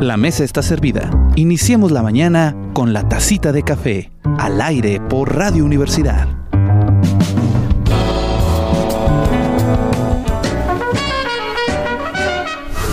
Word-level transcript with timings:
La 0.00 0.16
mesa 0.16 0.44
está 0.44 0.62
servida. 0.62 1.10
Iniciemos 1.36 1.92
la 1.92 2.02
mañana 2.02 2.56
con 2.72 2.92
la 2.92 3.08
tacita 3.08 3.52
de 3.52 3.62
café, 3.62 4.10
al 4.38 4.60
aire 4.60 5.00
por 5.00 5.36
Radio 5.36 5.64
Universidad. 5.64 6.43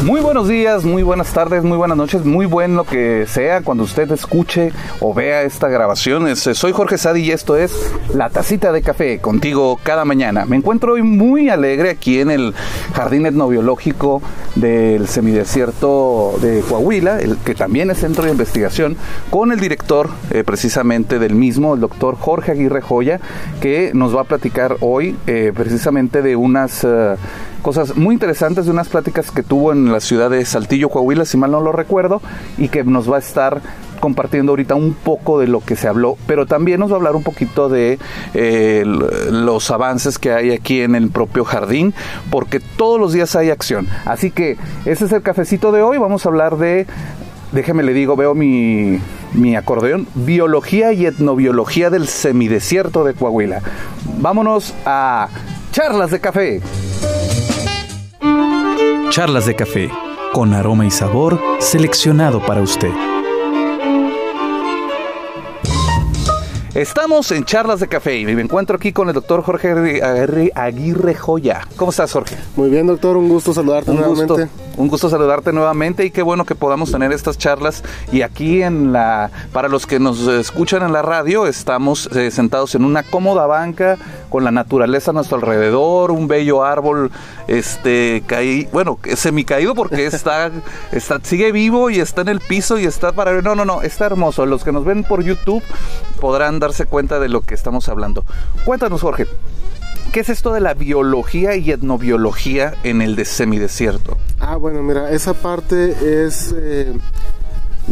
Muy 0.04 0.20
buenos 0.20 0.48
días, 0.48 0.84
muy 0.84 1.04
buenas 1.04 1.32
tardes, 1.32 1.64
muy 1.64 1.78
buenas 1.78 1.96
noches, 1.96 2.26
muy 2.26 2.48
buen 2.48 2.76
lo 2.76 2.86
que 2.86 3.26
sea 3.28 3.62
cuando 3.62 3.84
usted 3.84 4.12
escuche 4.12 4.72
o 5.00 5.14
vea 5.14 5.44
esta 5.44 5.68
grabación. 5.70 6.28
Es- 6.28 6.40
soy 6.54 6.72
Jorge 6.72 6.98
Sadi 6.98 7.22
y 7.22 7.32
esto 7.32 7.56
es 7.56 7.72
La 8.16 8.32
Tacita 8.32 8.72
de 8.72 8.82
Café, 8.82 9.20
contigo 9.20 9.80
cada 9.84 10.04
mañana. 10.04 10.46
Me 10.46 10.56
encuentro 10.56 10.94
hoy 10.94 11.04
muy 11.04 11.50
alegre 11.50 11.92
aquí 11.92 12.20
en 12.20 12.32
el 12.32 12.56
Jardín 12.96 13.28
Etnobiológico 13.28 14.24
del 14.56 15.08
Semidesierto 15.08 16.34
de 16.42 16.62
Coahuila, 16.68 17.20
el 17.20 17.38
que 17.38 17.54
también 17.54 17.92
es 17.92 18.00
centro 18.00 18.24
de 18.26 18.32
investigación, 18.32 18.98
con 19.30 19.52
el 19.52 19.60
director 19.60 20.10
eh, 20.32 20.44
precisamente 20.44 21.20
del 21.20 21.36
mismo, 21.36 21.76
el 21.76 21.80
doctor 21.80 22.18
Jorge 22.18 22.54
Aguirre 22.54 22.82
Joya, 22.82 23.20
que 23.62 23.92
nos 23.94 24.16
va 24.16 24.22
a 24.22 24.26
platicar 24.26 24.78
hoy 24.80 25.16
eh, 25.28 25.52
precisamente 25.56 26.24
de 26.24 26.36
unas... 26.36 26.84
eh, 26.84 27.16
cosas 27.62 27.96
muy 27.96 28.14
interesantes 28.14 28.66
de 28.66 28.72
unas 28.72 28.90
pláticas 28.90 29.32
que 29.32 29.44
tuvo 29.44 29.72
en 29.72 29.92
la 29.92 30.00
ciudad 30.00 30.30
de 30.30 30.44
Saltillo, 30.46 30.90
Coahuila, 30.90 31.26
si 31.26 31.38
mal 31.38 31.52
no 31.52 31.62
lo 31.62 31.72
recuerdo, 31.72 32.22
y 32.58 32.70
que 32.70 32.84
nos 32.84 33.12
va 33.12 33.18
a 33.18 33.20
estar 33.20 33.62
compartiendo 34.00 34.52
ahorita 34.52 34.76
un 34.76 34.94
poco 34.94 35.40
de 35.40 35.48
lo 35.48 35.62
que 35.62 35.76
se 35.76 35.88
habló, 35.88 36.18
pero 36.26 36.46
también 36.48 36.80
nos 36.80 36.90
va 36.90 36.96
a 36.96 36.98
hablar 36.98 37.16
un 37.16 37.24
poquito 37.24 37.70
de 37.70 38.00
eh, 38.34 38.84
los 38.86 39.70
avances 39.72 40.18
que 40.18 40.34
hay 40.34 40.52
aquí 40.52 40.82
en 40.82 40.96
el 40.96 41.10
propio 41.10 41.46
jardín, 41.46 41.94
porque 42.32 42.60
todos 42.60 43.00
los 43.00 43.14
días 43.14 43.36
hay 43.36 43.52
acción. 43.52 43.88
Así 44.06 44.32
que 44.32 44.58
ese 44.86 45.06
es 45.06 45.12
el 45.12 45.22
cafecito 45.22 45.72
de 45.72 45.82
hoy, 45.82 45.98
vamos 46.00 46.26
a 46.26 46.30
hablar 46.30 46.58
de 46.58 46.88
déjeme 47.52 47.84
le 47.84 47.94
digo, 47.94 48.16
veo 48.16 48.34
mi, 48.34 49.00
mi 49.34 49.56
acordeón, 49.56 50.08
biología 50.16 50.94
y 50.94 51.06
etnobiología 51.06 51.90
del 51.90 52.08
semidesierto 52.08 53.04
de 53.04 53.14
Coahuila. 53.14 53.62
Vámonos 54.20 54.74
a 54.86 55.30
charlas 55.72 56.12
de 56.12 56.20
café. 56.20 56.62
Charlas 59.10 59.46
de 59.46 59.56
café, 59.56 59.92
con 60.34 60.54
aroma 60.54 60.86
y 60.86 60.92
sabor 60.92 61.40
seleccionado 61.60 62.40
para 62.40 62.62
usted. 62.62 63.11
Estamos 66.74 67.30
en 67.34 67.44
charlas 67.44 67.82
de 67.82 67.90
café 67.90 68.18
y 68.18 68.26
me 68.26 68.42
encuentro 68.42 68.78
aquí 68.78 68.94
con 68.94 69.10
el 69.10 69.14
doctor 69.14 69.44
Jorge 69.44 70.02
Aguirre, 70.56 71.16
Joya. 71.16 71.68
¿Cómo 71.76 71.92
estás, 71.92 72.14
Jorge? 72.14 72.38
Muy 72.56 72.70
bien, 72.70 72.88
doctor, 72.88 73.18
un 73.18 73.28
gusto 73.28 73.54
saludarte 73.54 73.92
Un 73.92 73.98
nuevamente. 73.98 74.34
gusto, 74.34 74.50
un 74.78 74.88
gusto 74.88 75.10
saludarte 75.10 75.52
nuevamente 75.52 76.06
y 76.06 76.12
qué 76.12 76.22
bueno 76.22 76.46
que 76.46 76.56
podamos 76.56 76.90
tener 76.90 77.12
estas 77.12 77.38
charlas. 77.38 77.84
Y 78.14 78.22
aquí 78.22 78.64
en 78.64 78.94
la, 78.94 79.32
para 79.52 79.68
los 79.68 79.86
que 79.86 80.00
nos 80.00 80.26
escuchan 80.28 80.82
en 80.84 80.94
la 80.94 81.02
radio, 81.02 81.46
estamos 81.46 82.08
eh, 82.16 82.32
sentados 82.32 82.74
en 82.74 82.86
una 82.86 83.04
cómoda 83.04 83.48
banca 83.48 83.98
con 84.30 84.46
la 84.46 84.52
naturaleza 84.52 85.12
a 85.12 85.14
nuestro 85.14 85.36
alrededor, 85.40 86.10
un 86.10 86.30
bello 86.30 86.64
árbol, 86.64 87.12
este, 87.50 88.24
caí, 88.26 88.70
bueno, 88.72 88.98
semi 89.18 89.44
caído 89.44 89.76
porque 89.76 90.06
está, 90.06 90.50
está, 90.94 91.20
sigue 91.22 91.52
vivo 91.52 91.90
y 91.90 92.00
está 92.00 92.22
en 92.22 92.30
el 92.30 92.40
piso 92.40 92.80
y 92.80 92.86
está 92.86 93.12
para, 93.12 93.42
no, 93.42 93.56
no, 93.56 93.66
no, 93.66 93.82
está 93.82 94.06
hermoso. 94.06 94.46
Los 94.46 94.64
que 94.64 94.72
nos 94.72 94.86
ven 94.86 95.04
por 95.04 95.22
YouTube 95.22 95.62
podrán 96.22 96.61
darse 96.62 96.86
cuenta 96.86 97.20
de 97.20 97.28
lo 97.28 97.42
que 97.42 97.54
estamos 97.54 97.90
hablando. 97.90 98.24
Cuéntanos, 98.64 99.02
Jorge. 99.02 99.28
¿Qué 100.14 100.22
es 100.22 100.30
esto 100.30 100.54
de 100.54 100.62
la 100.62 100.74
biología 100.74 101.56
y 101.56 101.72
etnobiología 101.72 102.74
en 102.84 103.02
el 103.02 103.16
de 103.16 103.26
semidesierto? 103.26 104.18
Ah, 104.40 104.56
bueno, 104.56 104.82
mira, 104.84 105.12
esa 105.12 105.34
parte 105.34 106.26
es 106.26 106.54
eh, 106.58 106.94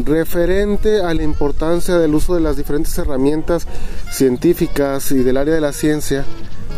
referente 0.05 1.01
a 1.01 1.13
la 1.13 1.23
importancia 1.23 1.97
del 1.97 2.13
uso 2.15 2.35
de 2.35 2.41
las 2.41 2.57
diferentes 2.57 2.97
herramientas 2.97 3.67
científicas 4.11 5.11
y 5.11 5.19
del 5.19 5.37
área 5.37 5.53
de 5.53 5.61
la 5.61 5.71
ciencia 5.71 6.25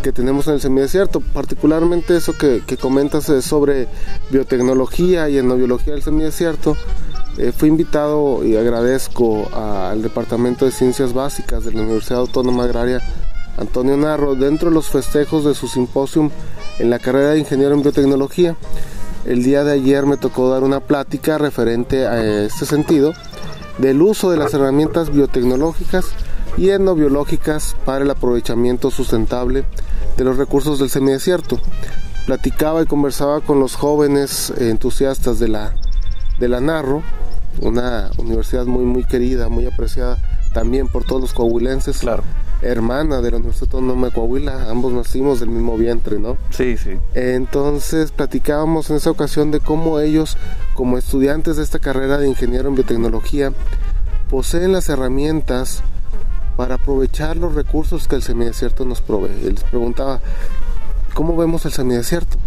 que 0.03 0.12
tenemos 0.12 0.47
en 0.47 0.56
el 0.56 0.62
semidesierto, 0.62 1.22
particularmente 1.22 2.18
eso 2.18 2.34
que, 2.38 2.62
que 2.66 2.78
comentas 2.78 3.28
eh, 3.30 3.41
sobre 3.41 3.88
biotecnología 4.31 5.28
y 5.30 5.38
etnobiología 5.38 5.94
del 5.94 6.03
semidesierto. 6.03 6.78
Eh, 7.38 7.53
fui 7.56 7.69
invitado 7.69 8.44
y 8.44 8.58
agradezco 8.58 9.50
al 9.53 10.02
Departamento 10.02 10.66
de 10.66 10.72
Ciencias 10.72 11.14
Básicas 11.14 11.64
de 11.64 11.72
la 11.72 11.81
Universidad 11.81 12.19
Autónoma 12.19 12.66
Agraria 12.66 13.02
Antonio 13.58 13.96
Narro 13.96 14.36
dentro 14.36 14.69
de 14.69 14.75
los 14.75 14.90
festejos 14.90 15.46
de 15.46 15.56
su 15.56 15.68
simposium 15.68 16.30
en 16.80 16.90
la 16.90 17.00
carrera 17.00 17.31
de 17.31 17.40
ingeniero 17.40 17.74
en 17.74 17.84
biotecnología. 17.84 18.56
El 19.25 19.44
día 19.44 19.64
de 19.64 19.74
ayer 19.74 20.06
me 20.06 20.18
tocó 20.18 20.50
dar 20.50 20.64
una 20.64 20.81
plática 20.81 21.38
referente 21.38 22.06
a 22.08 22.44
este 22.44 22.66
sentido 22.66 23.14
del 23.78 24.02
uso 24.02 24.30
de 24.31 24.38
las 24.38 24.53
herramientas 24.53 25.12
biotecnológicas 25.12 26.06
y 26.58 26.69
etnobiológicas 26.69 27.75
para 27.86 28.03
el 28.03 28.12
aprovechamiento 28.12 28.92
sustentable 28.92 29.63
de 30.18 30.24
los 30.24 30.38
recursos 30.38 30.80
del 30.80 30.90
semidesierto. 30.90 31.59
Platicaba 32.25 32.81
y 32.81 32.88
conversaba 32.88 33.42
con 33.42 33.59
los 33.59 33.75
jóvenes 33.75 34.52
entusiastas 34.58 35.40
de 35.40 35.48
la, 35.48 35.75
de 36.41 36.50
la 36.50 36.59
Narro, 36.59 37.03
una 37.62 38.09
universidad 38.18 38.66
muy 38.66 38.84
muy 38.84 39.03
querida, 39.03 39.47
muy 39.47 39.68
apreciada 39.68 40.18
también 40.53 40.88
por 40.88 41.06
todos 41.06 41.22
los 41.22 41.34
coahuilenses. 41.34 42.00
Claro. 42.00 42.24
Hermana 42.63 43.22
de 43.22 43.31
la 43.31 43.38
Universidad 43.38 43.74
Autónoma 43.74 44.07
de 44.07 44.13
Coahuila, 44.13 44.69
ambos 44.69 44.91
nacimos 44.91 45.40
del 45.40 45.50
mismo 45.50 45.78
vientre, 45.78 46.19
¿no? 46.19 46.38
Sí, 46.50 46.78
sí. 46.78 46.97
Entonces 47.13 48.12
platicábamos 48.12 48.90
en 48.90 48.97
esa 48.97 49.12
ocasión 49.12 49.51
de 49.51 49.59
cómo 49.59 50.00
ellos, 50.00 50.35
como 50.74 50.97
estudiantes 50.97 51.57
de 51.57 51.63
esta 51.63 51.80
carrera 51.80 52.18
de 52.18 52.28
ingeniero 52.28 52.69
en 52.69 52.75
biotecnología, 52.75 53.53
poseen 54.30 54.72
las 54.72 54.90
herramientas 54.90 55.84
para 56.57 56.75
aprovechar 56.75 57.38
los 57.38 57.53
recursos 57.53 58.07
que 58.07 58.16
el 58.16 58.24
semidesierto 58.24 58.84
nos 58.85 59.01
provee. 59.01 59.30
Les 59.44 59.63
preguntaba, 59.63 60.22
¿cómo 61.13 61.35
vemos 61.38 61.66
el 61.66 61.72
semidesierto? 61.72 62.38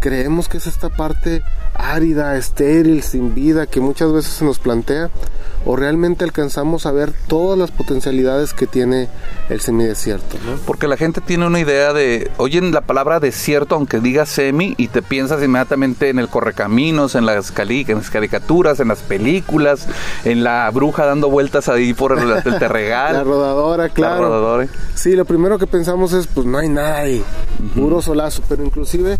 Creemos 0.00 0.48
que 0.48 0.58
es 0.58 0.66
esta 0.66 0.88
parte 0.88 1.42
árida, 1.74 2.36
estéril, 2.36 3.02
sin 3.02 3.34
vida 3.34 3.66
que 3.66 3.80
muchas 3.80 4.12
veces 4.12 4.32
se 4.32 4.44
nos 4.44 4.58
plantea 4.58 5.10
o 5.64 5.76
realmente 5.76 6.24
alcanzamos 6.24 6.86
a 6.86 6.92
ver 6.92 7.12
todas 7.26 7.58
las 7.58 7.70
potencialidades 7.70 8.54
que 8.54 8.66
tiene 8.66 9.08
el 9.48 9.60
semidesierto, 9.60 10.36
¿no? 10.46 10.56
Porque 10.66 10.88
la 10.88 10.96
gente 10.96 11.20
tiene 11.20 11.46
una 11.46 11.60
idea 11.60 11.92
de, 11.92 12.30
oyen 12.36 12.72
la 12.72 12.80
palabra 12.80 13.20
desierto, 13.20 13.74
aunque 13.74 14.00
diga 14.00 14.24
semi, 14.24 14.74
y 14.76 14.88
te 14.88 15.02
piensas 15.02 15.42
inmediatamente 15.42 16.10
en 16.10 16.18
el 16.18 16.28
correcaminos, 16.28 17.14
en 17.14 17.26
las, 17.26 17.50
cali 17.50 17.84
en 17.88 17.98
las 17.98 18.10
caricaturas, 18.10 18.80
en 18.80 18.88
las 18.88 19.00
películas, 19.00 19.86
en 20.24 20.44
la 20.44 20.70
bruja 20.70 21.06
dando 21.06 21.28
vueltas 21.28 21.68
ahí 21.68 21.92
por 21.92 22.18
el, 22.18 22.30
el 22.30 22.42
terregal. 22.58 23.14
La 23.14 23.24
rodadora, 23.24 23.88
claro. 23.88 24.22
La 24.22 24.28
rodadora. 24.28 24.68
Sí, 24.94 25.14
lo 25.14 25.24
primero 25.24 25.58
que 25.58 25.66
pensamos 25.66 26.12
es, 26.12 26.26
pues 26.26 26.46
no 26.46 26.58
hay 26.58 26.68
nada 26.68 26.98
ahí, 26.98 27.22
puro 27.74 28.00
solazo, 28.00 28.42
pero 28.48 28.64
inclusive 28.64 29.18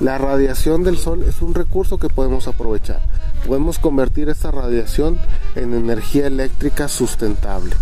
la 0.00 0.18
radiación 0.18 0.84
del 0.84 0.96
sol 0.96 1.24
es 1.26 1.42
un 1.42 1.54
recurso 1.54 1.98
que 1.98 2.08
podemos 2.08 2.46
aprovechar. 2.48 3.00
Podemos 3.46 3.78
convertir 3.78 4.28
esta 4.28 4.50
radiación 4.50 5.18
en 5.56 5.74
energía 5.74 6.26
eléctrica 6.26 6.88
sustentable 6.88 7.74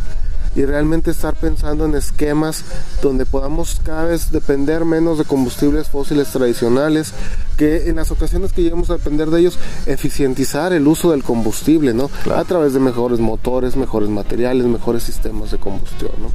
y 0.57 0.65
realmente 0.65 1.11
estar 1.11 1.35
pensando 1.35 1.85
en 1.85 1.95
esquemas 1.95 2.65
donde 3.03 3.27
podamos 3.27 3.79
cada 3.85 4.05
vez 4.05 4.33
depender 4.33 4.87
menos 4.87 5.19
de 5.19 5.25
combustibles 5.25 5.89
fósiles 5.89 6.29
tradicionales, 6.29 7.13
que 7.59 7.91
en 7.91 7.97
las 7.97 8.11
ocasiones 8.11 8.55
que 8.55 8.63
lleguemos 8.63 8.89
a 8.89 8.95
depender 8.95 9.29
de 9.29 9.41
ellos, 9.41 9.59
eficientizar 9.85 10.73
el 10.73 10.89
uso 10.89 11.11
del 11.11 11.23
combustible, 11.23 11.93
¿no? 11.93 12.09
Claro. 12.25 12.41
A 12.41 12.45
través 12.45 12.73
de 12.73 12.81
mejores 12.81 13.21
motores, 13.21 13.77
mejores 13.77 14.09
materiales, 14.09 14.67
mejores 14.67 15.03
sistemas 15.03 15.51
de 15.51 15.59
combustión, 15.59 16.13
¿no? 16.21 16.31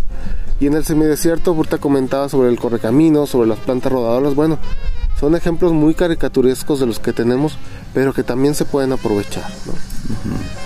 Y 0.59 0.67
en 0.67 0.75
el 0.75 0.85
semidesierto, 0.85 1.51
ahorita 1.51 1.79
comentaba 1.79 2.29
sobre 2.29 2.49
el 2.49 2.59
correcamino, 2.59 3.25
sobre 3.25 3.49
las 3.49 3.57
plantas 3.57 3.91
rodadoras, 3.91 4.35
bueno, 4.35 4.59
son 5.21 5.35
ejemplos 5.35 5.71
muy 5.71 5.93
caricaturescos 5.93 6.79
de 6.79 6.87
los 6.87 6.97
que 6.97 7.13
tenemos, 7.13 7.59
pero 7.93 8.11
que 8.11 8.23
también 8.23 8.55
se 8.55 8.65
pueden 8.65 8.91
aprovechar, 8.91 9.47
¿no? 9.67 9.73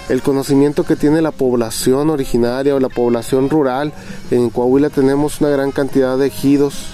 el 0.07 0.21
conocimiento 0.21 0.85
que 0.85 0.95
tiene 0.95 1.21
la 1.21 1.31
población 1.31 2.09
originaria 2.09 2.74
o 2.74 2.79
la 2.79 2.88
población 2.88 3.50
rural. 3.50 3.91
En 4.31 4.50
Coahuila 4.50 4.89
tenemos 4.89 5.41
una 5.41 5.50
gran 5.50 5.71
cantidad 5.71 6.18
de 6.18 6.27
ejidos, 6.27 6.88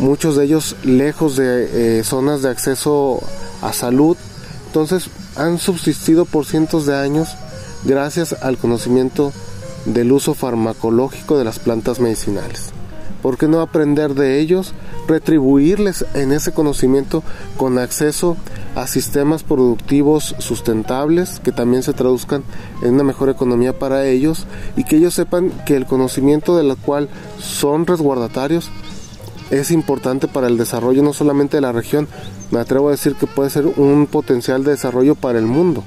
muchos 0.00 0.36
de 0.36 0.44
ellos 0.44 0.74
lejos 0.82 1.36
de 1.36 2.00
eh, 2.00 2.04
zonas 2.04 2.42
de 2.42 2.50
acceso 2.50 3.20
a 3.62 3.72
salud. 3.72 4.16
Entonces 4.66 5.10
han 5.36 5.60
subsistido 5.60 6.24
por 6.24 6.44
cientos 6.44 6.86
de 6.86 6.96
años 6.96 7.28
gracias 7.84 8.32
al 8.42 8.58
conocimiento 8.58 9.32
del 9.84 10.10
uso 10.10 10.34
farmacológico 10.34 11.38
de 11.38 11.44
las 11.44 11.60
plantas 11.60 12.00
medicinales. 12.00 12.72
¿Por 13.22 13.38
qué 13.38 13.46
no 13.46 13.60
aprender 13.60 14.14
de 14.14 14.40
ellos? 14.40 14.74
Retribuirles 15.06 16.04
en 16.14 16.32
ese 16.32 16.52
conocimiento 16.52 17.22
con 17.56 17.78
acceso 17.78 18.36
a 18.74 18.86
sistemas 18.86 19.44
productivos 19.44 20.34
sustentables 20.38 21.40
que 21.40 21.52
también 21.52 21.82
se 21.82 21.92
traduzcan 21.92 22.42
en 22.82 22.94
una 22.94 23.04
mejor 23.04 23.28
economía 23.28 23.78
para 23.78 24.06
ellos 24.06 24.46
y 24.76 24.84
que 24.84 24.96
ellos 24.96 25.14
sepan 25.14 25.50
que 25.66 25.76
el 25.76 25.86
conocimiento 25.86 26.56
del 26.56 26.76
cual 26.76 27.08
son 27.38 27.86
resguardatarios 27.86 28.70
es 29.50 29.70
importante 29.70 30.28
para 30.28 30.46
el 30.46 30.56
desarrollo 30.56 31.02
no 31.02 31.12
solamente 31.12 31.58
de 31.58 31.60
la 31.60 31.72
región, 31.72 32.08
me 32.50 32.58
atrevo 32.58 32.88
a 32.88 32.92
decir 32.92 33.14
que 33.14 33.26
puede 33.26 33.50
ser 33.50 33.66
un 33.66 34.06
potencial 34.06 34.64
de 34.64 34.70
desarrollo 34.72 35.14
para 35.14 35.38
el 35.38 35.46
mundo. 35.46 35.84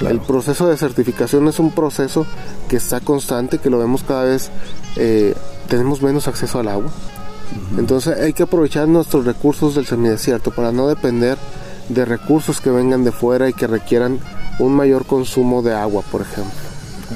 El 0.00 0.20
proceso 0.20 0.68
de 0.68 0.76
certificación 0.76 1.48
es 1.48 1.58
un 1.58 1.72
proceso 1.72 2.26
que 2.68 2.76
está 2.76 3.00
constante, 3.00 3.58
que 3.58 3.70
lo 3.70 3.78
vemos 3.78 4.04
cada 4.04 4.24
vez, 4.24 4.50
eh, 4.96 5.34
tenemos 5.68 6.02
menos 6.02 6.28
acceso 6.28 6.60
al 6.60 6.68
agua. 6.68 6.90
Entonces 7.76 8.16
hay 8.18 8.32
que 8.32 8.44
aprovechar 8.44 8.86
nuestros 8.88 9.24
recursos 9.24 9.74
del 9.74 9.86
semidesierto 9.86 10.50
para 10.50 10.70
no 10.70 10.86
depender 10.86 11.38
de 11.88 12.04
recursos 12.04 12.60
que 12.60 12.70
vengan 12.70 13.04
de 13.04 13.12
fuera 13.12 13.48
y 13.48 13.54
que 13.54 13.66
requieran 13.66 14.18
un 14.58 14.74
mayor 14.74 15.06
consumo 15.06 15.62
de 15.62 15.74
agua, 15.74 16.02
por 16.10 16.20
ejemplo. 16.20 16.68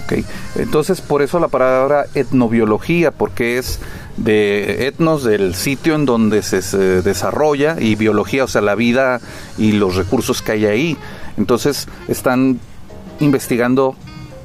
Ok, 0.05 0.25
entonces 0.57 1.03
por 1.03 1.21
eso 1.21 1.39
la 1.39 1.49
palabra 1.49 2.07
etnobiología, 2.15 3.11
porque 3.11 3.59
es 3.59 3.79
de 4.17 4.87
etnos, 4.87 5.23
del 5.23 5.55
sitio 5.55 5.95
en 5.95 6.07
donde 6.07 6.43
se, 6.43 7.03
desarrolla, 7.03 7.77
y 7.79 7.95
biología, 7.95 8.45
o 8.45 8.49
sea, 8.49 8.63
la 8.63 8.75
vida 8.75 9.21
y 9.59 9.73
los 9.73 9.97
recursos 9.97 10.41
que 10.41 10.53
hay 10.53 10.67
ahí. 10.67 10.97
Entonces 11.37 11.89
están 12.09 12.59
investigando 13.23 13.97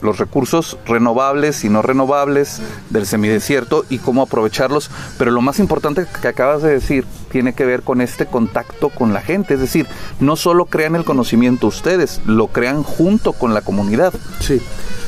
los 0.02 0.20
recursos 0.20 0.78
renovables 0.86 1.64
y 1.64 1.70
no 1.70 1.82
renovables 1.82 2.62
del 2.90 3.06
semidesierto 3.06 3.86
y 3.90 3.98
cómo 3.98 4.22
aprovecharlos. 4.22 4.90
Pero 5.18 5.32
lo 5.32 5.42
más 5.42 5.60
importante 5.60 6.06
que 6.22 6.28
acabas 6.28 6.62
de 6.62 6.70
decir 6.70 7.06
tiene 7.32 7.54
que 7.54 7.66
ver 7.66 7.82
con 7.82 8.02
este 8.02 8.26
contacto 8.26 8.90
con 8.90 9.14
la 9.14 9.22
gente. 9.22 9.56
Es 9.56 9.60
decir, 9.60 9.88
no 10.20 10.36
solo 10.36 10.66
crean 10.66 10.96
el 10.96 11.06
conocimiento 11.06 11.68
ustedes, 11.68 12.22
lo 12.26 12.48
crean 12.48 12.84
junto 12.84 13.34
con 13.34 13.54
la 13.54 13.62
comunidad. 13.62 14.14
Sí, 14.40 14.62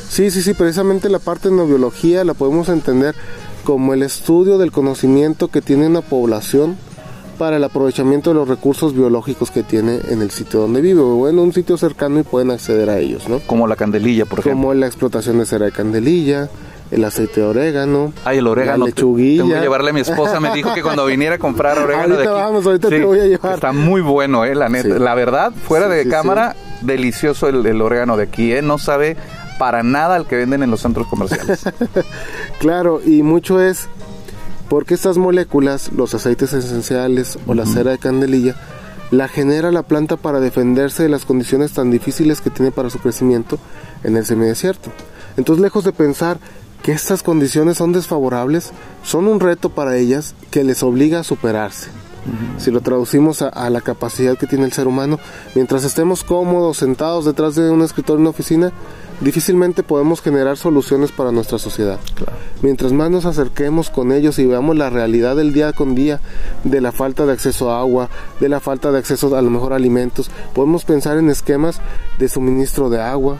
sí, 0.08 0.30
sí, 0.30 0.42
sí. 0.42 0.54
Precisamente 0.54 1.08
la 1.08 1.18
parte 1.18 1.50
de 1.50 1.66
biología 1.66 2.24
la 2.24 2.34
podemos 2.34 2.68
entender 2.68 3.14
como 3.64 3.94
el 3.94 4.02
estudio 4.02 4.58
del 4.58 4.72
conocimiento 4.72 5.48
que 5.48 5.62
tiene 5.62 5.86
una 5.86 6.00
población 6.00 6.76
para 7.40 7.56
el 7.56 7.64
aprovechamiento 7.64 8.28
de 8.28 8.34
los 8.34 8.46
recursos 8.46 8.94
biológicos 8.94 9.50
que 9.50 9.62
tiene 9.62 9.98
en 10.10 10.20
el 10.20 10.30
sitio 10.30 10.60
donde 10.60 10.82
vive 10.82 11.00
o 11.00 11.26
en 11.26 11.38
un 11.38 11.54
sitio 11.54 11.78
cercano 11.78 12.20
y 12.20 12.22
pueden 12.22 12.50
acceder 12.50 12.90
a 12.90 12.98
ellos, 12.98 13.30
¿no? 13.30 13.38
Como 13.38 13.66
la 13.66 13.76
candelilla, 13.76 14.26
por 14.26 14.40
ejemplo. 14.40 14.60
Como 14.60 14.74
la 14.74 14.84
explotación 14.84 15.38
de 15.38 15.46
cera 15.46 15.64
de 15.64 15.72
candelilla, 15.72 16.50
el 16.90 17.02
aceite 17.02 17.40
de 17.40 17.46
orégano. 17.46 18.12
Ay, 18.26 18.38
el 18.38 18.46
orégano. 18.46 18.84
La 18.84 18.90
lechuguilla. 18.90 19.44
Tengo 19.44 19.54
que 19.54 19.60
llevarle 19.62 19.88
a 19.88 19.92
mi 19.94 20.00
esposa. 20.00 20.38
Me 20.38 20.52
dijo 20.52 20.74
que 20.74 20.82
cuando 20.82 21.06
viniera 21.06 21.36
a 21.36 21.38
comprar 21.38 21.78
orégano 21.82 22.16
ahorita 22.16 22.30
vamos, 22.30 22.66
ahorita 22.66 22.88
te 22.90 23.02
voy 23.02 23.20
a 23.20 23.24
llevar. 23.24 23.54
Está 23.54 23.72
muy 23.72 24.02
bueno, 24.02 24.44
eh, 24.44 24.54
la 24.54 24.68
neta. 24.68 24.98
La 24.98 25.14
verdad, 25.14 25.50
fuera 25.66 25.88
de 25.88 26.06
cámara, 26.06 26.54
delicioso 26.82 27.48
el, 27.48 27.64
el, 27.64 27.80
orégano 27.80 28.18
de 28.18 28.24
aquí, 28.24 28.52
eh. 28.52 28.60
No 28.60 28.76
sabe 28.76 29.16
para 29.58 29.82
nada 29.82 30.18
el 30.18 30.26
que 30.26 30.36
venden 30.36 30.62
en 30.62 30.70
los 30.70 30.82
centros 30.82 31.06
comerciales. 31.06 31.64
claro, 32.58 33.00
y 33.02 33.22
mucho 33.22 33.62
es 33.62 33.88
porque 34.70 34.94
estas 34.94 35.18
moléculas, 35.18 35.90
los 35.92 36.14
aceites 36.14 36.52
esenciales 36.52 37.40
o 37.48 37.54
la 37.54 37.66
cera 37.66 37.90
de 37.90 37.98
candelilla, 37.98 38.54
la 39.10 39.26
genera 39.26 39.72
la 39.72 39.82
planta 39.82 40.16
para 40.16 40.38
defenderse 40.38 41.02
de 41.02 41.08
las 41.08 41.24
condiciones 41.24 41.72
tan 41.72 41.90
difíciles 41.90 42.40
que 42.40 42.50
tiene 42.50 42.70
para 42.70 42.88
su 42.88 43.00
crecimiento 43.00 43.58
en 44.04 44.16
el 44.16 44.24
semidesierto. 44.24 44.92
Entonces, 45.36 45.60
lejos 45.60 45.82
de 45.82 45.90
pensar 45.90 46.38
que 46.84 46.92
estas 46.92 47.24
condiciones 47.24 47.78
son 47.78 47.92
desfavorables, 47.92 48.70
son 49.02 49.26
un 49.26 49.40
reto 49.40 49.70
para 49.70 49.96
ellas 49.96 50.36
que 50.52 50.62
les 50.62 50.84
obliga 50.84 51.18
a 51.18 51.24
superarse. 51.24 51.90
Si 52.58 52.70
lo 52.70 52.80
traducimos 52.80 53.42
a, 53.42 53.70
la 53.70 53.80
capacidad 53.80 54.38
que 54.38 54.46
tiene 54.46 54.66
el 54.66 54.72
ser 54.72 54.86
humano, 54.86 55.18
mientras 55.56 55.82
estemos 55.82 56.22
cómodos, 56.22 56.76
sentados 56.76 57.24
detrás 57.24 57.56
de 57.56 57.70
un 57.70 57.82
escritorio 57.82 58.18
en 58.18 58.22
una 58.22 58.30
oficina, 58.30 58.72
difícilmente 59.20 59.82
podemos 59.82 60.20
generar 60.22 60.56
soluciones 60.56 61.12
para 61.12 61.32
nuestra 61.32 61.58
sociedad. 61.58 61.98
Mientras 62.62 62.92
más 62.92 63.10
nos 63.10 63.26
acerquemos 63.26 63.90
con 63.90 64.12
ellos 64.12 64.38
y 64.38 64.46
veamos 64.46 64.76
la 64.76 64.90
realidad 64.90 65.36
del 65.36 65.52
día 65.52 65.72
con 65.72 65.94
día, 65.94 66.20
de 66.64 66.80
la 66.80 66.92
falta 66.92 67.26
de 67.26 67.32
acceso 67.32 67.70
a 67.70 67.80
agua, 67.80 68.08
de 68.40 68.48
la 68.48 68.60
falta 68.60 68.90
de 68.90 68.98
acceso 68.98 69.34
a 69.36 69.42
lo 69.42 69.50
mejor 69.50 69.72
a 69.72 69.76
alimentos, 69.76 70.30
podemos 70.54 70.84
pensar 70.84 71.18
en 71.18 71.30
esquemas 71.30 71.80
de 72.18 72.28
suministro 72.28 72.90
de 72.90 73.00
agua, 73.00 73.38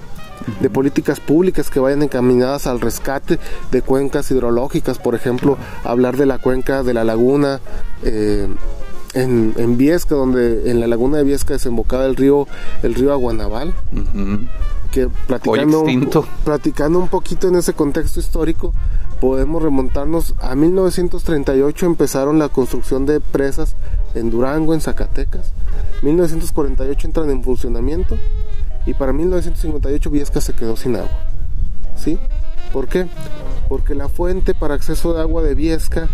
de 0.60 0.70
políticas 0.70 1.20
públicas 1.20 1.70
que 1.70 1.80
vayan 1.80 2.02
encaminadas 2.02 2.66
al 2.66 2.80
rescate 2.80 3.38
de 3.70 3.82
cuencas 3.82 4.30
hidrológicas, 4.30 4.98
por 4.98 5.14
ejemplo, 5.14 5.58
hablar 5.84 6.16
de 6.16 6.26
la 6.26 6.38
cuenca 6.38 6.82
de 6.82 6.94
la 6.94 7.04
laguna. 7.04 7.60
Eh, 8.02 8.48
en, 9.14 9.54
en, 9.56 9.76
Viesca, 9.76 10.14
donde 10.14 10.70
en 10.70 10.80
la 10.80 10.86
laguna 10.86 11.18
de 11.18 11.24
Viesca 11.24 11.54
desembocaba 11.54 12.06
el 12.06 12.16
río, 12.16 12.46
el 12.82 12.94
río 12.94 13.12
Aguanaval, 13.12 13.74
que 14.90 15.08
platicando, 15.26 15.84
platicando 16.44 16.98
un 16.98 17.08
poquito 17.08 17.48
en 17.48 17.56
ese 17.56 17.72
contexto 17.72 18.20
histórico, 18.20 18.72
podemos 19.20 19.62
remontarnos 19.62 20.34
a 20.40 20.54
1938 20.54 21.86
empezaron 21.86 22.38
la 22.38 22.48
construcción 22.48 23.06
de 23.06 23.20
presas 23.20 23.76
en 24.14 24.30
Durango, 24.30 24.74
en 24.74 24.80
Zacatecas. 24.80 25.52
1948 26.02 27.06
entran 27.06 27.30
en 27.30 27.44
funcionamiento 27.44 28.16
y 28.86 28.94
para 28.94 29.12
1958 29.12 30.10
Viesca 30.10 30.40
se 30.40 30.54
quedó 30.54 30.76
sin 30.76 30.96
agua. 30.96 31.10
¿Sí? 31.96 32.18
¿Por 32.72 32.88
qué? 32.88 33.06
Porque 33.68 33.94
la 33.94 34.08
fuente 34.08 34.54
para 34.54 34.74
acceso 34.74 35.12
de 35.12 35.20
agua 35.20 35.42
de 35.42 35.54
Viesca 35.54 36.08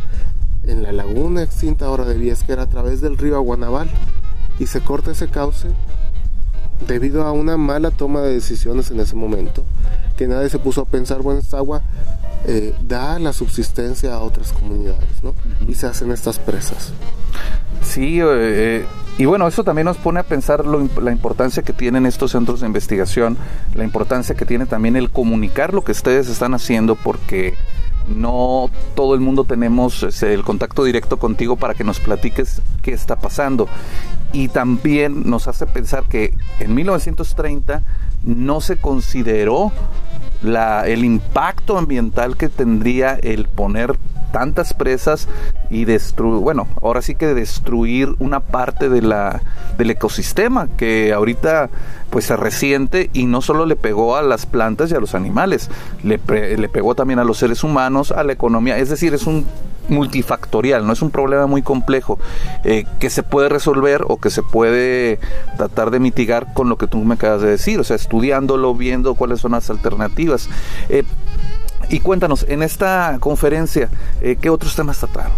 en 0.66 0.82
la 0.82 0.92
laguna 0.92 1.42
extinta 1.42 1.86
ahora 1.86 2.04
de 2.04 2.18
Viesca 2.18 2.52
era 2.52 2.62
a 2.62 2.68
través 2.68 3.00
del 3.00 3.16
río 3.16 3.36
Aguanaval 3.36 3.88
y 4.58 4.66
se 4.66 4.80
corta 4.80 5.12
ese 5.12 5.28
cauce 5.28 5.68
debido 6.86 7.24
a 7.24 7.32
una 7.32 7.56
mala 7.56 7.90
toma 7.90 8.20
de 8.20 8.34
decisiones 8.34 8.90
en 8.90 9.00
ese 9.00 9.16
momento, 9.16 9.64
que 10.16 10.26
nadie 10.26 10.48
se 10.50 10.58
puso 10.58 10.82
a 10.82 10.84
pensar, 10.84 11.22
bueno, 11.22 11.40
esta 11.40 11.58
agua 11.58 11.82
eh, 12.44 12.74
da 12.86 13.18
la 13.18 13.32
subsistencia 13.32 14.14
a 14.14 14.20
otras 14.20 14.52
comunidades, 14.52 15.22
¿no? 15.22 15.34
Y 15.66 15.74
se 15.74 15.86
hacen 15.86 16.12
estas 16.12 16.38
presas. 16.38 16.92
Sí, 17.82 18.18
eh, 18.22 18.84
y 19.18 19.24
bueno, 19.24 19.48
eso 19.48 19.64
también 19.64 19.86
nos 19.86 19.96
pone 19.96 20.20
a 20.20 20.22
pensar 20.22 20.64
la 20.66 21.12
importancia 21.12 21.62
que 21.62 21.72
tienen 21.72 22.04
estos 22.04 22.32
centros 22.32 22.60
de 22.60 22.66
investigación, 22.66 23.38
la 23.74 23.84
importancia 23.84 24.34
que 24.34 24.44
tiene 24.44 24.66
también 24.66 24.96
el 24.96 25.10
comunicar 25.10 25.72
lo 25.72 25.82
que 25.82 25.92
ustedes 25.92 26.28
están 26.28 26.52
haciendo, 26.52 26.94
porque 26.94 27.54
no 28.08 28.70
todo 28.94 29.14
el 29.14 29.20
mundo 29.20 29.44
tenemos 29.44 30.02
este, 30.02 30.32
el 30.34 30.44
contacto 30.44 30.84
directo 30.84 31.18
contigo 31.18 31.56
para 31.56 31.74
que 31.74 31.84
nos 31.84 32.00
platiques 32.00 32.62
qué 32.82 32.92
está 32.92 33.16
pasando. 33.16 33.68
Y 34.32 34.48
también 34.48 35.28
nos 35.28 35.48
hace 35.48 35.66
pensar 35.66 36.04
que 36.04 36.34
en 36.58 36.74
1930 36.74 37.82
no 38.24 38.60
se 38.60 38.76
consideró 38.76 39.72
el 40.42 41.04
impacto 41.04 41.78
ambiental 41.78 42.36
que 42.36 42.48
tendría 42.48 43.14
el 43.14 43.46
poner 43.48 43.96
tantas 44.36 44.74
presas 44.74 45.28
y 45.70 45.86
destruir, 45.86 46.42
bueno, 46.42 46.68
ahora 46.82 47.00
sí 47.00 47.14
que 47.14 47.32
destruir 47.32 48.14
una 48.18 48.40
parte 48.40 48.90
de 48.90 49.00
la, 49.00 49.40
del 49.78 49.88
ecosistema 49.88 50.68
que 50.76 51.14
ahorita 51.14 51.70
pues 52.10 52.26
se 52.26 52.36
resiente 52.36 53.08
y 53.14 53.24
no 53.24 53.40
solo 53.40 53.64
le 53.64 53.76
pegó 53.76 54.14
a 54.14 54.20
las 54.20 54.44
plantas 54.44 54.90
y 54.90 54.94
a 54.94 55.00
los 55.00 55.14
animales, 55.14 55.70
le, 56.02 56.18
le 56.58 56.68
pegó 56.68 56.94
también 56.94 57.18
a 57.18 57.24
los 57.24 57.38
seres 57.38 57.64
humanos, 57.64 58.12
a 58.12 58.24
la 58.24 58.34
economía, 58.34 58.76
es 58.76 58.90
decir, 58.90 59.14
es 59.14 59.26
un 59.26 59.46
multifactorial, 59.88 60.86
no 60.86 60.92
es 60.92 61.00
un 61.00 61.10
problema 61.10 61.46
muy 61.46 61.62
complejo 61.62 62.18
eh, 62.64 62.84
que 62.98 63.08
se 63.08 63.22
puede 63.22 63.48
resolver 63.48 64.02
o 64.06 64.18
que 64.18 64.28
se 64.28 64.42
puede 64.42 65.18
tratar 65.56 65.90
de 65.90 65.98
mitigar 65.98 66.52
con 66.52 66.68
lo 66.68 66.76
que 66.76 66.88
tú 66.88 66.98
me 66.98 67.14
acabas 67.14 67.40
de 67.40 67.48
decir, 67.48 67.80
o 67.80 67.84
sea, 67.84 67.96
estudiándolo, 67.96 68.74
viendo 68.74 69.14
cuáles 69.14 69.40
son 69.40 69.52
las 69.52 69.70
alternativas. 69.70 70.50
Eh, 70.90 71.04
y 71.88 72.00
cuéntanos, 72.00 72.44
en 72.48 72.62
esta 72.62 73.18
conferencia, 73.20 73.88
eh, 74.20 74.36
¿qué 74.40 74.50
otros 74.50 74.74
temas 74.74 74.98
trataron? 74.98 75.32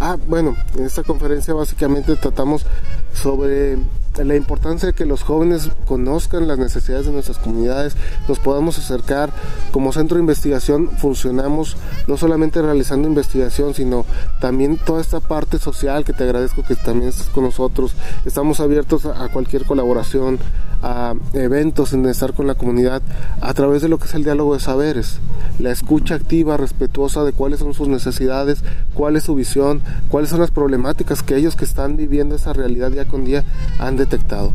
Ah, 0.00 0.16
bueno, 0.26 0.56
en 0.76 0.84
esta 0.84 1.02
conferencia 1.02 1.54
básicamente 1.54 2.16
tratamos 2.16 2.66
sobre 3.12 3.78
la 4.22 4.36
importancia 4.36 4.88
de 4.88 4.92
que 4.92 5.06
los 5.06 5.22
jóvenes 5.22 5.70
conozcan 5.86 6.46
las 6.46 6.58
necesidades 6.58 7.06
de 7.06 7.12
nuestras 7.12 7.38
comunidades, 7.38 7.96
nos 8.28 8.38
podamos 8.38 8.78
acercar. 8.78 9.30
Como 9.70 9.92
centro 9.92 10.16
de 10.16 10.22
investigación 10.22 10.90
funcionamos 10.98 11.76
no 12.06 12.16
solamente 12.16 12.60
realizando 12.60 13.08
investigación, 13.08 13.74
sino 13.74 14.04
también 14.40 14.76
toda 14.76 15.00
esta 15.00 15.20
parte 15.20 15.58
social 15.58 16.04
que 16.04 16.12
te 16.12 16.24
agradezco 16.24 16.62
que 16.62 16.76
también 16.76 17.08
estés 17.08 17.28
con 17.28 17.44
nosotros. 17.44 17.94
Estamos 18.24 18.60
abiertos 18.60 19.06
a 19.06 19.28
cualquier 19.28 19.64
colaboración, 19.64 20.38
a 20.82 21.14
eventos 21.32 21.92
en 21.92 22.04
estar 22.06 22.34
con 22.34 22.46
la 22.46 22.54
comunidad 22.54 23.02
a 23.40 23.54
través 23.54 23.82
de 23.82 23.88
lo 23.88 23.98
que 23.98 24.06
es 24.06 24.14
el 24.14 24.24
diálogo 24.24 24.54
de 24.54 24.60
saberes, 24.60 25.20
la 25.58 25.70
escucha 25.70 26.16
activa, 26.16 26.56
respetuosa 26.56 27.24
de 27.24 27.32
cuáles 27.32 27.60
son 27.60 27.74
sus 27.74 27.88
necesidades, 27.88 28.64
cuál 28.94 29.16
es 29.16 29.24
su 29.24 29.34
visión, 29.34 29.82
cuáles 30.08 30.30
son 30.30 30.40
las 30.40 30.50
problemáticas 30.50 31.22
que 31.22 31.36
ellos 31.36 31.56
que 31.56 31.64
están 31.64 31.96
viviendo 31.96 32.34
esa 32.34 32.52
realidad 32.52 32.90
día 32.90 33.06
con 33.06 33.24
día 33.24 33.44
han 33.78 33.96
detectado. 33.96 34.52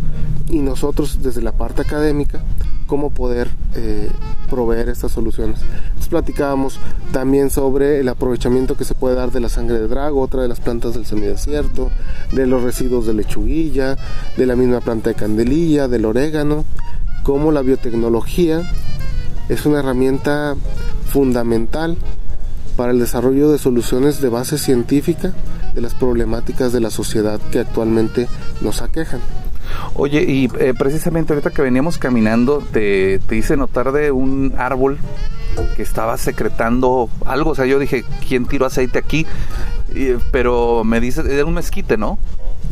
Y 0.50 0.60
nosotros 0.60 1.20
desde 1.22 1.42
la 1.42 1.54
parte 1.54 1.82
académica, 1.82 2.42
cómo 2.88 3.12
poder 3.12 3.50
eh, 3.76 4.10
proveer 4.50 4.90
estas 4.90 5.12
soluciones. 5.12 5.60
Entonces 5.62 6.08
platicábamos 6.08 6.80
también 7.12 7.52
sobre 7.52 8.00
el 8.00 8.08
aprovechamiento 8.08 8.76
que 8.76 8.86
se 8.86 8.96
puede 8.96 9.16
dar 9.16 9.32
de 9.32 9.42
la 9.42 9.50
sangre 9.50 9.80
de 9.80 9.88
drago, 9.88 10.22
otra 10.22 10.42
de 10.42 10.48
las 10.48 10.60
plantas 10.60 10.96
del 10.96 11.06
semidesierto, 11.06 11.92
de 12.32 12.48
los 12.48 12.64
residuos 12.64 13.06
de 13.06 13.14
lechuguilla, 13.14 13.98
de 14.36 14.46
la 14.46 14.56
misma 14.56 14.82
planta 14.82 15.10
de 15.10 15.16
candelilla, 15.16 15.88
del 15.88 16.06
orégano, 16.06 16.66
cómo 17.24 17.52
la 17.52 17.62
biotecnología 17.62 18.62
es 19.50 19.66
una 19.66 19.80
herramienta 19.80 20.56
fundamental 21.12 21.98
para 22.76 22.92
el 22.92 23.00
desarrollo 23.00 23.52
de 23.52 23.58
soluciones 23.58 24.22
de 24.22 24.30
base 24.30 24.58
científica 24.58 25.34
de 25.74 25.82
las 25.82 25.94
problemáticas 25.94 26.72
de 26.74 26.80
la 26.80 26.90
sociedad 26.90 27.40
que 27.52 27.60
actualmente 27.60 28.28
nos 28.62 28.82
aquejan. 28.82 29.20
Oye, 29.94 30.24
y 30.24 30.50
eh, 30.60 30.74
precisamente 30.78 31.34
ahorita 31.34 31.52
que 31.52 31.62
veníamos 31.62 31.98
caminando, 31.98 32.64
te, 32.72 33.20
te 33.20 33.36
hice 33.36 33.58
notar 33.58 33.92
de 33.92 34.12
un 34.12 34.54
árbol 34.58 34.98
que 35.76 35.82
estaba 35.82 36.18
secretando 36.18 37.10
algo. 37.26 37.52
O 37.52 37.56
sea, 37.56 37.66
yo 37.66 37.80
dije, 37.80 38.04
¿quién 38.28 38.46
tiró 38.46 38.66
aceite 38.66 39.00
aquí? 39.00 39.26
Pero 40.32 40.84
me 40.84 41.00
dice, 41.00 41.22
era 41.28 41.46
un 41.46 41.54
mezquite, 41.54 41.98
¿no? 41.98 42.20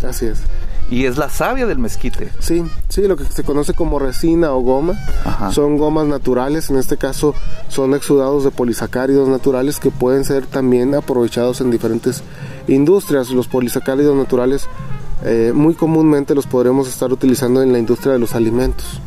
Así 0.07 0.27
es. 0.27 0.43
Y 0.89 1.05
es 1.05 1.17
la 1.17 1.29
savia 1.29 1.65
del 1.65 1.79
mezquite. 1.79 2.31
Sí, 2.39 2.63
sí, 2.89 3.07
lo 3.07 3.17
que 3.17 3.25
se 3.25 3.43
conoce 3.43 3.73
como 3.73 3.97
resina 3.97 4.51
o 4.51 4.61
goma. 4.61 4.93
Ajá. 5.23 5.51
Son 5.51 5.77
gomas 5.77 6.05
naturales, 6.05 6.69
en 6.69 6.77
este 6.77 6.97
caso 6.97 7.33
son 7.69 7.95
exudados 7.95 8.43
de 8.43 8.51
polisacáridos 8.51 9.27
naturales 9.27 9.79
que 9.79 9.89
pueden 9.89 10.25
ser 10.25 10.45
también 10.45 10.93
aprovechados 10.93 11.61
en 11.61 11.71
diferentes 11.71 12.23
industrias. 12.67 13.31
Los 13.31 13.47
polisacáridos 13.47 14.15
naturales 14.15 14.67
eh, 15.23 15.53
muy 15.55 15.73
comúnmente 15.73 16.35
los 16.35 16.45
podremos 16.45 16.87
estar 16.87 17.11
utilizando 17.11 17.63
en 17.63 17.71
la 17.71 17.79
industria 17.79 18.13
de 18.13 18.19
los 18.19 18.35
alimentos. 18.35 19.01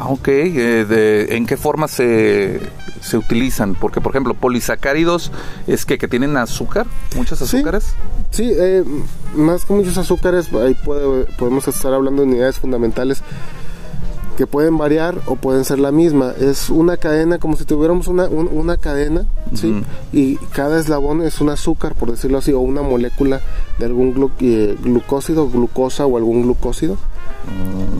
Ah, 0.00 0.06
ok. 0.10 0.28
Eh, 0.28 0.84
de- 0.88 1.36
¿En 1.36 1.44
qué 1.44 1.56
forma 1.56 1.88
se, 1.88 2.60
se 3.00 3.16
utilizan? 3.16 3.74
Porque, 3.74 4.00
por 4.00 4.12
ejemplo, 4.12 4.34
polisacáridos 4.34 5.32
es 5.66 5.84
que, 5.84 5.98
que 5.98 6.06
tienen 6.06 6.36
azúcar, 6.36 6.86
muchos 7.16 7.38
Sí. 7.40 7.44
azúcares. 7.56 7.94
Sí, 8.30 8.48
eh, 8.54 8.84
más 9.34 9.64
que 9.64 9.72
muchos 9.72 9.98
azúcares, 9.98 10.52
ahí 10.54 10.74
puede- 10.84 11.24
podemos 11.36 11.66
estar 11.66 11.92
hablando 11.92 12.22
de 12.22 12.28
unidades 12.28 12.58
fundamentales 12.60 13.22
que 14.38 14.46
pueden 14.46 14.78
variar 14.78 15.16
o 15.26 15.34
pueden 15.34 15.64
ser 15.64 15.80
la 15.80 15.90
misma. 15.90 16.32
Es 16.38 16.70
una 16.70 16.96
cadena, 16.96 17.38
como 17.38 17.56
si 17.56 17.64
tuviéramos 17.64 18.06
una, 18.06 18.28
un- 18.28 18.48
una 18.52 18.76
cadena, 18.76 19.26
¿sí? 19.52 19.82
Y 20.12 20.36
cada 20.52 20.78
eslabón 20.78 21.22
es 21.22 21.40
un 21.40 21.50
azúcar, 21.50 21.96
por 21.96 22.12
decirlo 22.12 22.38
así, 22.38 22.52
o 22.52 22.60
una 22.60 22.82
molécula 22.82 23.40
de 23.80 23.86
algún 23.86 24.14
glu- 24.14 24.30
eh, 24.40 24.76
glucósido, 24.80 25.48
glucosa 25.50 26.06
o 26.06 26.16
algún 26.16 26.42
glucósido. 26.42 26.96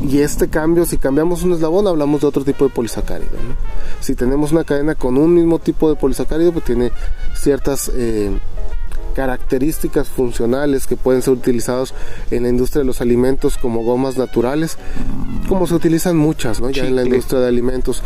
Y 0.08 0.18
este 0.20 0.46
cambio, 0.48 0.84
si 0.86 0.96
cambiamos 0.98 1.42
un 1.42 1.54
eslabón, 1.54 1.88
hablamos 1.88 2.20
de 2.20 2.28
otro 2.28 2.44
tipo 2.44 2.64
de 2.64 2.70
polisacárido. 2.70 3.32
¿no? 3.32 3.54
Si 4.00 4.14
tenemos 4.14 4.52
una 4.52 4.62
cadena 4.62 4.94
con 4.94 5.18
un 5.18 5.34
mismo 5.34 5.58
tipo 5.58 5.88
de 5.90 5.96
polisacárido, 5.96 6.52
pues 6.52 6.64
tiene 6.64 6.92
ciertas 7.34 7.90
eh, 7.94 8.30
características 9.18 10.08
funcionales 10.08 10.86
que 10.86 10.94
pueden 10.94 11.22
ser 11.22 11.32
utilizados 11.32 11.92
en 12.30 12.44
la 12.44 12.50
industria 12.50 12.82
de 12.82 12.86
los 12.86 13.00
alimentos 13.00 13.58
como 13.58 13.82
gomas 13.82 14.16
naturales, 14.16 14.78
como 15.48 15.66
se 15.66 15.74
utilizan 15.74 16.16
muchas, 16.16 16.60
¿no? 16.60 16.70
Ya 16.70 16.86
en 16.86 16.94
la 16.94 17.02
industria 17.02 17.40
de 17.40 17.48
alimentos. 17.48 18.04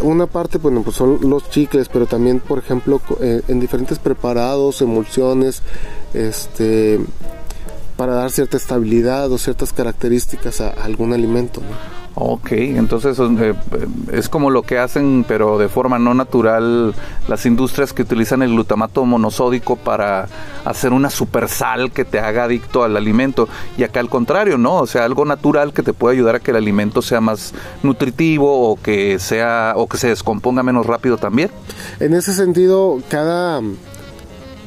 Una 0.00 0.26
parte, 0.26 0.58
bueno, 0.58 0.82
pues 0.82 0.96
son 0.96 1.18
los 1.22 1.48
chicles, 1.48 1.88
pero 1.88 2.04
también, 2.04 2.40
por 2.40 2.58
ejemplo, 2.58 3.00
eh, 3.22 3.40
en 3.48 3.58
diferentes 3.58 3.98
preparados, 3.98 4.82
emulsiones, 4.82 5.62
este 6.12 7.00
para 7.96 8.12
dar 8.12 8.30
cierta 8.30 8.58
estabilidad 8.58 9.32
o 9.32 9.38
ciertas 9.38 9.72
características 9.72 10.60
a 10.60 10.68
algún 10.68 11.14
alimento. 11.14 11.62
¿no? 11.62 11.99
Ok, 12.22 12.52
entonces 12.52 13.18
eh, 13.18 13.54
es 14.12 14.28
como 14.28 14.50
lo 14.50 14.60
que 14.60 14.78
hacen, 14.78 15.24
pero 15.26 15.56
de 15.56 15.70
forma 15.70 15.98
no 15.98 16.12
natural, 16.12 16.94
las 17.28 17.46
industrias 17.46 17.94
que 17.94 18.02
utilizan 18.02 18.42
el 18.42 18.50
glutamato 18.50 19.06
monosódico 19.06 19.76
para 19.76 20.28
hacer 20.66 20.92
una 20.92 21.08
super 21.08 21.48
sal 21.48 21.92
que 21.92 22.04
te 22.04 22.20
haga 22.20 22.44
adicto 22.44 22.84
al 22.84 22.98
alimento. 22.98 23.48
Y 23.78 23.84
acá 23.84 24.00
al 24.00 24.10
contrario, 24.10 24.58
¿no? 24.58 24.74
O 24.74 24.86
sea, 24.86 25.06
algo 25.06 25.24
natural 25.24 25.72
que 25.72 25.82
te 25.82 25.94
puede 25.94 26.16
ayudar 26.16 26.34
a 26.34 26.40
que 26.40 26.50
el 26.50 26.58
alimento 26.58 27.00
sea 27.00 27.22
más 27.22 27.54
nutritivo 27.82 28.70
o 28.70 28.76
que 28.76 29.18
sea 29.18 29.72
o 29.76 29.88
que 29.88 29.96
se 29.96 30.08
descomponga 30.08 30.62
menos 30.62 30.84
rápido 30.84 31.16
también. 31.16 31.50
En 32.00 32.12
ese 32.12 32.34
sentido, 32.34 33.00
cada 33.08 33.62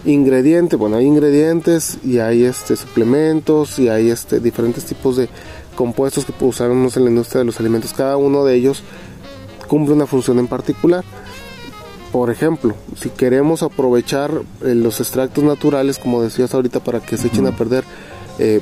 ingrediente, 0.06 0.76
bueno, 0.76 0.98
hay 0.98 1.06
ingredientes 1.06 1.98
y 2.04 2.18
hay 2.18 2.46
este 2.46 2.76
suplementos 2.76 3.80
y 3.80 3.90
hay 3.90 4.10
este 4.10 4.40
diferentes 4.40 4.86
tipos 4.86 5.18
de 5.18 5.30
compuestos 5.74 6.26
que 6.26 6.34
usamos 6.44 6.98
en 6.98 7.04
la 7.06 7.10
industria 7.10 7.40
de 7.40 7.46
los 7.46 7.60
alimentos. 7.60 7.94
Cada 7.94 8.18
uno 8.18 8.46
de 8.46 8.56
ellos 8.56 8.84
cumple 9.68 9.94
una 9.94 10.06
función 10.06 10.40
en 10.40 10.48
particular. 10.48 11.04
Por 12.12 12.30
ejemplo, 12.30 12.76
si 12.96 13.10
queremos 13.10 13.64
aprovechar 13.64 14.32
eh, 14.64 14.76
los 14.76 15.00
extractos 15.00 15.44
naturales, 15.44 15.98
como 15.98 16.22
decías 16.22 16.54
ahorita, 16.54 16.80
para 16.80 17.00
que 17.00 17.18
se 17.18 17.28
echen 17.28 17.48
a 17.48 17.58
perder 17.58 17.84
eh, 18.38 18.62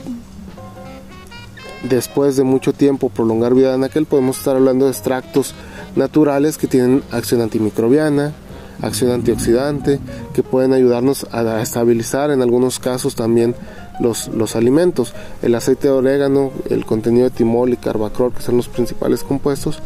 después 1.89 2.37
de 2.37 2.43
mucho 2.43 2.71
tiempo, 2.71 3.09
prolongar 3.09 3.53
vida 3.53 3.75
en 3.75 3.83
aquel, 3.83 4.05
podemos 4.05 4.37
estar 4.37 4.55
hablando 4.55 4.85
de 4.85 4.91
extractos 4.91 5.53
naturales 5.97 6.57
que 6.57 6.67
tienen 6.67 7.03
acción 7.11 7.41
antimicrobiana, 7.41 8.33
acción 8.81 9.11
antioxidante, 9.11 9.99
que 10.33 10.43
pueden 10.43 10.71
ayudarnos 10.71 11.27
a, 11.31 11.41
a 11.41 11.61
estabilizar 11.61 12.31
en 12.31 12.41
algunos 12.41 12.79
casos 12.79 13.15
también 13.15 13.53
los, 14.01 14.27
los 14.29 14.55
alimentos. 14.55 15.13
El 15.41 15.55
aceite 15.55 15.87
de 15.87 15.93
orégano, 15.93 16.51
el 16.69 16.85
contenido 16.85 17.25
de 17.25 17.35
timol 17.35 17.71
y 17.71 17.77
carbacrol, 17.77 18.33
que 18.33 18.41
son 18.41 18.57
los 18.57 18.67
principales 18.67 19.23
compuestos, 19.23 19.79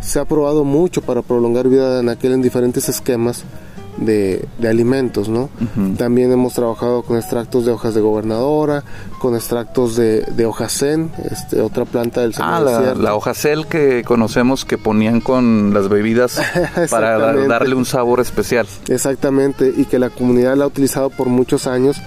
se 0.00 0.18
ha 0.20 0.24
probado 0.24 0.64
mucho 0.64 1.02
para 1.02 1.22
prolongar 1.22 1.68
vida 1.68 1.92
de 1.92 2.00
anaquel 2.00 2.32
en 2.32 2.42
diferentes 2.42 2.88
esquemas 2.88 3.44
de, 3.98 4.46
de 4.58 4.68
alimentos, 4.68 5.28
¿no? 5.28 5.50
También 5.96 6.30
hemos 6.32 6.54
trabajado 6.54 7.02
con 7.02 7.16
extractos 7.16 7.66
de 7.66 7.72
hojas 7.72 7.94
de 7.94 8.00
gobernadora, 8.00 8.84
con 9.18 9.34
extractos 9.34 9.96
de, 9.96 10.22
de 10.22 10.46
hojacén, 10.46 11.10
este, 11.30 11.60
otra 11.60 11.84
planta 11.84 12.20
del 12.20 12.32
Ah, 12.38 12.60
la, 12.60 12.94
la 12.94 13.14
hoja 13.14 13.34
cel 13.34 13.66
que 13.66 14.04
conocemos 14.04 14.64
que 14.64 14.78
ponían 14.78 15.20
con 15.20 15.74
las 15.74 15.88
bebidas 15.88 16.40
para 16.90 17.18
darle 17.18 17.74
un 17.74 17.84
sabor 17.84 18.20
especial. 18.20 18.66
Exactamente, 18.88 19.72
y 19.76 19.84
que 19.84 19.98
la 19.98 20.10
comunidad 20.10 20.56
la 20.56 20.64
ha 20.64 20.68
utilizado 20.68 21.10
por 21.10 21.26
muchos 21.26 21.66
años 21.66 22.00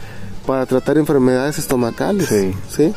para 0.46 0.66
tratar 0.66 0.98
enfermedades 0.98 1.58
estomacales. 1.60 2.28
Sí. 2.28 2.54
¿sí? 2.70 2.94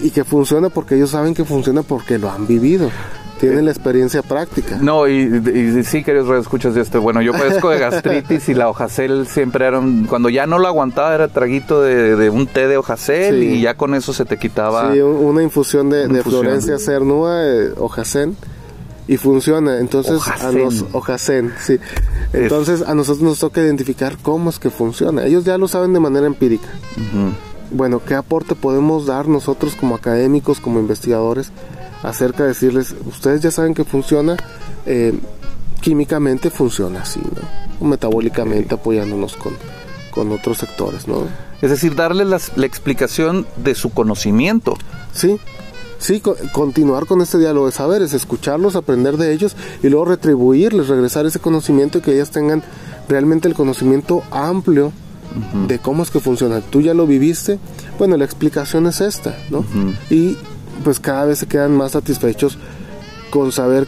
Y 0.00 0.10
que 0.10 0.24
funciona 0.24 0.68
porque 0.68 0.96
ellos 0.96 1.10
saben 1.10 1.34
que 1.34 1.44
funciona 1.44 1.82
porque 1.82 2.18
lo 2.18 2.30
han 2.30 2.46
vivido. 2.46 2.90
Tienen 3.38 3.64
la 3.64 3.72
experiencia 3.72 4.22
práctica. 4.22 4.78
No, 4.80 5.08
y, 5.08 5.14
y 5.24 5.82
sí, 5.82 6.04
queridos 6.04 6.40
escuchas 6.40 6.74
de 6.76 6.80
este. 6.80 6.98
Bueno, 6.98 7.20
yo 7.22 7.32
padezco 7.32 7.70
de 7.70 7.78
gastritis 7.80 8.48
y 8.48 8.54
la 8.54 8.68
hojacel 8.68 9.26
siempre 9.26 9.66
era 9.66 9.80
un- 9.80 10.04
Cuando 10.06 10.28
ya 10.28 10.46
no 10.46 10.60
lo 10.60 10.68
aguantaba, 10.68 11.12
era 11.12 11.26
traguito 11.26 11.82
de, 11.82 12.14
de 12.14 12.30
un 12.30 12.46
té 12.46 12.68
de 12.68 12.76
hojacel 12.76 13.40
Sí. 13.40 13.46
y 13.46 13.60
ya 13.62 13.74
con 13.74 13.94
eso 13.96 14.12
se 14.12 14.24
te 14.24 14.38
quitaba. 14.38 14.92
Sí, 14.92 15.00
un- 15.00 15.16
una 15.24 15.42
infusión 15.42 15.90
de, 15.90 16.04
Una 16.04 16.12
de 16.12 16.18
infusión. 16.20 16.42
Florencia 16.42 16.78
cernúa, 16.78 17.42
eh, 17.44 17.72
hojacén, 17.78 18.36
y 19.08 19.16
funciona. 19.16 19.78
Entonces, 19.78 20.12
a 20.14 20.34
Hojacén. 20.34 20.64
nos, 20.64 20.84
sí. 21.60 21.78
Entonces, 22.32 22.82
a 22.82 22.94
nosotros 22.94 23.22
nos 23.22 23.38
toca 23.38 23.60
identificar 23.60 24.16
cómo 24.22 24.50
es 24.50 24.58
que 24.58 24.70
funciona. 24.70 25.24
Ellos 25.26 25.44
ya 25.44 25.58
lo 25.58 25.68
saben 25.68 25.92
de 25.92 26.00
manera 26.00 26.26
empírica. 26.26 26.68
Bueno, 27.70 28.02
¿qué 28.04 28.14
aporte 28.14 28.54
podemos 28.54 29.06
dar 29.06 29.28
nosotros 29.28 29.74
como 29.74 29.94
académicos, 29.94 30.60
como 30.60 30.78
investigadores, 30.78 31.50
acerca 32.02 32.42
de 32.42 32.50
decirles, 32.50 32.94
ustedes 33.06 33.40
ya 33.40 33.50
saben 33.50 33.74
que 33.74 33.84
funciona, 33.84 34.36
eh, 34.86 35.14
químicamente 35.80 36.50
funciona 36.50 37.00
así, 37.02 37.20
¿no? 37.20 37.86
O 37.86 37.88
metabólicamente 37.88 38.74
apoyándonos 38.74 39.36
con, 39.36 39.54
con 40.10 40.30
otros 40.32 40.58
sectores, 40.58 41.08
¿no? 41.08 41.26
Es 41.62 41.70
decir, 41.70 41.94
darle 41.94 42.24
las- 42.24 42.56
la 42.56 42.66
explicación 42.66 43.46
de 43.56 43.74
su 43.74 43.90
conocimiento. 43.90 44.76
Sí, 45.12 45.38
sí, 46.02 46.20
co- 46.20 46.36
continuar 46.52 47.06
con 47.06 47.20
este 47.22 47.38
diálogo 47.38 47.66
de 47.66 47.72
saberes, 47.72 48.12
escucharlos, 48.12 48.76
aprender 48.76 49.16
de 49.16 49.32
ellos 49.32 49.56
y 49.82 49.88
luego 49.88 50.04
retribuirles, 50.06 50.88
regresar 50.88 51.24
ese 51.26 51.38
conocimiento 51.38 51.98
y 51.98 52.00
que 52.02 52.12
ellas 52.14 52.30
tengan 52.30 52.62
realmente 53.08 53.48
el 53.48 53.54
conocimiento 53.54 54.22
amplio 54.30 54.92
de 55.66 55.78
cómo 55.78 56.02
es 56.02 56.10
que 56.10 56.20
funciona. 56.20 56.60
Tú 56.60 56.82
ya 56.82 56.92
lo 56.92 57.06
viviste, 57.06 57.58
bueno, 57.98 58.16
la 58.18 58.24
explicación 58.26 58.86
es 58.86 59.00
esta, 59.00 59.34
¿no? 59.50 59.64
Y 60.10 60.36
pues 60.84 61.00
cada 61.00 61.24
vez 61.24 61.38
se 61.38 61.46
quedan 61.46 61.74
más 61.76 61.92
satisfechos 61.92 62.58
con 63.30 63.50
saber 63.52 63.86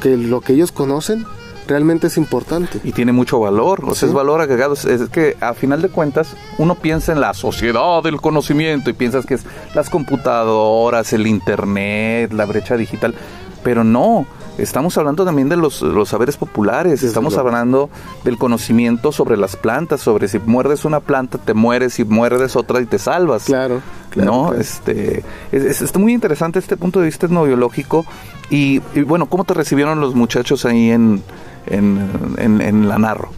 que 0.00 0.16
lo 0.16 0.40
que 0.40 0.52
ellos 0.54 0.72
conocen 0.72 1.24
realmente 1.68 2.08
es 2.08 2.16
importante. 2.16 2.80
Y 2.82 2.90
tiene 2.92 3.12
mucho 3.12 3.38
valor, 3.38 3.84
o 3.84 3.94
sea, 3.94 4.00
Sí. 4.00 4.06
es 4.06 4.12
valor 4.12 4.40
agregado. 4.40 4.74
Es- 4.74 4.86
que 5.10 5.36
a 5.40 5.54
final 5.54 5.80
de 5.82 5.88
cuentas 5.90 6.34
uno 6.58 6.74
piensa 6.74 7.12
en 7.12 7.20
la 7.20 7.34
sociedad 7.34 8.02
del 8.02 8.20
conocimiento 8.20 8.90
y 8.90 8.94
piensas 8.94 9.24
que 9.26 9.34
es 9.34 9.42
las 9.74 9.88
computadoras, 9.90 11.12
el 11.12 11.26
internet, 11.26 12.32
la 12.32 12.44
brecha 12.46 12.76
digital, 12.76 13.14
pero 13.62 13.84
no. 13.84 14.26
Estamos 14.58 14.98
hablando 14.98 15.24
también 15.24 15.48
de 15.48 15.56
los, 15.56 15.82
los 15.82 16.08
saberes 16.08 16.36
populares, 16.36 17.04
estamos 17.04 17.36
hablando 17.36 17.90
del 18.24 18.38
conocimiento 18.38 19.12
sobre 19.12 19.36
las 19.36 19.54
plantas, 19.54 20.00
sobre 20.00 20.26
si 20.26 20.40
muerdes 20.40 20.84
una 20.84 20.98
planta 20.98 21.38
te 21.38 21.54
mueres, 21.54 21.94
si 21.94 22.04
muerdes 22.04 22.56
otra 22.56 22.80
y 22.80 22.86
te 22.86 22.98
salvas. 22.98 23.44
Claro, 23.44 23.80
claro, 24.10 24.30
no, 24.32 24.42
claro. 24.48 24.60
este, 24.60 25.22
es, 25.52 25.62
es- 25.64 25.82
está 25.82 26.00
muy 26.00 26.12
interesante 26.12 26.58
este 26.58 26.76
punto 26.76 26.98
de 26.98 27.06
vista 27.06 27.26
etnobiológico 27.26 28.04
y, 28.50 28.82
y 28.96 29.02
bueno, 29.02 29.26
¿cómo 29.26 29.44
te 29.44 29.54
recibieron 29.54 30.00
los 30.00 30.16
muchachos 30.16 30.64
ahí 30.64 30.90
en, 30.90 31.22
en, 31.70 32.60
en, 32.60 32.88
la 32.88 32.98
Narro? 32.98 33.30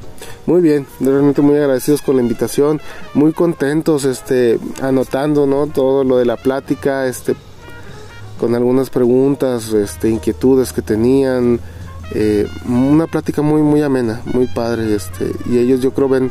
Muy 0.46 0.60
bien, 0.60 0.86
realmente 1.00 1.42
muy 1.42 1.56
agradecidos 1.56 2.02
con 2.02 2.16
la 2.16 2.22
invitación, 2.22 2.80
muy 3.14 3.32
contentos, 3.32 4.04
este, 4.04 4.58
anotando, 4.82 5.46
¿no? 5.46 5.66
Todo 5.66 6.04
lo 6.04 6.16
de 6.18 6.24
la 6.24 6.36
plática, 6.36 7.06
este, 7.06 7.34
con 8.38 8.54
algunas 8.54 8.90
preguntas, 8.90 9.72
este, 9.72 10.08
inquietudes 10.08 10.72
que 10.72 10.82
tenían, 10.82 11.60
eh, 12.12 12.48
una 12.66 13.06
plática 13.06 13.42
muy, 13.42 13.62
muy 13.62 13.82
amena, 13.82 14.22
muy 14.24 14.46
padre, 14.46 14.94
este, 14.94 15.32
y 15.46 15.58
ellos 15.58 15.80
yo 15.80 15.92
creo 15.92 16.08
ven 16.08 16.30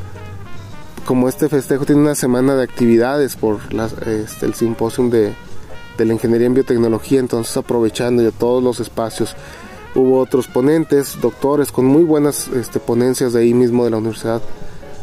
como 1.06 1.28
este 1.28 1.50
festejo 1.50 1.86
tiene 1.86 2.02
una 2.02 2.14
semana 2.14 2.56
de 2.56 2.64
actividades 2.64 3.36
por 3.36 3.60
este, 4.06 4.46
el 4.46 4.54
simposium 4.54 5.10
de, 5.10 5.34
de 5.98 6.06
la 6.06 6.14
ingeniería 6.14 6.46
en 6.46 6.54
biotecnología, 6.54 7.20
entonces 7.20 7.56
aprovechando 7.58 8.22
ya 8.22 8.30
todos 8.30 8.64
los 8.64 8.80
espacios. 8.80 9.36
Hubo 9.96 10.20
otros 10.20 10.48
ponentes, 10.48 11.20
doctores, 11.20 11.72
con 11.72 11.86
muy 11.86 12.04
buenas 12.04 12.48
este, 12.50 12.80
ponencias 12.80 13.34
de 13.34 13.42
ahí 13.42 13.54
mismo 13.54 13.86
de 13.86 13.92
la 13.92 13.98
Universidad 13.98 14.42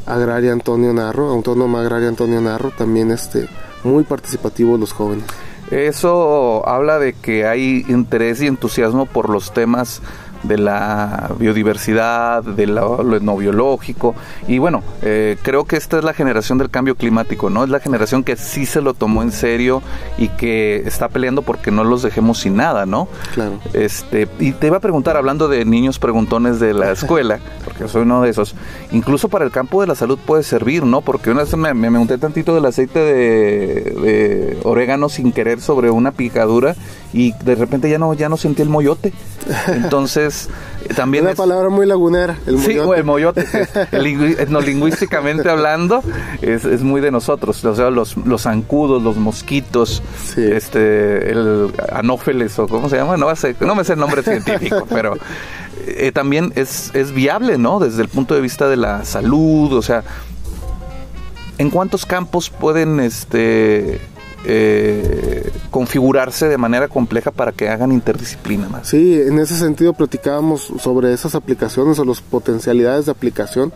Agraria 0.07 0.53
Antonio 0.53 0.93
Narro, 0.93 1.29
Autónoma 1.31 1.81
Agraria 1.81 2.09
Antonio 2.09 2.41
Narro, 2.41 2.71
también 2.71 3.11
este, 3.11 3.49
muy 3.83 4.05
participativos 4.05 4.79
los 4.79 4.93
jóvenes. 4.93 5.25
Eso 5.71 6.67
habla 6.69 7.01
de 7.01 7.13
que 7.13 7.45
hay 7.47 7.85
interés 7.89 8.41
y 8.41 8.47
entusiasmo 8.47 9.07
por 9.07 9.29
los 9.29 9.53
temas 9.53 10.01
de 10.47 10.59
la 10.59 11.31
biodiversidad, 11.39 12.43
de 12.43 12.67
lo, 12.67 13.03
lo 13.03 13.17
etnobiológico. 13.17 14.15
Y 14.49 14.59
bueno, 14.59 14.83
eh, 15.03 15.37
creo 15.43 15.65
que 15.65 15.77
esta 15.77 15.99
es 15.99 16.05
la 16.05 16.15
generación 16.15 16.59
del 16.59 16.71
cambio 16.71 16.95
climático, 16.95 17.51
¿no? 17.51 17.65
Es 17.65 17.71
la 17.71 17.81
generación 17.81 18.25
que 18.25 18.37
sí 18.37 18.67
se 18.67 18.81
lo 18.81 18.95
tomó 18.95 19.23
en 19.23 19.33
serio 19.33 19.83
y 20.19 20.29
que 20.29 20.83
está 20.87 21.09
peleando 21.09 21.43
porque 21.43 21.71
no 21.71 21.85
los 21.85 22.03
dejemos 22.03 22.39
sin 22.39 22.57
nada, 22.57 22.87
¿no? 22.87 23.09
Claro. 23.35 23.59
Este, 23.73 24.29
y 24.39 24.53
te 24.53 24.69
iba 24.69 24.79
a 24.79 24.81
preguntar, 24.81 25.17
hablando 25.17 25.49
de 25.49 25.65
niños 25.65 25.99
preguntones 25.99 26.61
de 26.61 26.75
la 26.75 26.93
escuela, 26.93 27.39
porque 27.65 27.89
soy 27.89 28.03
uno 28.03 28.23
de 28.23 28.31
esos, 28.31 28.55
incluso 28.93 29.29
para 29.29 29.45
el 29.45 29.51
campo 29.51 29.81
de 29.81 29.87
la 29.87 29.95
salud 29.95 30.19
puede 30.25 30.43
servir, 30.43 30.85
¿no? 30.85 31.01
Porque 31.01 31.31
una 31.31 31.43
vez 31.43 31.57
me, 31.57 31.75
me, 31.75 31.91
me 31.91 31.99
unté 31.99 32.19
tantito 32.19 32.55
del 32.55 32.65
aceite 32.67 32.99
de, 32.99 33.81
de 34.01 34.59
orégano 34.65 35.09
sin 35.09 35.33
querer 35.33 35.61
sobre 35.61 35.91
una 35.91 36.13
picadura 36.13 36.75
y 37.13 37.33
de 37.45 37.55
repente 37.55 37.89
ya 37.89 37.99
no, 37.99 38.13
ya 38.15 38.29
no 38.29 38.37
sentí 38.37 38.63
el 38.63 38.69
moyote. 38.69 39.13
Entonces, 39.69 40.49
también 40.97 41.25
Una 41.25 41.33
es- 41.33 41.37
palabra 41.37 41.69
muy 41.69 41.87
lagunera, 41.87 42.37
el 42.47 42.59
Sí, 42.59 42.69
moyote. 42.69 42.89
o 42.89 42.95
el 42.95 43.05
moyote. 43.05 43.45
El 43.93 44.07
etnolingüísticamente 44.39 45.49
hablando, 45.49 46.03
es, 46.43 46.65
es 46.65 46.83
muy 46.83 47.01
de 47.01 47.11
nosotros. 47.11 47.65
O 47.65 47.75
sea, 47.77 47.91
los, 47.91 48.17
los 48.17 48.43
zancudos, 48.43 49.03
los 49.03 49.17
mosquitos, 49.17 50.03
Sí. 50.25 50.43
este, 50.43 51.31
el 51.31 51.73
anófeles, 51.93 52.59
o 52.59 52.67
cómo 52.69 52.89
se 52.89 52.97
llama, 52.97 53.17
no, 53.17 53.35
sé, 53.37 53.55
no 53.61 53.75
me 53.75 53.85
sé 53.85 53.95
el 53.95 53.99
nombre 54.01 54.23
científico, 54.23 54.87
pero 54.91 55.15
eh, 55.87 56.11
también 56.13 56.53
es, 56.57 56.91
es 56.95 57.13
viable, 57.13 57.57
¿no? 57.59 57.79
Desde 57.79 58.03
el 58.03 58.09
punto 58.09 58.35
de 58.35 58.41
vista 58.41 58.69
de 58.69 58.77
la 58.77 59.05
salud, 59.05 59.73
o 59.73 59.83
sea, 59.83 60.03
¿en 61.59 61.71
cuántos 61.71 62.05
campos 62.05 62.51
pueden 62.51 63.01
este, 63.01 64.01
eh, 64.49 65.51
configurarse 65.71 66.49
de 66.49 66.57
manera 66.57 66.87
compleja 66.87 67.33
para 67.33 67.51
que 67.51 67.69
hagan 67.69 67.91
interdisciplina 67.91 68.69
más? 68.69 68.89
Sí, 68.89 69.21
en 69.21 69.41
ese 69.41 69.57
sentido 69.57 69.93
platicábamos 69.93 70.73
sobre 70.79 71.13
esas 71.13 71.35
aplicaciones 71.35 71.99
o 71.99 72.05
las 72.05 72.21
potencialidades 72.21 73.07
de 73.07 73.13
aplicación. 73.13 73.73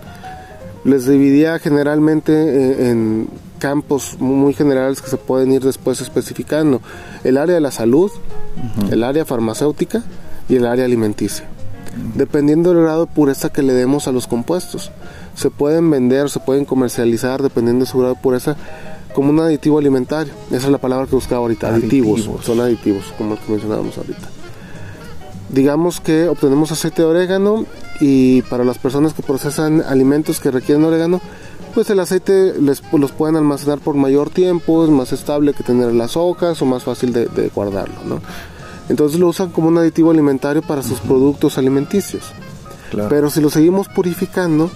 Les 0.85 1.07
dividía 1.07 1.59
generalmente 1.59 2.33
eh, 2.33 2.91
en 2.91 3.29
campos 3.59 4.17
muy 4.21 4.55
generales 4.55 5.03
que 5.03 5.11
se 5.11 5.17
pueden 5.17 5.53
ir 5.53 5.63
después 5.63 6.01
especificando. 6.01 6.81
El 7.25 7.37
área 7.37 7.57
de 7.57 7.61
la 7.61 7.73
salud, 7.73 8.11
el 8.91 9.03
área 9.03 9.25
farmacéutica 9.25 10.03
y 10.49 10.57
el 10.57 10.67
área 10.67 10.85
alimenticia. 10.85 11.47
Dependiendo 12.15 12.73
del 12.73 12.85
grado 12.85 13.07
de 13.07 13.13
pureza 13.13 13.51
que 13.51 13.63
le 13.63 13.73
demos 13.73 14.07
a 14.07 14.13
los 14.13 14.29
compuestos. 14.29 14.93
Se 15.35 15.51
pueden 15.51 15.91
vender, 15.91 16.31
se 16.31 16.41
pueden 16.41 16.65
comercializar 16.65 17.43
dependiendo 17.43 17.85
de 17.85 17.91
su 17.91 17.99
grado 17.99 18.15
de 18.15 18.21
pureza 18.21 18.57
como 19.15 19.31
un 19.31 19.41
aditivo 19.41 19.79
alimentario. 19.79 20.33
Esa 20.51 20.67
es 20.67 20.73
la 20.73 20.79
palabra 20.79 21.07
que 21.07 21.15
buscaba 21.15 21.43
ahorita, 21.43 21.69
aditivos. 21.69 22.21
Aditivos. 22.21 22.45
Son 22.45 22.61
aditivos, 22.61 23.15
como 23.17 23.35
el 23.35 23.41
que 23.41 23.53
mencionábamos 23.53 23.97
ahorita 23.99 24.29
digamos 25.53 26.01
que 26.01 26.29
obtenemos 26.29 26.73
aceite 26.73 27.03
de 27.03 27.09
orégano 27.09 27.67
y 28.01 28.43
para 28.43 28.65
las 28.65 28.79
personas 28.79 29.15
que 29.15 29.23
procesan 29.23 29.83
alimentos 29.83 30.41
que 30.41 30.51
requieren 30.51 30.85
orégano, 30.85 31.21
pues 31.75 31.91
el 31.91 32.01
aceite 32.01 32.55
les, 32.59 32.83
los 32.93 33.13
pueden 33.13 33.37
almacenar 33.37 33.79
por 33.79 33.95
mayor 33.95 34.31
tiempo, 34.31 34.85
es 34.85 34.91
más 34.91 35.13
estable 35.13 35.53
que 35.53 35.63
tener 35.63 35.93
las 35.93 36.17
hojas 36.17 36.61
o 36.63 36.67
más 36.67 36.85
fácil 36.85 37.13
de, 37.13 37.27
de 37.27 37.49
guardarlo, 37.49 37.97
¿no? 38.07 38.21
Entonces 38.89 39.21
lo 39.21 39.29
usan 39.29 39.51
como 39.51 39.69
un 39.69 39.79
aditivo 39.79 40.11
alimentario 40.11 40.63
para 40.63 40.83
sus 40.83 40.99
productos 41.01 41.59
alimenticios. 41.59 42.33
Claro. 42.91 43.09
Pero 43.09 43.31
si 43.31 43.41
lo 43.41 43.51
seguimos 43.51 43.89
purificando, 43.89 44.69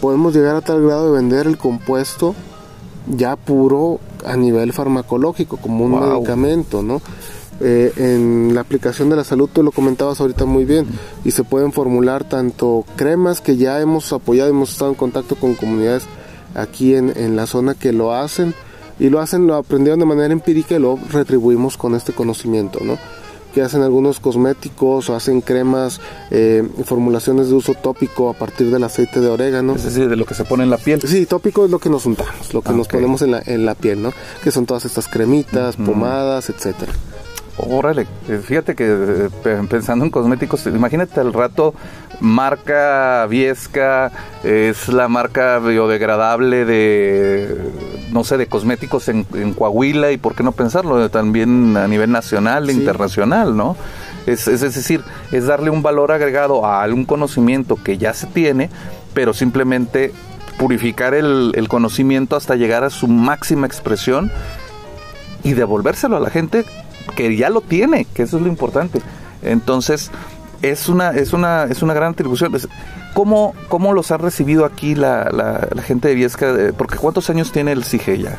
podemos 0.00 0.32
llegar 0.32 0.54
a 0.54 0.60
tal 0.60 0.80
grado 0.82 1.12
de 1.12 1.18
vender 1.20 1.48
el 1.48 1.58
compuesto 1.58 2.36
ya 3.16 3.36
puro 3.36 4.00
a 4.26 4.36
nivel 4.36 4.72
farmacológico, 4.72 5.56
como 5.56 5.84
un 5.84 5.92
Wow. 5.92 6.14
medicamento, 6.14 6.82
¿no? 6.82 7.00
Eh, 7.60 7.92
en 7.96 8.54
la 8.54 8.60
aplicación 8.60 9.08
de 9.10 9.16
la 9.16 9.24
salud, 9.24 9.48
tú 9.52 9.62
lo 9.62 9.72
comentabas 9.72 10.20
ahorita 10.20 10.44
muy 10.44 10.64
bien, 10.64 10.86
y 11.24 11.32
se 11.32 11.42
pueden 11.44 11.72
formular 11.72 12.22
tanto 12.24 12.84
cremas 12.96 13.40
que 13.40 13.56
ya 13.56 13.80
hemos 13.80 14.12
apoyado, 14.12 14.48
hemos 14.50 14.70
estado 14.70 14.90
en 14.92 14.96
contacto 14.96 15.34
con 15.34 15.54
comunidades 15.54 16.04
aquí 16.54 16.94
en, 16.94 17.12
en 17.16 17.34
la 17.34 17.46
zona 17.46 17.74
que 17.74 17.92
lo 17.92 18.14
hacen, 18.14 18.54
y 19.00 19.10
lo 19.10 19.20
hacen, 19.20 19.46
lo 19.46 19.54
aprendieron 19.56 20.00
de 20.00 20.06
manera 20.06 20.32
empírica 20.32 20.74
y 20.76 20.78
lo 20.80 20.98
retribuimos 21.12 21.76
con 21.76 21.94
este 21.94 22.12
conocimiento, 22.12 22.80
¿no? 22.82 22.96
Que 23.54 23.62
hacen 23.62 23.82
algunos 23.82 24.20
cosméticos 24.20 25.08
o 25.10 25.16
hacen 25.16 25.40
cremas, 25.40 26.00
eh, 26.30 26.66
formulaciones 26.84 27.48
de 27.48 27.54
uso 27.54 27.74
tópico 27.74 28.30
a 28.30 28.34
partir 28.34 28.70
del 28.70 28.84
aceite 28.84 29.20
de 29.20 29.28
orégano. 29.28 29.74
Es 29.74 29.84
decir, 29.84 30.08
de 30.08 30.16
lo 30.16 30.24
que 30.26 30.34
se 30.34 30.44
pone 30.44 30.64
en 30.64 30.70
la 30.70 30.78
piel. 30.78 31.00
Sí, 31.02 31.26
tópico 31.26 31.64
es 31.64 31.70
lo 31.70 31.78
que 31.78 31.90
nos 31.90 32.06
untamos, 32.06 32.52
lo 32.52 32.62
que 32.62 32.70
Ah, 32.70 32.72
nos 32.72 32.88
ponemos 32.88 33.22
en 33.22 33.32
la, 33.32 33.42
en 33.44 33.64
la 33.64 33.74
piel, 33.74 34.02
¿no? 34.02 34.12
Que 34.42 34.50
son 34.50 34.66
todas 34.66 34.84
estas 34.84 35.08
cremitas, 35.08 35.76
pomadas, 35.76 36.50
etcétera. 36.50 36.92
Órale, 37.60 38.06
fíjate 38.44 38.74
que 38.76 39.28
pe- 39.42 39.56
pensando 39.68 40.04
en 40.04 40.10
cosméticos, 40.12 40.64
imagínate 40.66 41.18
al 41.20 41.32
rato 41.32 41.74
marca 42.20 43.26
Viesca, 43.28 44.12
es 44.44 44.88
la 44.88 45.08
marca 45.08 45.58
biodegradable 45.58 46.64
de, 46.64 47.56
no 48.12 48.22
sé, 48.22 48.36
de 48.38 48.46
cosméticos 48.46 49.08
en, 49.08 49.26
en 49.34 49.54
Coahuila 49.54 50.12
y 50.12 50.18
por 50.18 50.36
qué 50.36 50.44
no 50.44 50.52
pensarlo, 50.52 51.10
también 51.10 51.76
a 51.76 51.88
nivel 51.88 52.12
nacional 52.12 52.68
e 52.70 52.72
Sí. 52.74 52.78
internacional, 52.78 53.56
¿no? 53.56 53.76
Es, 54.26 54.46
es 54.46 54.60
decir, 54.60 55.02
es 55.32 55.46
darle 55.46 55.70
un 55.70 55.82
valor 55.82 56.12
agregado 56.12 56.64
a 56.64 56.82
algún 56.82 57.04
conocimiento 57.06 57.76
que 57.82 57.98
ya 57.98 58.14
se 58.14 58.26
tiene, 58.28 58.70
pero 59.14 59.32
simplemente 59.34 60.12
purificar 60.58 61.14
el, 61.14 61.52
el 61.56 61.68
conocimiento 61.68 62.36
hasta 62.36 62.54
llegar 62.54 62.84
a 62.84 62.90
su 62.90 63.08
máxima 63.08 63.66
expresión 63.66 64.30
y 65.44 65.54
devolvérselo 65.54 66.16
a 66.16 66.20
la 66.20 66.30
gente 66.30 66.64
que 67.16 67.36
ya 67.36 67.50
lo 67.50 67.60
tiene, 67.60 68.04
que 68.14 68.22
eso 68.24 68.36
es 68.36 68.42
lo 68.42 68.48
importante. 68.48 69.00
Entonces, 69.42 70.10
es 70.62 70.88
una, 70.88 71.10
es 71.10 71.32
una, 71.32 71.64
es 71.64 71.82
una 71.82 71.94
gran 71.94 72.12
atribución. 72.12 72.52
¿Cómo, 73.14 73.54
cómo 73.68 73.92
los 73.92 74.10
ha 74.10 74.16
recibido 74.16 74.64
aquí 74.64 74.94
la, 74.94 75.30
la- 75.32 75.68
la 75.74 75.82
gente 75.82 76.08
de 76.08 76.14
Viesca? 76.14 76.50
Eh, 76.50 76.72
Porque 76.76 76.96
¿cuántos 76.96 77.30
años 77.30 77.52
tiene 77.52 77.72
el 77.72 77.84
CIGE 77.84 78.18
ya? 78.18 78.38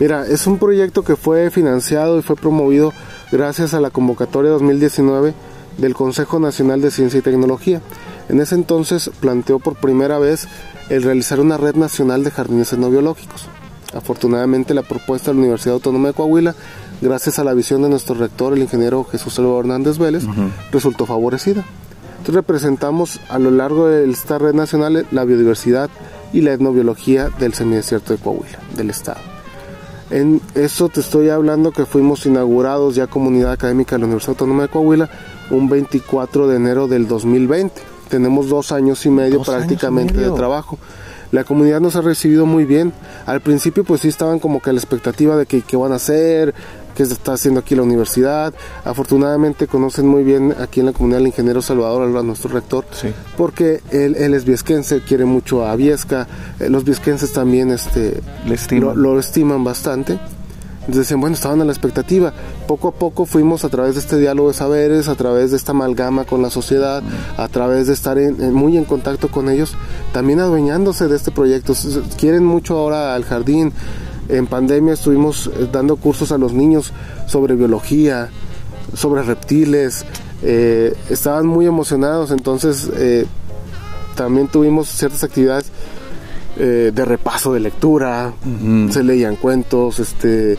Mira, 0.00 0.24
es 0.26 0.46
un 0.46 0.58
proyecto 0.58 1.02
que 1.02 1.16
fue 1.16 1.50
financiado 1.50 2.18
y 2.18 2.22
fue 2.22 2.36
promovido 2.36 2.92
gracias 3.32 3.74
a 3.74 3.80
la 3.80 3.90
convocatoria 3.90 4.50
2019 4.52 5.34
del 5.76 5.94
Consejo 5.94 6.38
Nacional 6.40 6.80
de 6.80 6.90
Ciencia 6.90 7.18
y 7.18 7.22
Tecnología. 7.22 7.80
En 8.28 8.40
ese 8.40 8.54
entonces 8.54 9.10
planteó 9.20 9.58
por 9.58 9.74
primera 9.76 10.18
vez 10.18 10.46
el 10.88 11.02
realizar 11.02 11.40
una 11.40 11.56
red 11.56 11.74
nacional 11.74 12.22
de 12.24 12.30
jardines 12.30 12.72
etnobiológicos. 12.72 13.46
Afortunadamente 13.94 14.74
la 14.74 14.82
propuesta 14.82 15.30
de 15.30 15.34
la 15.34 15.40
Universidad 15.40 15.74
Autónoma 15.74 16.08
de 16.08 16.14
Coahuila, 16.14 16.54
gracias 17.00 17.38
a 17.38 17.44
la 17.44 17.54
visión 17.54 17.82
de 17.82 17.88
nuestro 17.88 18.14
rector, 18.14 18.52
el 18.52 18.62
ingeniero 18.62 19.04
Jesús 19.04 19.34
Salvador 19.34 19.64
Hernández 19.64 19.98
Vélez, 19.98 20.24
resultó 20.72 21.06
favorecida. 21.06 21.64
Entonces 22.18 22.34
representamos 22.34 23.20
a 23.28 23.38
lo 23.38 23.50
largo 23.50 23.88
de 23.88 24.10
esta 24.10 24.38
red 24.38 24.54
nacional 24.54 25.06
la 25.10 25.24
biodiversidad 25.24 25.88
y 26.32 26.40
la 26.40 26.52
etnobiología 26.52 27.30
del 27.38 27.54
semidesierto 27.54 28.12
de 28.12 28.18
Coahuila, 28.18 28.58
del 28.76 28.90
estado. 28.90 29.20
En 30.10 30.40
eso 30.54 30.88
te 30.88 31.00
estoy 31.00 31.28
hablando 31.28 31.70
que 31.70 31.84
fuimos 31.84 32.24
inaugurados 32.26 32.94
ya 32.94 33.06
comunidad 33.06 33.52
académica 33.52 33.96
de 33.96 34.00
la 34.00 34.06
Universidad 34.06 34.30
Autónoma 34.30 34.62
de 34.62 34.68
Coahuila 34.68 35.10
un 35.50 35.68
24 35.68 36.48
de 36.48 36.56
enero 36.56 36.88
del 36.88 37.06
2020. 37.06 37.80
Tenemos 38.08 38.48
dos 38.48 38.72
años 38.72 39.04
y 39.04 39.10
medio 39.10 39.36
años 39.36 39.48
y 39.48 39.50
prácticamente 39.50 40.14
medio. 40.14 40.30
de 40.30 40.36
trabajo. 40.36 40.78
La 41.30 41.44
comunidad 41.44 41.80
nos 41.80 41.94
ha 41.96 42.00
recibido 42.00 42.46
muy 42.46 42.64
bien. 42.64 42.92
Al 43.26 43.42
principio 43.42 43.84
pues 43.84 44.00
sí 44.00 44.08
estaban 44.08 44.38
como 44.38 44.60
que 44.60 44.70
a 44.70 44.72
la 44.72 44.78
expectativa 44.78 45.36
de 45.36 45.44
que 45.44 45.60
qué 45.60 45.76
van 45.76 45.92
a 45.92 45.96
hacer, 45.96 46.54
qué 46.98 47.06
se 47.06 47.12
está 47.12 47.34
haciendo 47.34 47.60
aquí 47.60 47.76
la 47.76 47.82
universidad. 47.82 48.52
Afortunadamente 48.84 49.68
conocen 49.68 50.08
muy 50.08 50.24
bien 50.24 50.52
aquí 50.60 50.80
en 50.80 50.86
la 50.86 50.92
comunidad 50.92 51.20
al 51.20 51.28
ingeniero 51.28 51.62
Salvador 51.62 52.08
nuestro 52.24 52.50
rector, 52.50 52.84
Sí. 52.90 53.08
porque 53.36 53.80
él, 53.92 54.16
él 54.16 54.34
es 54.34 54.44
viesquense, 54.44 55.00
quiere 55.06 55.24
mucho 55.24 55.64
a 55.64 55.76
Viesca. 55.76 56.26
Eh, 56.58 56.68
los 56.68 56.82
viesquenses 56.82 57.32
también 57.32 57.70
este, 57.70 58.20
Le 58.46 58.54
estiman. 58.56 59.00
lo, 59.00 59.12
lo 59.14 59.20
estiman 59.20 59.62
bastante. 59.62 60.14
Entonces 60.80 61.04
decían, 61.04 61.20
bueno, 61.20 61.34
estaban 61.36 61.60
a 61.60 61.64
la 61.66 61.70
expectativa. 61.72 62.32
Poco 62.66 62.88
a 62.88 62.92
poco 62.92 63.26
fuimos 63.26 63.62
a 63.64 63.68
través 63.68 63.94
de 63.94 64.00
este 64.00 64.16
diálogo 64.18 64.48
de 64.48 64.54
saberes, 64.54 65.06
a 65.08 65.14
través 65.14 65.50
de 65.52 65.58
esta 65.58 65.70
amalgama 65.72 66.24
con 66.24 66.42
la 66.42 66.50
sociedad, 66.50 67.02
a 67.36 67.46
través 67.48 67.86
de 67.86 67.92
estar 67.92 68.18
en- 68.18 68.42
en- 68.42 68.54
muy 68.54 68.76
en 68.76 68.84
contacto 68.86 69.28
con 69.28 69.48
ellos, 69.50 69.74
también 70.12 70.40
adueñándose 70.40 71.06
de 71.06 71.14
este 71.14 71.30
proyecto. 71.30 71.74
Quieren 72.18 72.44
mucho 72.44 72.76
ahora 72.78 73.14
al 73.14 73.24
jardín. 73.24 73.72
En 74.28 74.46
pandemia 74.46 74.94
estuvimos 74.94 75.46
eh, 75.46 75.68
dando 75.70 75.96
cursos 75.96 76.32
a 76.32 76.38
los 76.38 76.52
niños 76.52 76.92
sobre 77.26 77.54
biología, 77.54 78.30
sobre 78.94 79.22
reptiles. 79.22 80.04
eh, 80.42 80.94
estaban 81.10 81.46
muy 81.46 81.66
emocionados, 81.66 82.30
entonces 82.30 82.90
eh, 82.96 83.26
también 84.14 84.48
tuvimos 84.48 84.88
ciertas 84.88 85.24
actividades 85.24 85.70
eh, 86.56 86.92
de 86.94 87.04
repaso 87.04 87.52
de 87.52 87.60
lectura, 87.60 88.32
se 88.90 89.02
leían 89.02 89.36
cuentos, 89.36 89.98
este 89.98 90.58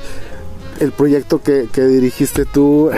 el 0.79 0.93
proyecto 0.93 1.41
que, 1.41 1.67
dirigiste 1.75 2.45
tú, 2.45 2.89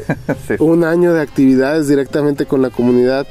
un 0.58 0.82
año 0.82 1.14
de 1.14 1.20
actividades 1.20 1.86
directamente 1.86 2.46
con 2.46 2.60
la 2.60 2.70
comunidad 2.70 3.24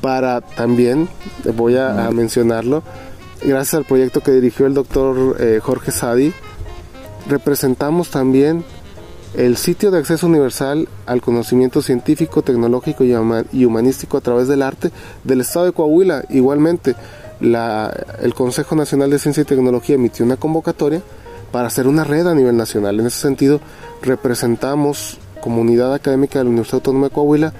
para 0.00 0.40
también, 0.40 1.08
voy 1.56 1.76
a, 1.76 2.10
mencionarlo, 2.12 2.82
gracias 3.44 3.74
al 3.74 3.84
proyecto 3.84 4.20
que 4.20 4.32
dirigió 4.32 4.66
el 4.66 4.74
doctor 4.74 5.36
eh, 5.38 5.60
Jorge 5.62 5.90
Sadi, 5.90 6.32
representamos 7.28 8.10
también 8.10 8.64
el 9.34 9.56
sitio 9.56 9.90
de 9.90 9.98
acceso 9.98 10.26
universal 10.26 10.88
al 11.06 11.20
conocimiento 11.20 11.82
científico, 11.82 12.42
tecnológico 12.42 13.04
y 13.04 13.64
humanístico 13.64 14.16
a 14.16 14.20
través 14.20 14.48
del 14.48 14.62
arte 14.62 14.90
del 15.24 15.40
Estado 15.40 15.66
de 15.66 15.72
Coahuila. 15.72 16.24
Igualmente, 16.30 16.94
el 17.40 18.34
Consejo 18.34 18.76
Nacional 18.76 19.10
de 19.10 19.18
Ciencia 19.18 19.42
y 19.42 19.44
Tecnología 19.44 19.96
emitió 19.96 20.24
una 20.24 20.36
convocatoria 20.36 21.02
para 21.50 21.66
hacer 21.66 21.88
una 21.88 22.04
red 22.04 22.26
a 22.26 22.34
nivel 22.34 22.56
nacional. 22.56 23.00
En 23.00 23.06
ese 23.06 23.18
sentido, 23.18 23.60
representamos 24.02 25.18
comunidad 25.40 25.92
académica 25.92 26.38
de 26.38 26.44
la 26.44 26.50
Universidad 26.50 26.76
Autónoma 26.76 27.08
de 27.08 27.14
Coahuila 27.14 27.52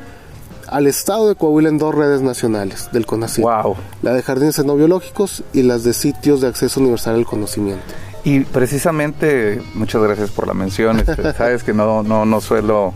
al 0.75 0.89
estado 0.89 1.29
de 1.29 1.37
Coahuila 1.37 1.69
en 1.69 1.79
dos 1.79 1.95
redes 1.95 2.21
nacionales 2.21 2.89
del 2.91 3.07
CONACYT. 3.07 3.45
Wow. 3.45 3.77
La 4.03 4.13
de 4.13 4.23
jardines 4.23 4.65
no 4.65 4.75
biológicos 4.75 5.45
y 5.53 5.63
las 5.63 5.85
de 5.85 5.95
sitios 5.95 6.41
de 6.41 6.49
acceso 6.49 6.81
universal 6.81 7.15
al 7.15 7.27
conocimiento. 7.27 7.85
Y 8.25 8.41
precisamente, 8.41 9.63
muchas 9.75 10.03
gracias 10.03 10.33
por 10.33 10.49
la 10.49 10.55
mención. 10.55 10.99
Este, 10.99 11.33
sabes 11.37 11.63
que 11.63 11.73
no, 11.73 12.03
no, 12.03 12.25
no 12.25 12.41
suelo 12.41 12.93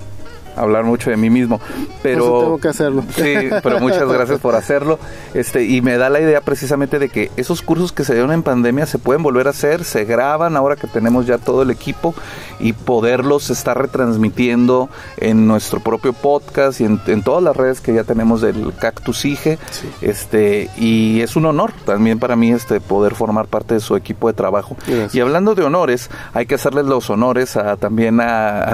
hablar 0.59 0.85
mucho 0.85 1.11
de 1.11 1.17
mí 1.17 1.31
mismo, 1.31 1.61
pero 2.03 2.41
tengo 2.41 2.59
que 2.59 2.69
hacerlo. 2.69 3.05
Sí, 3.19 3.51
pero 3.63 3.81
muchas 3.81 4.09
gracias 4.09 4.39
por 4.39 4.55
hacerlo. 4.55 4.99
Este 5.35 5.65
y 5.65 5.83
me 5.83 5.99
da 5.99 6.09
la 6.09 6.21
idea 6.21 6.41
precisamente 6.41 6.99
de 6.99 7.09
que 7.09 7.31
esos 7.37 7.63
cursos 7.63 7.93
que 7.93 8.05
se 8.05 8.15
dieron 8.15 8.33
en 8.33 8.43
pandemia 8.43 8.87
se 8.87 8.99
pueden 8.99 9.23
volver 9.23 9.47
a 9.49 9.51
hacer, 9.51 9.85
se 9.85 10.05
graban 10.05 10.57
ahora 10.57 10.77
que 10.77 10.87
tenemos 10.87 11.27
ya 11.27 11.39
todo 11.39 11.63
el 11.63 11.71
equipo 11.71 12.15
y 12.61 12.73
poderlos 12.73 13.51
estar 13.51 13.79
retransmitiendo 13.79 14.89
en 15.17 15.47
nuestro 15.47 15.81
propio 15.81 16.13
podcast 16.13 16.81
y 16.81 16.85
en, 16.85 17.23
todas 17.23 17.43
las 17.43 17.57
redes 17.57 17.81
que 17.81 17.93
ya 17.93 18.05
tenemos 18.05 18.41
del 18.41 18.73
Cactus 18.79 19.25
IGE. 19.25 19.59
Este 20.01 20.71
y 20.77 21.21
es 21.21 21.37
un 21.37 21.47
honor 21.47 21.73
también 21.85 22.19
para 22.19 22.37
mí 22.37 22.53
este 22.53 22.81
poder 22.81 23.15
formar 23.15 23.47
parte 23.47 23.75
de 23.75 23.81
su 23.81 23.97
equipo 23.97 24.29
de 24.29 24.35
trabajo. 24.35 24.77
Y 25.13 25.21
hablando 25.21 25.55
de 25.55 25.65
honores, 25.65 26.11
hay 26.35 26.47
que 26.47 26.55
hacerles 26.55 26.87
los 26.87 27.11
honores 27.11 27.57
a, 27.57 27.77
también 27.77 28.21
a, 28.21 28.65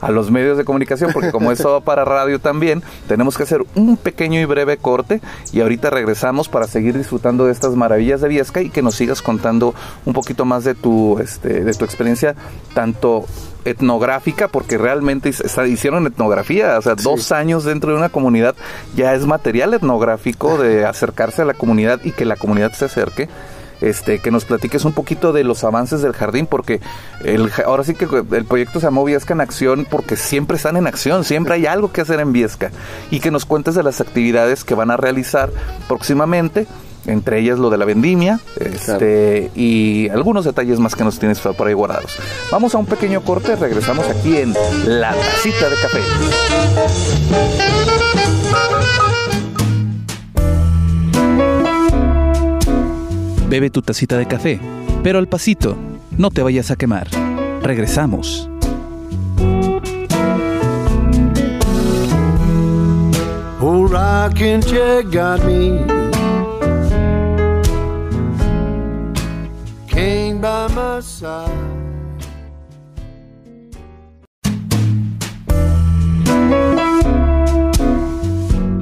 a 0.00 0.10
los 0.10 0.30
medios 0.30 0.58
de 0.58 0.64
comunicación 0.64 1.07
porque 1.12 1.30
como 1.30 1.52
es 1.52 1.58
todo 1.58 1.80
para 1.80 2.04
radio 2.04 2.38
también, 2.38 2.82
tenemos 3.06 3.36
que 3.36 3.42
hacer 3.42 3.64
un 3.74 3.96
pequeño 3.96 4.40
y 4.40 4.44
breve 4.44 4.76
corte 4.76 5.20
y 5.52 5.60
ahorita 5.60 5.90
regresamos 5.90 6.48
para 6.48 6.66
seguir 6.66 6.96
disfrutando 6.96 7.46
de 7.46 7.52
estas 7.52 7.74
maravillas 7.74 8.20
de 8.20 8.28
Viesca 8.28 8.60
y 8.62 8.70
que 8.70 8.82
nos 8.82 8.94
sigas 8.94 9.22
contando 9.22 9.74
un 10.04 10.12
poquito 10.12 10.44
más 10.44 10.64
de 10.64 10.74
tu, 10.74 11.18
este, 11.18 11.64
de 11.64 11.74
tu 11.74 11.84
experiencia, 11.84 12.34
tanto 12.74 13.26
etnográfica, 13.64 14.48
porque 14.48 14.78
realmente 14.78 15.30
hicieron 15.66 16.06
etnografía, 16.06 16.78
o 16.78 16.82
sea, 16.82 16.94
dos 16.94 17.32
años 17.32 17.64
dentro 17.64 17.92
de 17.92 17.98
una 17.98 18.08
comunidad 18.08 18.54
ya 18.96 19.14
es 19.14 19.26
material 19.26 19.74
etnográfico 19.74 20.58
de 20.58 20.86
acercarse 20.86 21.42
a 21.42 21.44
la 21.44 21.54
comunidad 21.54 22.00
y 22.04 22.12
que 22.12 22.24
la 22.24 22.36
comunidad 22.36 22.72
se 22.72 22.86
acerque 22.86 23.28
este, 23.80 24.18
que 24.18 24.30
nos 24.30 24.44
platiques 24.44 24.84
un 24.84 24.92
poquito 24.92 25.32
de 25.32 25.44
los 25.44 25.64
avances 25.64 26.02
del 26.02 26.12
jardín, 26.12 26.46
porque 26.46 26.80
el, 27.24 27.50
ahora 27.64 27.84
sí 27.84 27.94
que 27.94 28.06
el 28.32 28.44
proyecto 28.44 28.80
se 28.80 28.86
llamó 28.86 29.04
Viesca 29.04 29.34
en 29.34 29.40
Acción 29.40 29.86
porque 29.88 30.16
siempre 30.16 30.56
están 30.56 30.76
en 30.76 30.86
acción, 30.86 31.24
siempre 31.24 31.54
hay 31.54 31.66
algo 31.66 31.92
que 31.92 32.00
hacer 32.00 32.20
en 32.20 32.32
Viesca, 32.32 32.70
y 33.10 33.20
que 33.20 33.30
nos 33.30 33.44
cuentes 33.44 33.74
de 33.74 33.82
las 33.82 34.00
actividades 34.00 34.64
que 34.64 34.74
van 34.74 34.90
a 34.90 34.96
realizar 34.96 35.50
próximamente 35.86 36.66
entre 37.06 37.40
ellas 37.40 37.58
lo 37.58 37.70
de 37.70 37.78
la 37.78 37.84
vendimia 37.84 38.38
este, 38.56 39.50
y 39.54 40.08
algunos 40.10 40.44
detalles 40.44 40.78
más 40.78 40.94
que 40.94 41.04
nos 41.04 41.18
tienes 41.18 41.40
por 41.40 41.66
ahí 41.66 41.74
guardados. 41.74 42.16
Vamos 42.50 42.74
a 42.74 42.78
un 42.78 42.86
pequeño 42.86 43.22
corte, 43.22 43.56
regresamos 43.56 44.06
aquí 44.08 44.36
en 44.36 44.54
La 44.84 45.14
Tacita 45.14 45.68
de 45.70 45.76
Café. 45.76 46.00
Bebe 53.48 53.70
tu 53.70 53.80
tacita 53.80 54.18
de 54.18 54.26
café, 54.26 54.60
pero 55.02 55.18
al 55.18 55.26
pasito, 55.26 55.74
no 56.18 56.30
te 56.30 56.42
vayas 56.42 56.70
a 56.70 56.76
quemar. 56.76 57.08
Regresamos. 57.62 58.50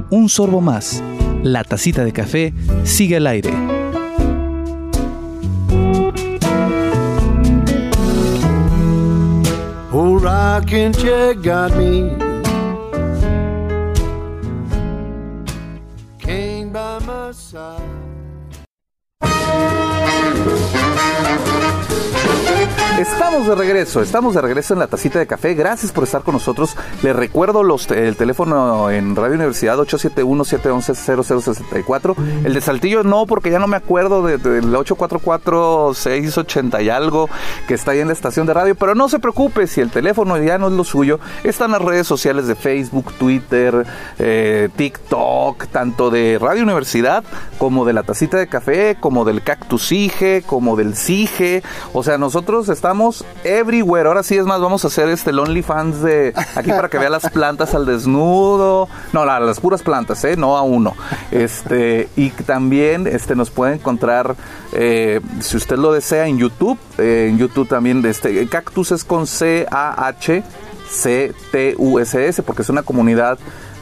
Un 0.09 0.27
sorbo 0.27 0.59
más. 0.59 1.01
La 1.41 1.63
tacita 1.63 2.03
de 2.03 2.11
café 2.11 2.53
sigue 2.83 3.15
al 3.15 3.27
aire 3.27 3.76
rocking 10.67 10.93
you 11.05 11.33
got 11.35 11.71
me. 11.77 12.09
Came 16.19 16.71
by 16.71 16.99
my 16.99 17.31
side. 17.31 17.96
Estamos 22.99 23.45
de 23.45 23.53
regreso, 23.53 24.01
estamos 24.01 24.33
de 24.33 24.41
regreso 24.41 24.73
en 24.73 24.79
la 24.79 24.87
tacita 24.87 25.19
de 25.19 25.27
café. 25.27 25.53
Gracias 25.53 25.91
por 25.91 26.03
estar 26.03 26.23
con 26.23 26.33
nosotros. 26.33 26.75
Les 27.03 27.15
recuerdo 27.15 27.61
los, 27.61 27.87
el 27.91 28.15
teléfono 28.15 28.89
en 28.89 29.15
Radio 29.15 29.35
Universidad 29.35 29.77
871-711-0064. 29.77 32.15
El 32.43 32.55
de 32.55 32.61
Saltillo 32.61 33.03
no, 33.03 33.27
porque 33.27 33.51
ya 33.51 33.59
no 33.59 33.67
me 33.67 33.77
acuerdo 33.77 34.25
del 34.25 34.73
844-680 34.73 36.83
y 36.83 36.89
algo 36.89 37.29
que 37.67 37.75
está 37.75 37.91
ahí 37.91 37.99
en 37.99 38.07
la 38.07 38.13
estación 38.13 38.47
de 38.47 38.55
radio. 38.55 38.73
Pero 38.73 38.95
no 38.95 39.09
se 39.09 39.19
preocupe, 39.19 39.67
si 39.67 39.79
el 39.79 39.91
teléfono 39.91 40.35
ya 40.41 40.57
no 40.57 40.65
es 40.67 40.73
lo 40.73 40.83
suyo, 40.83 41.19
están 41.43 41.69
las 41.71 41.83
redes 41.83 42.07
sociales 42.07 42.47
de 42.47 42.55
Facebook, 42.55 43.13
Twitter, 43.13 43.85
eh, 44.17 44.69
TikTok, 44.75 45.67
tanto 45.67 46.09
de 46.09 46.39
Radio 46.39 46.63
Universidad 46.63 47.23
como 47.59 47.85
de 47.85 47.93
la 47.93 48.01
tacita 48.01 48.37
de 48.37 48.47
café, 48.47 48.97
como 48.99 49.23
del 49.23 49.43
Cactus 49.43 49.91
IGE, 49.91 50.41
como 50.47 50.75
del 50.75 50.95
CIGE. 50.95 51.61
O 51.93 52.01
sea, 52.01 52.17
nosotros 52.17 52.69
estamos 52.77 53.25
everywhere. 53.43 54.07
Ahora 54.07 54.21
sí 54.21 54.37
es 54.37 54.45
más, 54.45 54.61
vamos 54.61 54.85
a 54.85 54.87
hacer 54.87 55.09
este 55.09 55.31
Lonely 55.33 55.63
Fans 55.63 56.03
de 56.03 56.31
aquí 56.55 56.69
para 56.69 56.89
que 56.89 56.99
vea 56.99 57.09
las 57.09 57.27
plantas 57.31 57.73
al 57.73 57.87
desnudo. 57.87 58.87
No, 59.13 59.25
las 59.25 59.59
puras 59.59 59.81
plantas, 59.81 60.23
¿eh? 60.25 60.37
No 60.37 60.57
a 60.57 60.61
uno. 60.61 60.95
Este, 61.31 62.07
y 62.15 62.29
también 62.29 63.07
este, 63.07 63.35
nos 63.35 63.49
puede 63.49 63.73
encontrar, 63.73 64.35
eh, 64.73 65.21
si 65.39 65.57
usted 65.57 65.77
lo 65.77 65.91
desea, 65.91 66.27
en 66.27 66.37
YouTube. 66.37 66.77
Eh, 66.99 67.27
en 67.31 67.39
YouTube 67.39 67.67
también, 67.67 68.05
este, 68.05 68.47
Cactus 68.47 68.91
es 68.91 69.03
con 69.03 69.25
C-A-H. 69.25 70.43
C-T-U-S-S, 70.89 72.43
porque 72.43 72.61
es 72.61 72.69
una 72.69 72.83
comunidad 72.83 73.37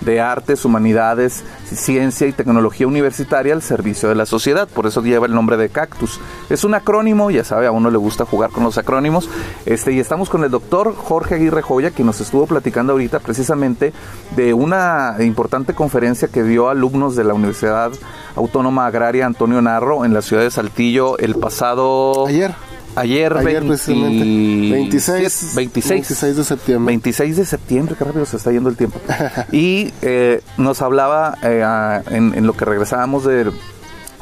de 0.06 0.22
artes, 0.22 0.64
humanidades, 0.66 1.44
ciencia 1.66 2.28
y 2.28 2.32
tecnología 2.32 2.88
universitaria 2.88 3.54
al 3.54 3.62
servicio 3.62 4.08
de 4.10 4.16
la 4.16 4.26
sociedad. 4.26 4.68
Por 4.68 4.86
eso 4.86 5.02
lleva 5.02 5.26
el 5.26 5.34
nombre 5.34 5.58
de 5.58 5.70
Cactus. 5.70 6.20
Es 6.50 6.64
un 6.64 6.76
acrónimo, 6.76 7.32
ya 7.32 7.44
sabe, 7.44 7.68
a 7.68 7.72
uno 7.72 7.90
le 7.90 7.98
gusta 7.98 8.26
jugar 8.26 8.52
con 8.52 8.64
los 8.64 8.78
acrónimos. 8.78 9.30
Este, 9.66 9.92
y 9.92 10.00
estamos 10.00 10.30
con 10.30 10.44
el 10.44 10.52
doctor 10.52 10.96
Jorge 10.96 11.36
Aguirre 11.36 11.62
Joya, 11.62 11.92
que 11.92 12.04
nos 12.04 12.22
estuvo 12.22 12.46
platicando 12.46 12.94
ahorita 12.94 13.20
precisamente 13.20 13.94
de 14.36 14.54
una 14.54 15.16
importante 15.20 15.74
conferencia 15.74 16.28
que 16.28 16.44
dio 16.44 16.70
alumnos 16.70 17.16
de 17.16 17.24
la 17.24 17.34
Universidad 17.34 17.92
Autónoma 18.36 18.86
Agraria 18.86 19.26
Antonio 19.26 19.62
Narro 19.62 20.06
en 20.06 20.14
la 20.14 20.22
ciudad 20.22 20.44
de 20.44 20.52
Saltillo 20.52 21.18
el 21.18 21.36
pasado... 21.36 22.28
Ayer 22.28 22.54
Ayer, 22.96 23.36
Ayer 23.36 23.62
26, 23.62 25.56
26, 25.56 26.38
de 26.38 26.44
septiembre. 26.44 26.94
26 26.94 27.38
de 27.38 27.46
septiembre, 27.46 27.96
qué 27.98 28.06
rápido 28.06 28.26
se 28.26 28.38
está 28.38 28.52
yendo 28.52 28.70
el 28.70 28.78
tiempo. 28.78 29.00
y 29.52 29.92
eh, 30.02 30.42
nos 30.58 30.82
hablaba 30.82 31.38
eh, 31.44 31.64
en, 32.12 32.48
lo 32.48 32.54
que 32.54 32.64
regresábamos 32.64 33.26
de 33.26 33.52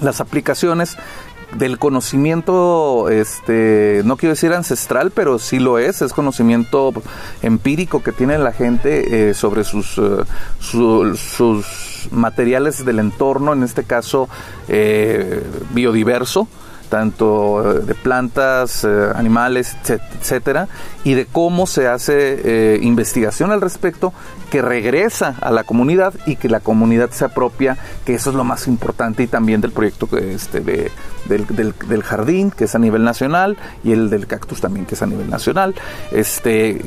las 0.02 0.22
aplicaciones 0.22 0.98
del 1.56 1.78
conocimiento, 1.78 3.10
este, 3.10 4.02
no 4.06 4.18
quiero 4.18 4.34
decir 4.34 4.52
ancestral, 4.54 5.12
pero 5.12 5.38
sí 5.38 5.60
lo 5.60 5.78
es, 5.78 6.02
es 6.02 6.12
conocimiento 6.12 6.92
empírico 7.44 8.02
que 8.02 8.12
tiene 8.12 8.40
la 8.40 8.54
gente 8.54 9.30
eh, 9.30 9.34
sobre 9.36 9.64
sus, 9.64 10.02
sus 10.60 12.08
materiales 12.10 12.84
del 12.84 12.98
entorno, 12.98 13.54
en 13.54 13.62
este 13.62 13.84
caso 13.84 14.30
biodiverso 15.76 16.48
tanto 16.94 17.80
eh, 17.80 17.80
de 17.80 17.96
plantas, 17.96 18.84
eh, 18.84 19.10
animales, 19.16 19.76
etcétera, 19.84 20.68
y 21.04 21.16
de 21.16 21.26
cómo 21.26 21.66
se 21.66 21.88
hace 21.88 22.14
eh, 22.76 22.80
investigación 22.84 23.52
al 23.52 23.62
respecto 23.62 24.14
que 24.52 24.62
regresa 24.62 25.36
a 25.42 25.50
la 25.50 25.64
comunidad 25.64 26.14
y 26.28 26.36
que 26.36 26.50
la 26.50 26.60
comunidad 26.60 27.10
se 27.10 27.26
apropia, 27.26 27.80
que 28.06 28.14
eso 28.14 28.30
es 28.30 28.36
lo 28.36 28.44
más 28.44 28.68
importante 28.68 29.24
y 29.24 29.28
también 29.28 29.60
del 29.60 29.72
proyecto 29.72 30.08
este, 30.16 30.60
de, 30.60 30.92
del, 31.26 32.04
jardín, 32.04 32.52
que 32.52 32.66
es 32.66 32.76
a 32.76 32.80
nivel 32.80 33.04
nacional, 33.04 33.58
y 33.84 33.92
el 33.92 34.12
del 34.12 34.28
cactus 34.28 34.62
también, 34.62 34.86
que 34.86 34.94
es 34.94 35.02
a 35.02 35.08
nivel 35.08 35.32
nacional. 35.32 35.74
Este, 36.12 36.80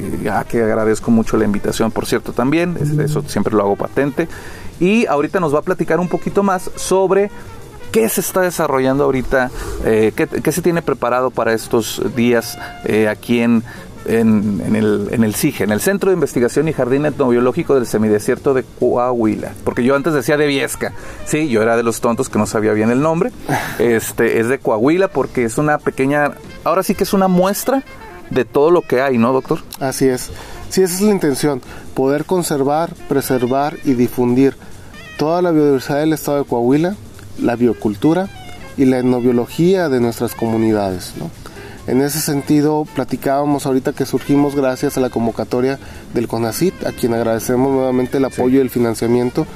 que 0.49 0.63
agradezco 0.63 1.11
mucho 1.11 1.37
la 1.37 1.47
invitación, 1.47 1.91
por 1.91 2.07
cierto, 2.07 2.33
también, 2.33 2.77
eso 3.01 3.25
siempre 3.27 3.55
lo 3.55 3.63
hago 3.65 3.75
patente. 3.75 4.29
Y 4.79 5.07
ahorita 5.07 5.41
nos 5.41 5.53
va 5.53 5.61
a 5.61 5.63
platicar 5.63 5.99
un 5.99 6.09
poquito 6.09 6.45
más 6.45 6.71
sobre 6.77 7.31
¿Qué 7.97 8.11
se 8.11 8.21
está 8.21 8.43
desarrollando 8.43 9.05
ahorita? 9.05 9.51
Eh, 9.87 10.13
¿qué, 10.15 10.53
se 10.53 10.61
tiene 10.61 10.83
preparado 10.83 11.31
para 11.31 11.55
estos 11.55 12.03
días 12.15 12.59
eh, 12.85 13.09
aquí 13.09 13.41
en, 13.41 13.63
el, 14.05 15.09
en 15.13 15.33
CIGE, 15.33 15.65
en 15.65 15.71
el 15.71 15.81
Centro 15.81 16.11
de 16.11 16.15
Investigación 16.15 16.69
y 16.69 16.75
Jardín 16.75 17.07
Etnobiológico 17.07 17.75
del 17.75 17.87
Semidesierto 17.87 18.53
de 18.53 18.65
Coahuila? 18.65 19.53
Porque 19.65 19.83
yo 19.83 19.97
antes 19.97 20.13
decía 20.13 20.37
de 20.37 20.47
Viesca. 20.47 20.93
Sí, 21.25 21.49
yo 21.49 21.63
era 21.63 21.75
de 21.79 21.83
los 21.85 22.03
tontos 22.03 22.29
que 22.29 22.39
no 22.39 22.45
sabía 22.45 22.75
bien 22.75 22.91
el 22.91 23.01
nombre. 23.01 23.33
Este 23.79 24.41
es 24.41 24.51
de 24.51 24.59
Coahuila 24.59 25.09
porque 25.09 25.45
es 25.45 25.57
una 25.57 25.79
pequeña, 25.79 26.33
ahora 26.65 26.83
sí 26.83 26.95
que 26.95 27.05
es 27.05 27.15
una 27.15 27.29
muestra 27.29 27.83
de 28.29 28.45
todo 28.45 28.71
lo 28.71 28.83
que 28.83 29.01
hay, 29.01 29.17
¿no, 29.17 29.33
doctor? 29.33 29.61
Así 29.81 30.07
es. 30.07 30.31
Sí, 30.69 30.83
esa 30.83 30.97
es 30.97 31.01
la 31.01 31.13
intención, 31.13 31.63
poder 31.95 32.27
conservar, 32.27 32.93
preservar 33.09 33.79
y 33.85 33.95
difundir 33.95 34.55
toda 35.17 35.41
la 35.41 35.51
biodiversidad 35.51 36.01
del 36.01 36.13
estado 36.13 36.41
de 36.41 36.45
Coahuila 36.45 36.95
la 37.41 37.57
biocultura 37.57 38.29
y 38.77 38.85
la 38.85 38.99
etnobiología 38.99 39.89
de 39.89 40.01
nuestras 40.01 40.35
comunidades. 40.35 41.15
En 41.87 42.03
ese 42.03 42.21
sentido, 42.21 42.87
platicábamos 42.95 43.65
ahorita 43.65 43.93
que 43.93 44.07
surgimos 44.07 44.57
gracias 44.57 44.97
a 44.97 45.01
la 45.01 45.09
convocatoria 45.09 45.79
del 46.15 46.27
CONACIT, 46.27 46.85
a 46.85 46.93
quien 46.93 47.15
agradecemos 47.15 47.73
nuevamente 47.73 48.19
el 48.19 48.25
apoyo 48.25 48.59
y 48.59 48.63
el 48.63 48.71
financiamiento, 48.71 49.47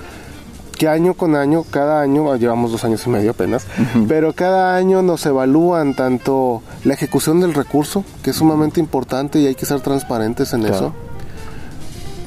que 0.79 0.89
año 0.89 1.13
con 1.13 1.37
año, 1.37 1.65
cada 1.65 2.01
año, 2.01 2.33
ah, 2.33 2.39
llevamos 2.39 2.73
dos 2.73 2.85
años 2.85 3.07
y 3.07 3.11
medio 3.11 3.33
apenas, 3.33 3.67
pero 4.09 4.33
cada 4.33 4.77
año 4.77 5.03
nos 5.03 5.27
evalúan 5.27 5.95
tanto 5.95 6.63
la 6.85 6.95
ejecución 6.95 7.41
del 7.41 7.53
recurso, 7.53 8.03
que 8.23 8.31
es 8.31 8.37
sumamente 8.37 8.81
importante 8.81 9.41
y 9.41 9.47
hay 9.47 9.55
que 9.55 9.67
ser 9.67 9.81
transparentes 9.83 10.55
en 10.55 10.65
eso, 10.65 10.95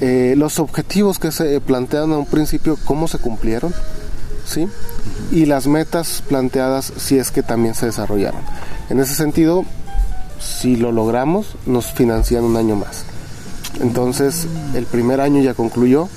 eh, 0.02 0.36
los 0.38 0.60
objetivos 0.60 1.18
que 1.18 1.32
se 1.32 1.60
plantean 1.62 2.12
a 2.12 2.18
un 2.18 2.28
principio, 2.28 2.78
cómo 2.86 3.08
se 3.08 3.18
cumplieron, 3.18 3.74
¿sí? 4.46 4.68
y 5.32 5.46
las 5.46 5.68
metas 5.68 6.24
planteadas 6.28 6.94
si 6.98 7.18
es 7.18 7.32
que 7.32 7.44
también 7.44 7.76
se 7.76 7.88
desarrollaron. 7.88 8.42
En 8.90 9.00
ese 9.00 9.16
sentido, 9.16 9.66
si 10.40 10.76
lo 10.76 10.92
logramos, 10.92 11.56
nos 11.66 11.92
financian 11.92 12.44
un 12.44 12.58
año 12.58 12.76
más. 12.76 13.06
Entonces, 13.82 14.48
el 14.76 14.86
primer 14.86 15.22
año 15.22 15.42
ya 15.42 15.54
concluyó, 15.54 16.08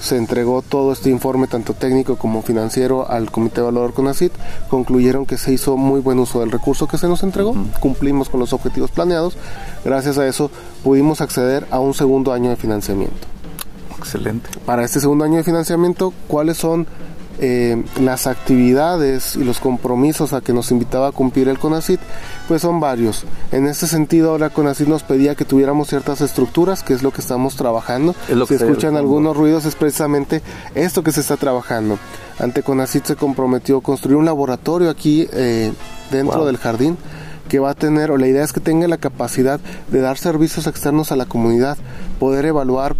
se 0.00 0.16
entregó 0.16 0.62
todo 0.62 0.92
este 0.92 1.10
informe, 1.10 1.46
tanto 1.46 1.74
técnico 1.74 2.16
como 2.16 2.42
financiero, 2.42 3.08
al 3.10 3.30
Comité 3.30 3.60
Evaluador 3.60 3.94
CONACIT. 3.94 4.32
Concluyeron 4.68 5.26
que 5.26 5.38
se 5.38 5.52
hizo 5.52 5.76
muy 5.76 6.00
buen 6.00 6.18
uso 6.18 6.40
del 6.40 6.52
recurso 6.52 6.86
que 6.86 6.98
se 6.98 7.08
nos 7.08 7.22
entregó, 7.22 7.54
cumplimos 7.80 8.28
con 8.28 8.40
los 8.40 8.52
objetivos 8.52 8.90
planeados. 8.90 9.36
Gracias 9.84 10.18
a 10.18 10.26
eso 10.26 10.50
pudimos 10.84 11.20
acceder 11.20 11.66
a 11.70 11.80
un 11.80 11.94
segundo 11.94 12.32
año 12.32 12.50
de 12.50 12.56
financiamiento. 12.56 13.26
Excelente. 13.98 14.48
Para 14.64 14.84
este 14.84 15.00
segundo 15.00 15.24
año 15.24 15.38
de 15.38 15.44
financiamiento, 15.44 16.12
¿cuáles 16.28 16.56
son 16.56 16.86
eh, 17.38 17.82
las 18.00 18.26
actividades 18.26 19.36
y 19.36 19.44
los 19.44 19.60
compromisos 19.60 20.32
a 20.32 20.40
que 20.40 20.52
nos 20.52 20.70
invitaba 20.70 21.08
a 21.08 21.12
cumplir 21.12 21.48
el 21.48 21.58
CONACIT, 21.58 22.00
pues 22.48 22.62
son 22.62 22.80
varios. 22.80 23.24
En 23.52 23.66
este 23.66 23.86
sentido, 23.86 24.30
ahora 24.30 24.50
CONACIT 24.50 24.88
nos 24.88 25.02
pedía 25.02 25.34
que 25.34 25.44
tuviéramos 25.44 25.88
ciertas 25.88 26.20
estructuras, 26.20 26.82
que 26.82 26.94
es 26.94 27.02
lo 27.02 27.10
que 27.12 27.20
estamos 27.20 27.56
trabajando. 27.56 28.14
si 28.46 28.54
escuchan 28.54 28.96
algunos 28.96 29.36
ruidos, 29.36 29.64
es 29.64 29.74
precisamente 29.74 30.42
esto 30.74 31.02
que 31.02 31.12
se 31.12 31.20
está 31.20 31.36
trabajando. 31.36 31.98
Ante 32.38 32.62
CONACIT 32.62 33.04
se 33.04 33.16
comprometió 33.16 33.78
a 33.78 33.82
construir 33.82 34.16
un 34.16 34.24
laboratorio 34.24 34.90
aquí 34.90 35.28
eh, 35.32 35.72
dentro 36.10 36.44
del 36.44 36.56
jardín 36.56 36.96
que 37.48 37.58
va 37.58 37.70
a 37.70 37.74
tener, 37.74 38.10
o 38.10 38.16
la 38.16 38.26
idea 38.26 38.44
es 38.44 38.52
que 38.52 38.60
tenga 38.60 38.88
la 38.88 38.96
capacidad 38.96 39.60
de 39.88 40.00
dar 40.00 40.18
servicios 40.18 40.66
externos 40.66 41.12
a 41.12 41.16
la 41.16 41.26
comunidad, 41.26 41.78
poder 42.18 42.44
evaluar 42.46 42.96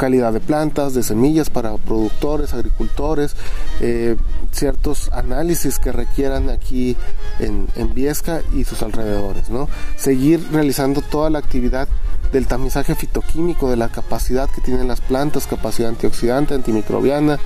calidad 0.00 0.32
de 0.32 0.40
plantas, 0.40 0.94
de 0.94 1.02
semillas 1.02 1.50
para 1.50 1.76
productores, 1.76 2.54
agricultores, 2.54 3.36
eh, 3.80 4.16
ciertos 4.50 5.12
análisis 5.12 5.78
que 5.78 5.92
requieran 5.92 6.48
aquí 6.48 6.96
en, 7.38 7.68
en, 7.76 7.92
Viesca 7.92 8.40
y 8.54 8.64
sus 8.64 8.82
alrededores, 8.82 9.50
¿no? 9.50 9.68
Seguir 9.96 10.40
realizando 10.52 11.02
toda 11.02 11.28
la 11.28 11.38
actividad 11.38 11.86
del 12.32 12.46
tamizaje 12.46 12.94
fitoquímico, 12.94 13.68
de 13.68 13.76
la 13.76 13.90
capacidad 13.90 14.48
que 14.48 14.62
tienen 14.62 14.88
las 14.88 15.02
plantas, 15.02 15.46
capacidad 15.46 15.90
antioxidante, 15.90 16.54
antimicrobiana 16.54 17.38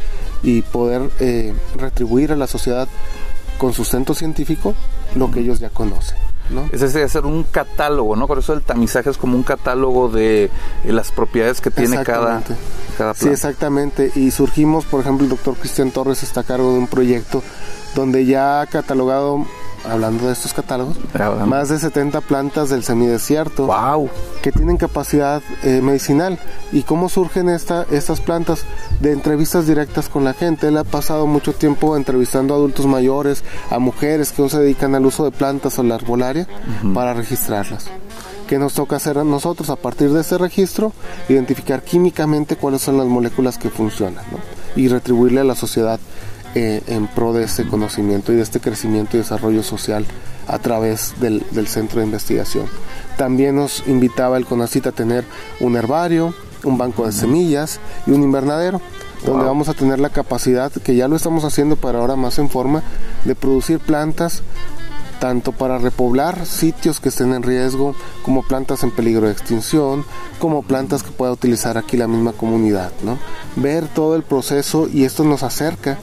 y 0.45 0.63
poder 0.63 1.11
eh, 1.19 1.53
retribuir 1.77 2.31
a 2.31 2.37
la 2.37 2.47
sociedad 2.47 2.87
con 3.59 3.73
sustento 3.73 4.15
científico 4.15 4.77
lo 5.17 5.29
que 5.33 5.41
ellos 5.41 5.59
ya 5.59 5.71
conocen. 5.71 6.34
Es 6.73 6.81
decir, 6.81 7.03
hacer 7.03 7.25
un 7.25 7.43
catálogo, 7.45 8.17
¿no? 8.17 8.27
Por 8.27 8.39
eso 8.39 8.53
el 8.53 8.63
tamizaje 8.63 9.11
es 9.11 9.17
como 9.17 9.37
un 9.37 9.43
catálogo 9.43 10.09
de 10.09 10.45
eh, 10.45 10.51
las 10.93 11.11
propiedades 11.11 11.61
que 11.61 11.71
tiene 11.71 12.03
cada, 12.05 12.43
cada 12.99 13.15
planta. 13.15 13.15
Sí, 13.15 13.29
exactamente. 13.29 14.13
Y 14.15 14.31
surgimos, 14.31 14.85
por 14.85 15.01
ejemplo, 15.01 15.25
el 15.25 15.31
doctor 15.31 15.55
Cristian 15.57 15.91
Torres 15.91 16.23
está 16.23 16.41
a 16.41 16.45
cargo 16.45 16.73
de 16.73 16.79
un 16.79 16.87
proyecto 16.87 17.43
donde 17.95 18.27
ya 18.27 18.61
ha 18.61 18.67
catalogado 18.67 19.47
hablando 19.89 20.27
de 20.27 20.33
estos 20.33 20.53
catálogos, 20.53 20.97
más 21.47 21.69
de 21.69 21.79
70 21.79 22.21
plantas 22.23 22.71
del 22.71 22.83
semidesierto 22.83 23.67
wow. 23.67 24.09
que 24.43 24.53
tienen 24.53 24.77
capacidad 24.77 25.43
eh, 25.63 25.81
medicinal. 25.83 26.39
¿Y 26.73 26.83
cómo 26.83 27.09
surgen 27.09 27.49
esta, 27.49 27.87
estas 27.91 28.21
plantas? 28.21 28.65
De 29.01 29.13
entrevistas 29.13 29.67
directas 29.67 30.09
con 30.09 30.25
la 30.25 30.33
gente. 30.33 30.69
Él 30.69 30.77
ha 30.79 30.85
pasado 30.85 31.27
mucho 31.27 31.53
tiempo 31.53 31.97
entrevistando 31.97 32.55
a 32.55 32.57
adultos 32.57 32.87
mayores, 32.87 33.45
a 33.71 33.79
mujeres 33.79 34.33
que 34.33 34.43
no 34.43 34.49
se 34.49 34.59
dedican 34.59 34.95
al 34.95 35.07
uso 35.07 35.25
de 35.25 35.31
plantas 35.31 35.79
o 35.79 35.83
la 35.83 35.97
arbolaria 35.97 36.47
para 36.95 37.15
registrarlas. 37.15 37.87
¿Qué 38.47 38.59
nos 38.59 38.75
toca 38.75 38.97
hacer 38.97 39.17
a 39.19 39.25
nosotros 39.25 39.71
a 39.71 39.77
partir 39.77 40.11
de 40.11 40.21
ese 40.21 40.37
registro? 40.37 40.93
Identificar 41.29 41.83
químicamente 41.83 42.57
cuáles 42.57 42.83
son 42.83 42.99
las 42.99 43.07
moléculas 43.07 43.57
que 43.57 43.71
funcionan 43.71 44.25
y 44.77 44.89
retribuirle 44.89 45.41
a 45.41 45.45
la 45.45 45.55
sociedad 45.55 45.99
eh, 46.55 46.83
en 46.87 47.07
pro 47.09 47.33
de 47.33 47.45
este 47.45 47.67
conocimiento 47.67 48.33
y 48.33 48.37
de 48.37 48.43
este 48.43 48.61
crecimiento 48.61 49.17
y 49.17 49.21
desarrollo 49.21 49.63
social 49.63 50.07
a 50.47 50.59
través 50.59 51.15
del, 51.21 51.43
centro 51.67 52.01
de 52.01 52.07
investigación. 52.07 52.67
También 53.17 53.57
nos 53.57 53.87
invitaba 53.87 54.37
el 54.37 54.47
CONACIT 54.47 54.87
a 54.87 54.93
tener 54.93 55.25
un 55.61 55.77
herbario, 55.77 56.35
un 56.65 56.79
banco 56.79 57.07
de 57.07 57.13
semillas 57.13 57.81
y 58.07 58.13
un 58.13 58.23
invernadero 58.23 58.81
donde 59.25 59.47
vamos 59.47 59.69
a 59.69 59.75
tener 59.75 59.99
la 59.99 60.11
capacidad, 60.11 60.71
que 60.71 60.95
ya 60.95 61.09
lo 61.09 61.17
estamos 61.17 61.45
haciendo 61.45 61.77
para 61.77 61.99
ahora 61.99 62.15
más 62.15 62.39
en 62.39 62.51
forma, 62.51 62.83
de 63.25 63.35
producir 63.35 63.79
plantas 63.79 64.43
tanto 65.19 65.53
para 65.53 65.79
repoblar 65.79 66.45
sitios 66.45 67.01
que 67.01 67.09
estén 67.09 67.33
en 67.33 67.43
riesgo, 67.43 67.95
como 68.23 68.43
plantas 68.43 68.83
en 68.83 68.91
peligro 68.91 69.27
de 69.27 69.33
extinción, 69.33 70.05
como 70.39 70.63
plantas 70.63 71.03
que 71.03 71.11
pueda 71.11 71.33
utilizar 71.33 71.79
aquí 71.79 71.97
la 71.97 72.07
misma 72.07 72.33
comunidad, 72.33 72.93
¿no? 73.03 73.19
Ver 73.57 73.89
todo 73.89 74.17
el 74.17 74.23
proceso 74.23 74.87
y 74.93 75.05
esto 75.05 75.25
nos 75.25 75.43
acerca 75.43 75.99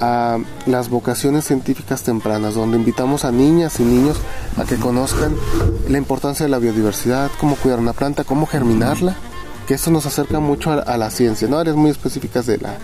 a 0.00 0.38
las 0.66 0.88
vocaciones 0.88 1.44
científicas 1.44 2.02
tempranas, 2.02 2.54
donde 2.54 2.76
invitamos 2.76 3.24
a 3.24 3.32
niñas 3.32 3.80
y 3.80 3.84
niños 3.84 4.16
a 4.56 4.64
que 4.64 4.76
conozcan 4.76 5.34
la 5.88 5.98
importancia 5.98 6.46
de 6.46 6.50
la 6.50 6.58
biodiversidad, 6.58 7.30
cómo 7.38 7.56
cuidar 7.56 7.78
una 7.78 7.92
planta, 7.92 8.24
cómo 8.24 8.46
germinarla, 8.46 9.16
que 9.66 9.74
eso 9.74 9.90
nos 9.90 10.06
acerca 10.06 10.40
mucho 10.40 10.72
a, 10.72 10.96
la 10.96 11.10
ciencia, 11.10 11.48
¿no? 11.48 11.58
Áreas 11.58 11.76
muy 11.76 11.90
específicas 11.90 12.46
de 12.46 12.58
la, 12.58 12.74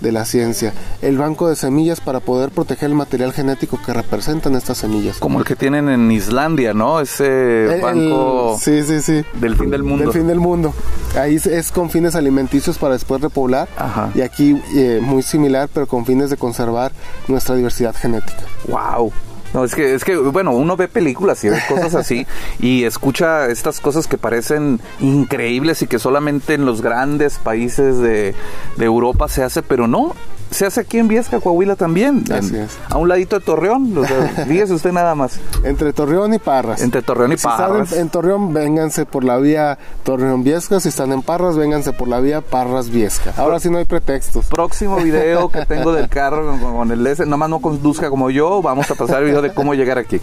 de 0.00 0.12
la 0.12 0.24
ciencia. 0.24 0.72
El 1.02 1.18
banco 1.18 1.48
de 1.48 1.56
semillas 1.56 2.00
para 2.00 2.20
poder 2.20 2.50
proteger 2.50 2.90
el 2.90 2.94
material 2.94 3.32
genético 3.32 3.80
que 3.84 3.92
representan 3.92 4.54
estas 4.54 4.78
semillas. 4.78 5.18
Como 5.18 5.38
el 5.38 5.44
que 5.44 5.56
tienen 5.56 5.88
en 5.88 6.10
Islandia, 6.10 6.74
¿no? 6.74 7.00
Ese 7.00 7.80
banco 7.82 8.56
sí, 8.60 8.82
sí, 8.82 9.00
sí. 9.00 9.24
del 9.34 9.56
fin 9.56 9.70
del 9.70 9.82
mundo. 9.82 10.04
Del 10.04 10.12
fin 10.12 10.26
del 10.26 10.40
mundo. 10.40 10.74
Ahí 11.16 11.36
es 11.36 11.72
con 11.72 11.90
fines 11.90 12.14
alimenticios 12.14 12.78
para 12.78 12.94
después 12.94 13.20
repoblar. 13.20 13.68
Y 14.14 14.20
aquí 14.20 14.60
eh, 14.74 15.00
muy 15.02 15.22
similar, 15.22 15.68
pero 15.72 15.86
con 15.86 16.04
fines 16.04 16.30
de 16.30 16.36
conservar 16.36 16.92
nuestra 17.26 17.54
diversidad 17.54 17.94
genética. 17.94 18.42
¡Wow! 18.68 19.12
No, 19.54 19.64
es 19.64 19.74
que, 19.74 19.94
es 19.94 20.04
que, 20.04 20.16
bueno, 20.16 20.52
uno 20.52 20.76
ve 20.76 20.88
películas 20.88 21.42
y 21.44 21.48
ve 21.48 21.58
cosas 21.68 21.94
así 21.94 22.26
y 22.60 22.84
escucha 22.84 23.48
estas 23.48 23.80
cosas 23.80 24.06
que 24.06 24.18
parecen 24.18 24.80
increíbles 25.00 25.80
y 25.82 25.86
que 25.86 25.98
solamente 25.98 26.54
en 26.54 26.66
los 26.66 26.82
grandes 26.82 27.38
países 27.38 27.98
de, 27.98 28.34
Europa 28.78 29.28
se 29.28 29.42
hace, 29.42 29.62
pero 29.62 29.86
no, 29.86 30.14
se 30.50 30.66
hace 30.66 30.80
aquí 30.80 30.98
en 30.98 31.08
Viesca, 31.08 31.40
Coahuila 31.40 31.76
también. 31.76 32.24
Así 32.32 32.56
en- 32.56 32.62
es. 32.62 32.70
A 32.88 32.96
un 32.98 33.08
ladito 33.08 33.38
de 33.38 33.44
Torreón. 33.44 33.94
sea, 34.06 34.44
Fíjese 34.48 34.72
usted 34.74 34.92
nada 34.92 35.14
más. 35.14 35.38
Entre 35.64 35.92
Torreón 35.92 36.34
y 36.34 36.38
Parras. 36.38 36.80
Entre 36.82 37.02
Torreón 37.02 37.32
y 37.32 37.36
Si 37.38 37.46
están 37.46 37.56
Parras. 37.56 37.92
en, 37.92 38.00
en 38.00 38.08
Torreón, 38.08 38.52
vénganse 38.52 39.04
por 39.06 39.24
la 39.24 39.36
vía 39.38 39.78
Torreón 40.04 40.42
Viesca. 40.44 40.80
Si 40.80 40.88
están 40.88 41.12
en 41.12 41.22
Parras, 41.22 41.56
vénganse 41.56 41.92
por 41.92 42.08
la 42.08 42.20
vía 42.20 42.40
Parras 42.40 42.90
Viesca. 42.90 43.32
Ahora 43.36 43.60
sí 43.60 43.70
no 43.70 43.78
hay 43.78 43.84
pretextos. 43.84 44.46
Próximo 44.46 44.96
video 44.96 45.48
que 45.50 45.66
tengo 45.66 45.92
del 45.92 46.08
carro 46.08 46.46
con, 46.60 46.72
con 46.76 46.90
el 46.92 47.06
S, 47.06 47.24
nomás 47.26 47.50
no 47.50 47.60
conduzca 47.60 48.10
como 48.10 48.30
yo, 48.30 48.62
vamos 48.62 48.90
a 48.90 48.94
pasar 48.94 49.18
el 49.22 49.26
video 49.28 49.42
de 49.42 49.52
cómo 49.52 49.74
llegar 49.74 49.98
aquí. 49.98 50.20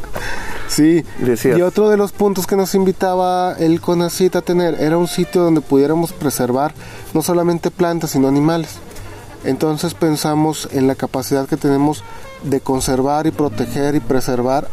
Sí, 0.67 1.05
Decías. 1.19 1.57
y 1.57 1.61
otro 1.61 1.89
de 1.89 1.97
los 1.97 2.11
puntos 2.11 2.47
que 2.47 2.55
nos 2.55 2.73
invitaba 2.75 3.53
el 3.59 3.79
CONACIT 3.81 4.35
a 4.35 4.41
tener 4.41 4.75
era 4.81 4.97
un 4.97 5.07
sitio 5.07 5.43
donde 5.43 5.61
pudiéramos 5.61 6.11
preservar 6.11 6.73
no 7.13 7.21
solamente 7.21 7.69
plantas, 7.71 8.09
sino 8.11 8.27
animales. 8.27 8.79
Entonces 9.45 9.93
pensamos 9.93 10.67
en 10.71 10.87
la 10.87 10.95
capacidad 10.95 11.47
que 11.47 11.57
tenemos 11.57 12.03
de 12.43 12.61
conservar 12.61 13.27
y 13.27 13.31
proteger 13.31 13.95
y 13.95 13.99
preservar, 13.99 14.67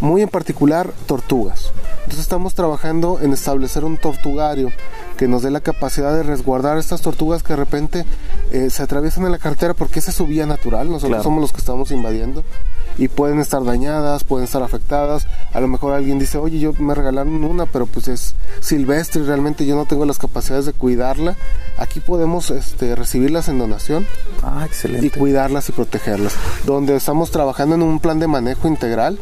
muy 0.00 0.22
en 0.22 0.28
particular, 0.28 0.92
tortugas. 1.06 1.72
Entonces 2.00 2.20
estamos 2.20 2.54
trabajando 2.54 3.18
en 3.22 3.32
establecer 3.32 3.84
un 3.84 3.96
tortugario 3.96 4.70
que 5.16 5.28
nos 5.28 5.42
dé 5.42 5.50
la 5.50 5.60
capacidad 5.60 6.14
de 6.14 6.22
resguardar 6.22 6.76
estas 6.78 7.00
tortugas 7.00 7.42
que 7.42 7.52
de 7.52 7.56
repente 7.56 8.04
eh, 8.52 8.68
se 8.70 8.82
atraviesan 8.82 9.24
en 9.24 9.32
la 9.32 9.38
carretera 9.38 9.74
porque 9.74 9.98
esa 10.00 10.10
es 10.10 10.16
su 10.16 10.26
vía 10.26 10.46
natural, 10.46 10.86
nosotros 10.88 11.08
Claro. 11.10 11.22
somos 11.22 11.40
los 11.40 11.52
que 11.52 11.58
estamos 11.58 11.90
invadiendo 11.92 12.42
y 12.98 13.08
pueden 13.08 13.40
estar 13.40 13.64
dañadas, 13.64 14.22
pueden 14.24 14.44
estar 14.44 14.62
afectadas. 14.62 15.26
A 15.52 15.60
lo 15.60 15.66
mejor 15.68 15.94
alguien 15.94 16.18
dice, 16.18 16.38
oye, 16.38 16.58
yo 16.60 16.72
me 16.78 16.94
regalaron 16.94 17.42
una, 17.44 17.66
pero 17.66 17.86
pues 17.86 18.06
es 18.08 18.34
silvestre 18.60 19.22
y 19.22 19.24
realmente 19.26 19.66
yo 19.66 19.74
no 19.76 19.84
tengo 19.86 20.04
las 20.04 20.18
capacidades 20.18 20.66
de 20.66 20.72
cuidarla. 20.72 21.36
Aquí 21.76 21.98
podemos 22.00 22.50
este, 22.50 22.94
recibirlas 22.94 23.48
en 23.48 23.58
donación 23.58 24.06
Ah, 24.42 24.66
y 25.00 25.10
cuidarlas 25.10 25.68
y 25.68 25.72
protegerlas. 25.72 26.34
Donde 26.66 26.94
estamos 26.96 27.30
trabajando 27.32 27.74
en 27.74 27.82
un 27.82 27.98
plan 27.98 28.20
de 28.20 28.28
manejo 28.28 28.68
integral 28.68 29.18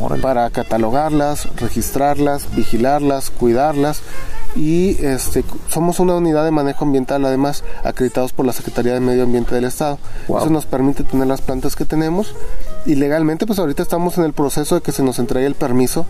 Órale. 0.00 0.20
para 0.22 0.50
catalogarlas, 0.50 1.48
registrarlas, 1.56 2.48
vigilarlas, 2.56 3.30
cuidarlas 3.30 4.00
y 4.56 4.96
este 5.04 5.44
somos 5.68 5.98
una 6.00 6.14
unidad 6.14 6.44
de 6.44 6.50
manejo 6.50 6.84
ambiental 6.84 7.24
además 7.24 7.64
acreditados 7.82 8.32
por 8.32 8.46
la 8.46 8.52
Secretaría 8.52 8.94
de 8.94 9.00
Medio 9.00 9.24
Ambiente 9.24 9.54
del 9.54 9.64
Estado. 9.64 9.98
Wow. 10.28 10.38
Eso 10.38 10.50
nos 10.50 10.66
permite 10.66 11.02
tener 11.04 11.26
las 11.26 11.40
plantas 11.40 11.74
que 11.76 11.84
tenemos 11.84 12.34
y 12.86 12.94
legalmente 12.94 13.46
pues 13.46 13.58
ahorita 13.58 13.82
estamos 13.82 14.16
en 14.18 14.24
el 14.24 14.32
proceso 14.32 14.74
de 14.76 14.80
que 14.82 14.92
se 14.92 15.02
nos 15.02 15.18
entregue 15.18 15.46
el 15.46 15.54
permiso 15.54 16.06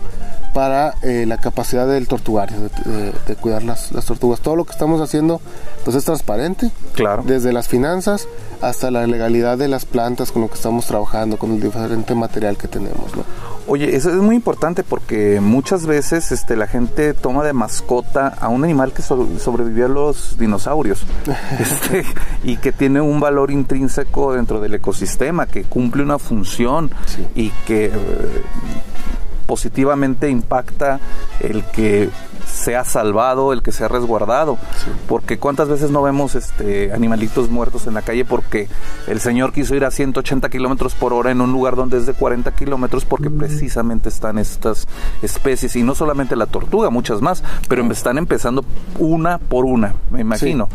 para 0.53 0.93
eh, 1.01 1.25
la 1.27 1.37
capacidad 1.37 1.85
del 1.85 2.07
tortugario, 2.07 2.57
de, 2.59 2.91
de- 2.91 3.13
de 3.27 3.35
cuidar 3.35 3.63
las, 3.63 3.91
las 3.91 4.05
tortugas. 4.05 4.39
Todo 4.39 4.55
lo 4.55 4.63
que 4.63 4.71
estamos 4.71 5.01
haciendo 5.01 5.41
pues 5.83 5.97
es 5.97 6.05
transparente, 6.05 6.71
Claro. 6.93 7.23
desde 7.25 7.51
las 7.51 7.67
finanzas 7.67 8.27
hasta 8.61 8.89
la 8.89 9.05
legalidad 9.05 9.57
de 9.57 9.67
las 9.67 9.85
plantas 9.85 10.31
con 10.31 10.41
lo 10.43 10.47
que 10.47 10.53
estamos 10.55 10.85
trabajando, 10.85 11.37
con 11.37 11.51
el 11.51 11.61
diferente 11.61 12.15
material 12.15 12.57
que 12.57 12.67
tenemos. 12.69 13.15
¿no? 13.17 13.23
Oye, 13.67 13.95
eso 13.97 14.09
es 14.09 14.15
muy 14.15 14.35
importante 14.35 14.83
porque 14.83 15.39
muchas 15.41 15.85
veces 15.85 16.31
este, 16.31 16.55
la 16.55 16.67
gente 16.67 17.13
toma 17.13 17.43
de 17.43 17.51
mascota 17.51 18.34
a 18.39 18.49
un 18.49 18.63
animal 18.63 18.93
que 18.93 19.01
so- 19.01 19.27
sobrevivió 19.39 19.85
a 19.85 19.89
los 19.89 20.37
dinosaurios 20.37 21.03
este, 21.59 22.03
y 22.43 22.57
que 22.57 22.71
tiene 22.71 23.01
un 23.01 23.19
valor 23.19 23.51
intrínseco 23.51 24.33
dentro 24.33 24.59
del 24.59 24.73
ecosistema, 24.75 25.45
que 25.47 25.63
cumple 25.63 26.03
una 26.03 26.19
función 26.19 26.89
Sí. 27.05 27.25
y 27.35 27.49
que 27.65 27.85
eh, 27.85 27.91
positivamente 29.45 30.29
impacta 30.29 30.99
el 31.39 31.63
que 31.65 32.09
sea 32.45 32.83
salvado, 32.83 33.53
el 33.53 33.61
que 33.61 33.71
sea 33.71 33.87
resguardado. 33.87 34.57
Porque 35.07 35.37
cuántas 35.37 35.67
veces 35.67 35.91
no 35.91 36.01
vemos 36.01 36.35
este 36.35 36.93
animalitos 36.93 37.49
muertos 37.49 37.87
en 37.87 37.95
la 37.95 38.01
calle 38.01 38.25
porque 38.25 38.67
el 39.07 39.19
señor 39.19 39.51
quiso 39.53 39.75
ir 39.75 39.85
a 39.85 39.91
180 39.91 40.49
kilómetros 40.49 40.93
por 40.93 41.13
hora 41.13 41.31
en 41.31 41.41
un 41.41 41.51
lugar 41.51 41.75
donde 41.75 41.97
es 41.97 42.05
de 42.05 42.13
40 42.13 42.51
kilómetros 42.51 43.05
porque 43.05 43.29
precisamente 43.29 44.09
están 44.09 44.37
estas 44.37 44.87
especies 45.21 45.75
y 45.75 45.83
no 45.83 45.95
solamente 45.95 46.35
la 46.35 46.45
tortuga, 46.45 46.89
muchas 46.89 47.21
más, 47.21 47.43
pero 47.67 47.83
están 47.95 48.17
empezando 48.17 48.65
una 48.99 49.37
por 49.37 49.65
una, 49.65 49.95
me 50.11 50.21
imagino. 50.21 50.67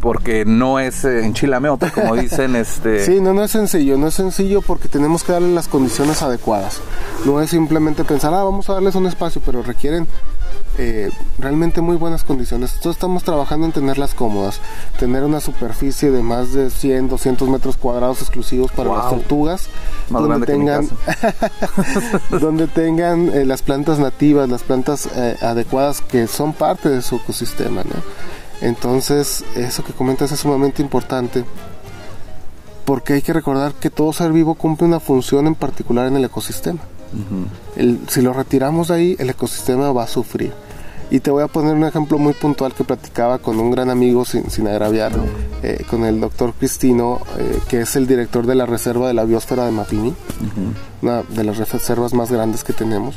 Porque 0.00 0.44
no 0.46 0.78
es 0.78 1.04
eh, 1.04 1.24
enchilame 1.24 1.68
otra, 1.68 1.90
como 1.90 2.16
dicen, 2.16 2.56
este... 2.56 3.04
Sí, 3.04 3.20
no, 3.20 3.34
no 3.34 3.44
es 3.44 3.50
sencillo, 3.50 3.98
no 3.98 4.06
es 4.08 4.14
sencillo 4.14 4.62
porque 4.62 4.88
tenemos 4.88 5.24
que 5.24 5.32
darle 5.32 5.52
las 5.54 5.68
condiciones 5.68 6.22
adecuadas. 6.22 6.80
No 7.24 7.40
es 7.40 7.50
simplemente 7.50 8.04
pensar, 8.04 8.32
ah, 8.32 8.42
vamos 8.44 8.68
a 8.70 8.74
darles 8.74 8.94
un 8.94 9.06
espacio, 9.06 9.42
pero 9.44 9.62
requieren 9.62 10.06
eh, 10.78 11.10
realmente 11.38 11.80
muy 11.82 11.96
buenas 11.96 12.24
condiciones. 12.24 12.70
Entonces 12.74 12.96
estamos 12.96 13.24
trabajando 13.24 13.66
en 13.66 13.72
tenerlas 13.72 14.14
cómodas, 14.14 14.60
tener 14.98 15.24
una 15.24 15.40
superficie 15.40 16.10
de 16.10 16.22
más 16.22 16.52
de 16.54 16.70
100, 16.70 17.08
200 17.08 17.48
metros 17.48 17.76
cuadrados 17.76 18.22
exclusivos 18.22 18.72
para 18.72 18.88
las 18.90 19.02
Wow. 19.04 19.10
tortugas, 19.18 19.68
Más 20.08 20.22
donde 20.22 20.46
tengan, 20.46 20.88
donde 22.40 22.66
tengan 22.68 23.28
eh, 23.34 23.44
las 23.44 23.60
plantas 23.62 23.98
nativas, 23.98 24.48
las 24.48 24.62
plantas 24.62 25.08
eh, 25.14 25.36
adecuadas 25.42 26.00
que 26.00 26.26
son 26.26 26.52
parte 26.54 26.88
de 26.88 27.02
su 27.02 27.16
ecosistema. 27.16 27.82
¿no? 27.84 28.39
Entonces, 28.60 29.44
eso 29.56 29.82
que 29.84 29.92
comentas 29.92 30.32
es 30.32 30.40
sumamente 30.40 30.82
importante 30.82 31.44
porque 32.84 33.12
hay 33.14 33.22
que 33.22 33.32
recordar 33.32 33.72
que 33.74 33.90
todo 33.90 34.12
ser 34.12 34.32
vivo 34.32 34.54
cumple 34.54 34.86
una 34.86 35.00
función 35.00 35.46
en 35.46 35.54
particular 35.54 36.06
en 36.06 36.16
el 36.16 36.24
ecosistema. 36.24 36.80
El- 37.76 38.00
si 38.08 38.20
lo 38.22 38.32
retiramos 38.32 38.88
de 38.88 38.94
ahí, 38.94 39.16
el 39.18 39.30
ecosistema 39.30 39.92
va 39.92 40.04
a 40.04 40.06
sufrir. 40.08 40.52
Y 41.12 41.18
te 41.20 41.30
voy 41.32 41.42
a 41.42 41.48
poner 41.48 41.74
un 41.74 41.84
ejemplo 41.84 42.18
muy 42.18 42.34
puntual 42.34 42.72
que 42.72 42.84
platicaba 42.84 43.38
con 43.38 43.58
un 43.58 43.72
gran 43.72 43.90
amigo, 43.90 44.24
sin, 44.24 44.48
sin 44.48 44.68
agraviar, 44.68 45.12
eh, 45.62 45.84
con 45.90 46.04
el 46.04 46.20
doctor 46.20 46.52
Cristino, 46.56 47.20
eh, 47.38 47.58
que 47.68 47.80
es 47.80 47.96
el 47.96 48.06
director 48.06 48.46
de 48.46 48.54
la 48.54 48.64
Reserva 48.66 49.08
de 49.08 49.14
la 49.14 49.24
Biosfera 49.24 49.64
de 49.64 49.72
Mapini, 49.72 50.14
una 51.02 51.22
de 51.22 51.42
las 51.44 51.58
reservas 51.58 52.14
más 52.14 52.30
grandes 52.30 52.62
que 52.62 52.72
tenemos. 52.72 53.16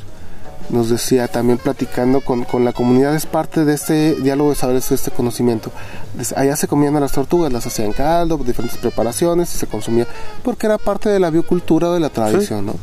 Nos 0.70 0.90
decía 0.90 1.28
también 1.28 1.58
platicando 1.60 2.22
con, 2.22 2.46
con 2.46 2.64
la 2.66 2.74
comunidad, 2.74 3.14
es 3.16 3.26
parte 3.26 3.66
de 3.66 3.74
este 3.74 4.16
diálogo 4.16 4.50
de 4.52 4.56
saberes, 4.56 4.88
de 4.90 4.96
este 4.96 5.12
conocimiento. 5.12 5.72
Allá 6.36 6.56
se 6.56 6.68
comían 6.68 6.96
a 6.96 7.00
las 7.00 7.12
tortugas, 7.12 7.52
las 7.52 7.66
hacían 7.66 7.92
caldo, 7.94 8.38
diferentes 8.38 8.78
preparaciones 8.80 9.54
y 9.54 9.58
se 9.58 9.68
consumía, 9.68 10.08
porque 10.44 10.66
era 10.68 10.78
parte 10.78 11.10
de 11.10 11.20
la 11.20 11.30
biocultura 11.30 11.90
o 11.90 11.94
de 11.94 12.00
la 12.00 12.10
tradición, 12.10 12.66
¿no? 12.66 12.76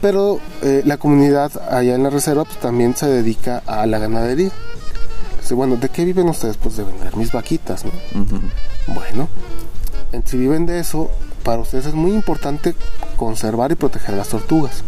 Pero 0.00 0.38
eh, 0.62 0.82
la 0.84 0.98
comunidad 0.98 1.50
allá 1.72 1.94
en 1.94 2.02
la 2.02 2.10
reserva 2.10 2.44
pues, 2.44 2.58
también 2.58 2.94
se 2.94 3.06
dedica 3.08 3.62
a 3.66 3.86
la 3.86 3.98
ganadería. 3.98 4.50
Dice, 5.40 5.54
bueno, 5.54 5.76
¿de 5.76 5.88
qué 5.88 6.04
viven 6.04 6.28
ustedes? 6.28 6.58
Pues 6.58 6.76
de 6.76 6.84
vender 6.84 7.16
mis 7.16 7.32
vaquitas, 7.32 7.84
¿no? 7.84 7.92
Bueno, 8.94 9.28
en- 10.12 10.26
si 10.26 10.36
viven 10.36 10.66
de 10.66 10.80
eso, 10.80 11.10
para 11.42 11.60
ustedes 11.60 11.86
es 11.86 11.94
muy 11.94 12.12
importante 12.12 12.74
conservar 13.16 13.72
y 13.72 13.74
proteger 13.76 14.16
las 14.16 14.28
tortugas. 14.28 14.82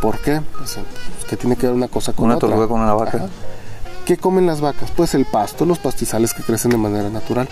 ¿Por 0.00 0.18
qué? 0.20 0.40
Pues, 0.58 0.78
que 1.28 1.36
tiene 1.36 1.56
que 1.56 1.66
ver 1.66 1.74
una 1.74 1.88
cosa 1.88 2.12
con 2.12 2.26
Una 2.26 2.36
otra. 2.36 2.48
tortuga 2.48 2.68
con 2.68 2.80
una 2.80 2.94
vaca. 2.94 3.16
Ajá. 3.18 3.26
¿Qué 4.04 4.16
comen 4.16 4.46
las 4.46 4.60
vacas? 4.60 4.90
Pues 4.94 5.14
el 5.14 5.24
pasto, 5.24 5.64
los 5.66 5.78
pastizales 5.78 6.32
que 6.32 6.42
crecen 6.42 6.70
de 6.70 6.76
manera 6.76 7.08
natural. 7.10 7.48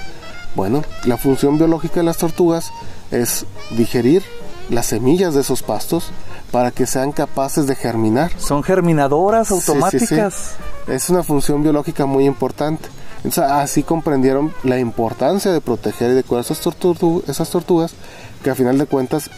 Bueno, 0.54 0.82
la 1.04 1.16
función 1.16 1.58
biológica 1.58 1.96
de 1.96 2.04
las 2.04 2.16
tortugas 2.18 2.70
es 3.10 3.44
digerir 3.70 4.22
las 4.70 4.86
semillas 4.86 5.34
de 5.34 5.40
esos 5.40 5.62
pastos 5.62 6.10
para 6.52 6.70
que 6.70 6.86
sean 6.86 7.10
capaces 7.10 7.66
de 7.66 7.74
germinar. 7.74 8.30
Son 8.38 8.62
germinadoras 8.62 9.48
Sí, 9.48 9.54
sí, 9.54 9.60
sí. 9.60 9.70
automáticas. 9.72 10.52
Es 10.86 11.10
una 11.10 11.24
función 11.24 11.62
biológica 11.62 12.06
muy 12.06 12.24
importante. 12.24 12.88
Entonces, 13.24 13.44
así 13.50 13.82
comprendieron 13.82 14.54
la 14.62 14.78
importancia 14.78 15.50
de 15.50 15.60
proteger 15.60 16.12
y 16.12 16.14
de 16.14 16.22
cuidar 16.22 16.44
esas 16.44 16.60
tortugas, 17.50 17.94
que 18.44 18.50
a 18.50 18.54
final 18.54 18.78
de 18.78 18.86
cuentas 18.86 19.28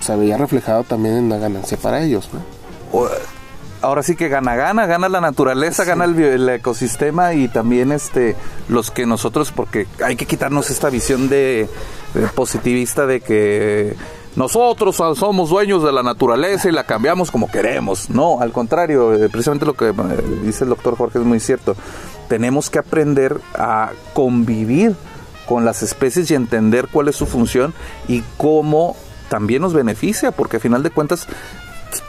se 0.00 0.16
veía 0.16 0.36
reflejado 0.36 0.84
también 0.84 1.16
en 1.16 1.24
una 1.24 1.38
ganancia 1.38 1.76
para 1.76 2.02
ellos. 2.02 2.28
¿no? 2.32 2.40
Ahora 3.80 4.02
sí 4.02 4.16
que 4.16 4.28
gana 4.28 4.56
gana 4.56 4.86
gana 4.86 5.08
la 5.08 5.20
naturaleza 5.20 5.84
gana 5.84 6.04
el, 6.04 6.48
ecosistema 6.48 7.34
y 7.34 7.46
también 7.46 7.92
este 7.92 8.34
los 8.68 8.90
que 8.90 9.06
nosotros 9.06 9.52
porque 9.52 9.86
hay 10.04 10.16
que 10.16 10.26
quitarnos 10.26 10.68
esta 10.70 10.90
visión 10.90 11.28
de, 11.28 11.68
de 12.14 12.26
positivista 12.34 13.06
de 13.06 13.20
que 13.20 13.94
nosotros 14.34 14.96
so- 14.96 15.14
somos 15.14 15.50
dueños 15.50 15.84
de 15.84 15.92
la 15.92 16.02
naturaleza 16.02 16.68
y 16.68 16.72
la 16.72 16.84
cambiamos 16.84 17.30
como 17.30 17.48
queremos 17.48 18.10
no 18.10 18.40
al 18.40 18.50
contrario 18.50 19.14
eh, 19.14 19.28
precisamente 19.28 19.64
lo 19.64 19.74
que 19.74 19.90
eh, 19.90 19.94
dice 20.42 20.64
el 20.64 20.70
doctor 20.70 20.96
Jorge 20.96 21.20
es 21.20 21.24
muy 21.24 21.38
cierto 21.38 21.76
tenemos 22.28 22.70
que 22.70 22.80
aprender 22.80 23.40
a 23.54 23.92
convivir 24.12 24.96
con 25.46 25.64
las 25.64 25.84
especies 25.84 26.28
y 26.32 26.34
entender 26.34 26.88
cuál 26.92 27.06
es 27.06 27.14
su 27.14 27.26
función 27.26 27.72
y 28.08 28.24
cómo 28.36 28.96
también 29.28 29.62
nos 29.62 29.72
beneficia, 29.74 30.30
porque 30.32 30.56
a 30.58 30.60
final 30.60 30.82
de 30.82 30.90
cuentas 30.90 31.26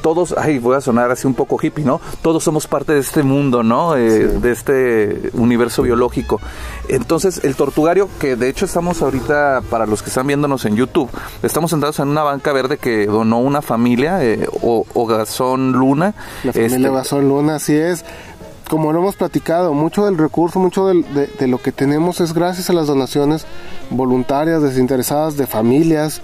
todos, 0.02 0.36
ay, 0.38 0.60
voy 0.60 0.76
a 0.76 0.82
sonar 0.82 1.10
así 1.10 1.26
un 1.26 1.34
poco 1.34 1.58
hippie, 1.62 1.86
¿no? 1.86 2.02
Todos 2.22 2.44
somos 2.44 2.68
parte 2.68 2.92
de 2.94 3.00
este 3.00 3.24
mundo, 3.24 3.64
¿no? 3.64 3.96
Eh, 3.96 4.28
De 4.28 4.52
este 4.52 5.32
universo 5.34 5.84
biológico. 5.84 6.42
Entonces, 6.90 7.42
el 7.46 7.56
tortugario, 7.56 8.10
que 8.20 8.36
de 8.36 8.50
hecho 8.50 8.66
estamos 8.66 9.02
ahorita, 9.02 9.62
para 9.70 9.86
los 9.86 10.02
que 10.04 10.10
están 10.10 10.28
viéndonos 10.28 10.66
en 10.66 10.76
YouTube, 10.76 11.10
estamos 11.44 11.72
sentados 11.72 11.98
en 12.00 12.10
una 12.10 12.24
banca 12.24 12.52
verde 12.52 12.78
que 12.78 13.06
donó 13.06 13.40
una 13.40 13.62
familia, 13.62 14.22
eh, 14.24 14.48
o, 14.62 14.86
o 14.94 15.06
Gazón 15.06 15.72
Luna. 15.72 16.14
La 16.44 16.52
familia 16.52 16.92
Este, 17.02 17.22
Luna, 17.22 17.56
así 17.56 17.76
es. 17.76 18.04
como 18.70 18.92
lo 18.92 19.00
hemos 19.00 19.16
platicado, 19.16 19.74
mucho 19.74 20.06
del 20.06 20.18
recurso, 20.18 20.60
mucho 20.60 20.88
del- 20.88 21.06
de, 21.14 21.28
de 21.28 21.48
lo 21.48 21.58
que 21.58 21.72
tenemos 21.72 22.20
es 22.20 22.34
gracias 22.34 22.70
a 22.70 22.74
las 22.74 22.88
donaciones 22.88 23.46
voluntarias, 23.90 24.62
desinteresadas, 24.62 25.38
de 25.38 25.48
familias, 25.48 26.22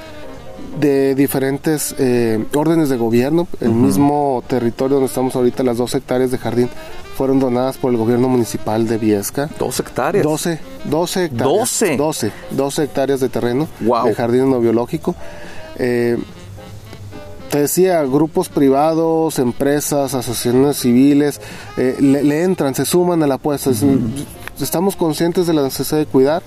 de 0.80 1.16
diferentes 1.16 1.96
eh, 1.98 2.44
órdenes 2.54 2.90
de 2.90 2.98
gobierno. 2.98 3.48
El 3.62 3.72
mismo 3.72 4.44
territorio 4.48 4.96
donde 4.96 5.08
estamos 5.08 5.36
ahorita, 5.36 5.64
las 5.64 5.78
dos 5.78 5.94
hectáreas 5.96 6.32
de 6.32 6.38
jardín, 6.38 6.70
fueron 7.16 7.40
donadas 7.40 7.78
por 7.78 7.92
el 7.92 7.98
gobierno 7.98 8.28
municipal 8.28 8.88
de 8.88 8.98
Viesca. 8.98 9.50
Dos 9.58 9.80
hectáreas. 9.80 10.24
12, 10.24 10.60
12 10.86 11.26
hectáreas. 11.26 11.58
12. 11.60 11.98
12, 11.98 12.32
12 12.52 12.84
hectáreas 12.84 13.20
de 13.22 13.30
terreno 13.30 13.68
Guau. 13.80 14.08
de 14.08 14.14
jardín 14.16 14.50
no 14.50 14.60
biológico. 14.60 15.16
Eh, 15.78 16.18
te 17.50 17.60
decía, 17.60 18.04
grupos 18.04 18.50
privados, 18.50 19.40
empresas, 19.40 20.14
asociaciones 20.14 20.78
civiles, 20.78 21.40
eh, 21.78 21.96
le, 22.00 22.24
le 22.24 22.44
entran, 22.44 22.76
se 22.76 22.84
suman 22.86 23.24
a 23.24 23.28
la 23.28 23.36
apuesta. 23.36 23.70
Es- 23.70 23.84
Estamos 24.62 24.96
conscientes 24.96 25.48
de 25.48 25.54
la 25.54 25.64
necesidad 25.64 25.98
de 26.00 26.06
cuidar 26.06 26.42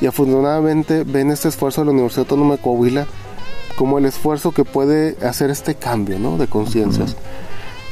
y 0.00 0.06
afortunadamente 0.06 1.02
ven 1.04 1.30
este 1.32 1.48
esfuerzo 1.48 1.80
de 1.80 1.86
la 1.86 1.90
Universidad 1.92 2.20
Autónoma 2.20 2.54
de 2.56 2.62
Coahuila 2.62 3.06
como 3.80 3.96
el 3.96 4.04
esfuerzo 4.04 4.52
que 4.52 4.66
puede 4.66 5.16
hacer 5.26 5.48
este 5.48 5.74
cambio 5.74 6.18
¿no? 6.18 6.36
de 6.36 6.48
conciencias. 6.48 7.16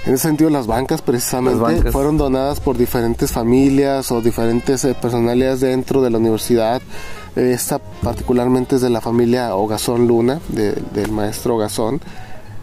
En 0.04 0.12
ese 0.12 0.24
sentido, 0.28 0.50
las 0.50 0.66
bancas 0.66 1.00
precisamente 1.00 1.58
Las 1.58 1.72
bancas. 1.76 1.92
fueron 1.94 2.18
donadas 2.18 2.60
por 2.60 2.76
diferentes 2.76 3.32
familias 3.32 4.12
o 4.12 4.20
diferentes 4.20 4.84
eh, 4.84 4.94
personalidades 4.94 5.60
dentro 5.60 6.02
de 6.02 6.10
la 6.10 6.18
universidad. 6.18 6.82
Esta 7.36 7.78
particularmente 7.78 8.76
es 8.76 8.82
de 8.82 8.90
la 8.90 9.00
familia 9.00 9.54
Ogazón 9.56 10.06
Luna, 10.06 10.40
de- 10.48 10.72
del 10.92 11.10
maestro 11.10 11.56
Ogazón. 11.56 12.02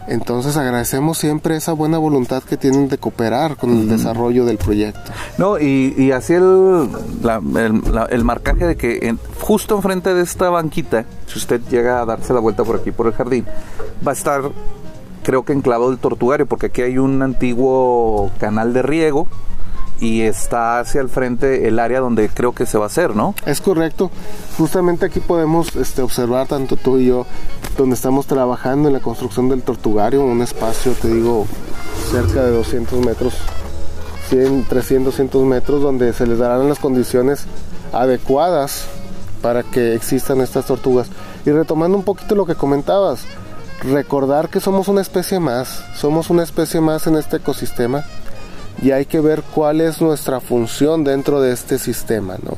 Entonces 0.08 0.56
agradecemos 0.56 1.18
siempre 1.18 1.56
esa 1.56 1.72
buena 1.72 1.98
voluntad 1.98 2.42
que 2.42 2.56
tienen 2.56 2.88
de 2.88 2.96
cooperar 2.98 3.56
con 3.56 3.70
el 3.70 3.88
desarrollo 3.88 4.44
del 4.44 4.56
proyecto. 4.58 5.00
No, 5.38 5.58
y, 5.58 5.94
y 5.98 6.12
así 6.12 6.32
el, 6.34 6.88
la- 7.22 7.40
el, 7.56 7.82
la- 7.92 8.06
el 8.08 8.24
marcaje 8.24 8.66
de 8.66 8.76
que 8.76 8.98
en- 9.02 9.18
justo 9.40 9.74
enfrente 9.76 10.14
de 10.14 10.22
esta 10.22 10.48
banquita, 10.50 11.04
si 11.26 11.38
usted 11.38 11.60
llega 11.70 12.00
a 12.00 12.04
darse 12.06 12.32
la 12.32 12.40
vuelta 12.40 12.62
por 12.64 12.76
aquí, 12.76 12.92
por 12.92 13.06
el 13.08 13.14
jardín, 13.14 13.44
va 14.06 14.12
a 14.12 14.14
estar, 14.14 14.42
creo 15.24 15.44
que 15.44 15.52
enclavado 15.52 15.90
el 15.90 15.98
tortugario, 15.98 16.46
porque 16.46 16.66
aquí 16.66 16.82
hay 16.82 16.98
un 16.98 17.20
antiguo 17.22 18.30
canal 18.38 18.72
de 18.72 18.82
riego 18.82 19.26
y 20.00 20.22
está 20.22 20.80
hacia 20.80 21.00
el 21.00 21.08
frente 21.08 21.68
el 21.68 21.78
área 21.78 22.00
donde 22.00 22.28
creo 22.28 22.52
que 22.52 22.66
se 22.66 22.78
va 22.78 22.84
a 22.84 22.86
hacer, 22.88 23.16
¿no? 23.16 23.34
Es 23.46 23.60
correcto. 23.60 24.10
Justamente 24.58 25.06
aquí 25.06 25.20
podemos 25.20 25.74
este, 25.76 26.02
observar, 26.02 26.46
tanto 26.46 26.76
tú 26.76 26.98
y 26.98 27.06
yo, 27.06 27.26
donde 27.76 27.94
estamos 27.94 28.26
trabajando 28.26 28.88
en 28.88 28.94
la 28.94 29.00
construcción 29.00 29.48
del 29.48 29.62
tortugario, 29.62 30.24
un 30.24 30.42
espacio, 30.42 30.92
te 30.92 31.08
digo, 31.08 31.46
cerca 32.10 32.44
de 32.44 32.50
200 32.52 33.04
metros, 33.04 33.34
100, 34.28 34.64
300, 34.68 35.04
200 35.12 35.44
metros, 35.44 35.82
donde 35.82 36.12
se 36.12 36.26
les 36.26 36.38
darán 36.38 36.68
las 36.68 36.78
condiciones 36.78 37.46
adecuadas 37.92 38.86
para 39.40 39.62
que 39.62 39.94
existan 39.94 40.40
estas 40.40 40.66
tortugas. 40.66 41.08
Y 41.44 41.50
retomando 41.50 41.96
un 41.96 42.04
poquito 42.04 42.34
lo 42.34 42.46
que 42.46 42.54
comentabas, 42.54 43.20
recordar 43.82 44.48
que 44.48 44.60
somos 44.60 44.88
una 44.88 45.00
especie 45.00 45.38
más, 45.38 45.84
somos 45.94 46.30
una 46.30 46.42
especie 46.42 46.80
más 46.80 47.06
en 47.06 47.16
este 47.16 47.36
ecosistema 47.36 48.04
y 48.82 48.90
hay 48.90 49.06
que 49.06 49.20
ver 49.20 49.42
cuál 49.42 49.80
es 49.80 50.00
nuestra 50.00 50.40
función 50.40 51.04
dentro 51.04 51.40
de 51.40 51.52
este 51.52 51.78
sistema, 51.78 52.36
¿no? 52.42 52.56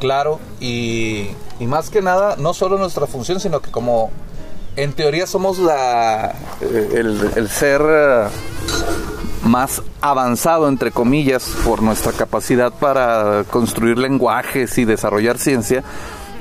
Claro, 0.00 0.40
y, 0.60 1.28
y 1.60 1.66
más 1.66 1.90
que 1.90 2.02
nada, 2.02 2.36
no 2.36 2.54
solo 2.54 2.78
nuestra 2.78 3.06
función, 3.06 3.40
sino 3.40 3.60
que 3.60 3.70
como 3.70 4.10
en 4.76 4.92
teoría 4.92 5.26
somos 5.26 5.58
la 5.58 6.34
eh, 6.60 6.90
el, 6.94 7.30
el 7.36 7.48
ser 7.48 7.80
eh, 7.86 8.24
más 9.44 9.82
avanzado, 10.00 10.68
entre 10.68 10.90
comillas, 10.90 11.48
por 11.64 11.82
nuestra 11.82 12.12
capacidad 12.12 12.72
para 12.72 13.44
construir 13.50 13.98
lenguajes 13.98 14.76
y 14.78 14.84
desarrollar 14.84 15.38
ciencia, 15.38 15.84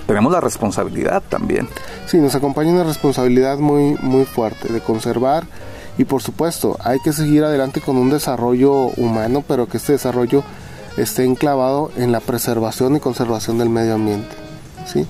tenemos 0.07 0.31
la 0.31 0.41
responsabilidad 0.41 1.21
también. 1.29 1.67
Sí, 2.07 2.17
nos 2.17 2.35
acompaña 2.35 2.71
una 2.71 2.83
responsabilidad 2.83 3.57
muy, 3.57 3.97
muy 4.01 4.25
fuerte 4.25 4.71
de 4.71 4.81
conservar 4.81 5.45
y 5.97 6.05
por 6.05 6.21
supuesto 6.21 6.77
hay 6.83 6.99
que 6.99 7.13
seguir 7.13 7.43
adelante 7.43 7.81
con 7.81 7.97
un 7.97 8.09
desarrollo 8.09 8.87
humano, 8.97 9.43
pero 9.47 9.67
que 9.67 9.77
este 9.77 9.93
desarrollo 9.93 10.43
esté 10.97 11.25
enclavado 11.25 11.91
en 11.95 12.11
la 12.11 12.19
preservación 12.19 12.95
y 12.95 12.99
conservación 12.99 13.57
del 13.57 13.69
medio 13.69 13.95
ambiente. 13.95 14.35
¿sí? 14.85 15.05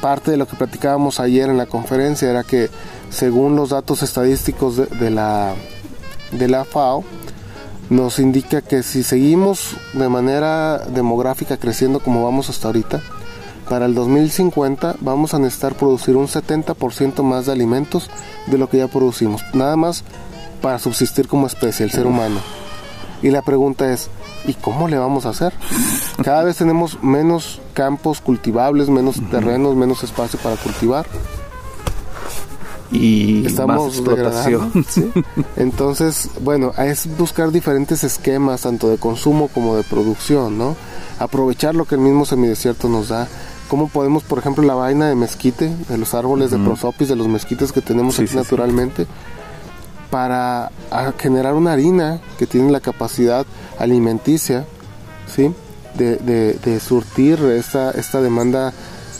Parte 0.00 0.30
de 0.30 0.36
lo 0.36 0.46
que 0.46 0.56
platicábamos 0.56 1.20
ayer 1.20 1.48
en 1.48 1.58
la 1.58 1.66
conferencia 1.66 2.30
era 2.30 2.44
que 2.44 2.70
según 3.10 3.56
los 3.56 3.70
datos 3.70 4.02
estadísticos 4.02 4.76
de, 4.76 5.10
la, 5.10 5.54
de 6.32 6.48
la 6.48 6.64
FAO, 6.64 7.04
nos 7.88 8.18
indica 8.18 8.62
que 8.62 8.82
si 8.82 9.02
seguimos 9.02 9.76
de 9.92 10.08
manera 10.08 10.78
demográfica 10.78 11.56
creciendo 11.56 12.00
como 12.00 12.24
vamos 12.24 12.50
hasta 12.50 12.68
ahorita, 12.68 13.00
para 13.68 13.86
el 13.86 13.94
2050 13.94 14.96
vamos 15.00 15.34
a 15.34 15.38
necesitar 15.38 15.74
producir 15.74 16.16
un 16.16 16.28
70% 16.28 17.22
más 17.22 17.46
de 17.46 17.52
alimentos 17.52 18.10
de 18.46 18.58
lo 18.58 18.68
que 18.68 18.78
ya 18.78 18.88
producimos, 18.88 19.42
nada 19.54 19.76
más 19.76 20.04
para 20.62 20.78
subsistir 20.78 21.28
como 21.28 21.46
especie, 21.46 21.84
el 21.84 21.92
ser 21.92 22.06
humano. 22.06 22.40
Y 23.22 23.30
la 23.30 23.42
pregunta 23.42 23.92
es, 23.92 24.08
¿y 24.46 24.54
cómo 24.54 24.88
le 24.88 24.98
vamos 24.98 25.26
a 25.26 25.30
hacer? 25.30 25.52
Cada 26.22 26.44
vez 26.44 26.56
tenemos 26.56 27.02
menos 27.02 27.60
campos 27.72 28.20
cultivables, 28.20 28.88
menos 28.88 29.16
terrenos, 29.30 29.74
menos 29.74 30.02
espacio 30.02 30.38
para 30.38 30.56
cultivar. 30.56 31.06
Y 32.92 33.40
más 33.42 33.52
Estamos 33.52 33.94
explotación. 33.96 34.72
degradando, 34.72 34.88
¿sí? 34.88 35.12
Entonces, 35.56 36.30
bueno, 36.40 36.72
es 36.78 37.08
buscar 37.16 37.50
diferentes 37.50 38.04
esquemas, 38.04 38.62
tanto 38.62 38.88
de 38.88 38.98
consumo 38.98 39.48
como 39.48 39.76
de 39.76 39.82
producción, 39.82 40.56
¿no? 40.56 40.76
Aprovechar 41.18 41.74
lo 41.74 41.84
que 41.84 41.96
el 41.96 42.00
mismo 42.00 42.24
semidesierto 42.26 42.88
nos 42.88 43.08
da. 43.08 43.26
¿Cómo 43.68 43.88
podemos, 43.88 44.22
por 44.22 44.38
ejemplo, 44.38 44.62
la 44.64 44.74
vaina 44.74 45.08
de 45.08 45.14
mezquite, 45.14 45.74
de 45.88 45.98
los 45.98 46.14
árboles 46.14 46.50
de 46.50 46.58
prosopis, 46.58 47.08
de 47.08 47.16
los 47.16 47.26
mezquites 47.28 47.72
que 47.72 47.80
tenemos 47.80 48.14
Sí, 48.14 48.22
aquí 48.22 48.28
sí, 48.28 48.32
sí. 48.32 48.38
naturalmente, 48.38 49.06
para 50.10 50.70
generar 51.18 51.54
una 51.54 51.72
harina 51.72 52.20
que 52.38 52.46
tiene 52.46 52.70
la 52.70 52.80
capacidad 52.80 53.44
alimenticia, 53.78 54.64
¿sí? 55.34 55.52
De, 55.94 56.16
de- 56.16 56.54
de 56.64 56.80
surtir 56.80 57.40
esta, 57.40 57.90
esta 57.92 58.20
demanda 58.20 58.72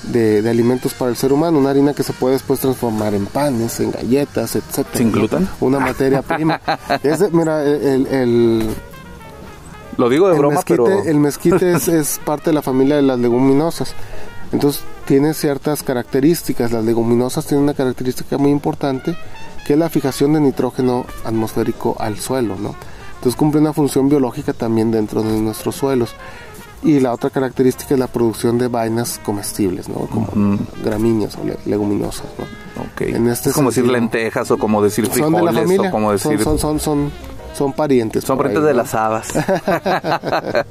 de, 0.04 0.42
de 0.42 0.50
alimentos 0.50 0.94
para 0.94 1.10
el 1.10 1.16
ser 1.16 1.32
humano, 1.32 1.58
una 1.58 1.70
harina 1.70 1.92
que 1.94 2.02
se 2.04 2.12
puede 2.12 2.34
después 2.34 2.60
transformar 2.60 3.14
en 3.14 3.26
panes, 3.26 3.80
en 3.80 3.90
galletas, 3.90 4.54
etcétera. 4.54 4.96
¿Sin 4.98 5.10
gluten? 5.10 5.48
Una 5.60 5.80
materia 5.80 6.22
prima. 6.22 6.60
Es 7.02 7.32
mira, 7.32 7.64
el, 7.64 8.06
el- 8.06 8.74
Lo 9.96 10.08
digo 10.08 10.28
de 10.28 10.34
el 10.34 10.38
broma, 10.38 10.54
mezquite, 10.56 10.82
pero... 10.84 11.02
el 11.04 11.18
mezquite 11.18 11.72
es, 11.72 11.88
es 11.88 12.20
parte 12.24 12.50
de 12.50 12.54
la 12.54 12.62
familia 12.62 12.96
de 12.96 13.02
las 13.02 13.18
leguminosas. 13.18 13.94
Entonces 14.52 14.82
tiene 15.06 15.34
ciertas 15.34 15.82
características. 15.82 16.72
Las 16.72 16.84
leguminosas 16.84 17.46
tienen 17.46 17.64
una 17.64 17.74
característica 17.74 18.38
muy 18.38 18.50
importante 18.50 19.16
que 19.66 19.72
es 19.72 19.78
la 19.78 19.88
fijación 19.90 20.32
de 20.34 20.40
nitrógeno 20.40 21.04
atmosférico 21.24 21.96
al 21.98 22.18
suelo, 22.18 22.54
¿no? 22.56 22.74
Entonces 23.16 23.36
cumple 23.36 23.60
una 23.60 23.72
función 23.72 24.08
biológica 24.08 24.52
también 24.52 24.90
dentro 24.92 25.22
de 25.22 25.40
nuestros 25.40 25.74
suelos. 25.74 26.14
Y 26.84 27.00
la 27.00 27.12
otra 27.12 27.30
característica 27.30 27.94
es 27.94 27.98
la 27.98 28.06
producción 28.06 28.58
de 28.58 28.68
vainas 28.68 29.18
comestibles, 29.24 29.88
¿no? 29.88 30.06
Como 30.06 30.58
gramíneas 30.84 31.36
o 31.36 31.42
le- 31.44 31.58
leguminosas, 31.64 32.26
¿no? 32.38 32.82
Ok. 32.84 33.00
en 33.00 33.26
este 33.28 33.48
es 33.48 33.54
como 33.56 33.70
decir 33.70 33.82
sentido. 33.84 34.00
lentejas 34.00 34.50
o 34.52 34.58
como 34.58 34.80
decir 34.82 35.06
Son 35.06 35.14
de 35.16 35.22
frijoles 35.22 35.54
la 35.54 35.60
familia, 35.62 35.88
o 35.88 35.90
como 35.92 36.12
decir... 36.12 36.38
son, 36.44 36.58
son, 36.58 36.78
son, 36.78 37.10
son, 37.10 37.12
son 37.56 37.72
parientes. 37.72 38.24
Son 38.24 38.36
ahí, 38.36 38.42
parientes 38.44 38.64
de 38.64 38.72
¿no? 38.72 38.76
las 38.78 38.94
habas. 38.94 39.28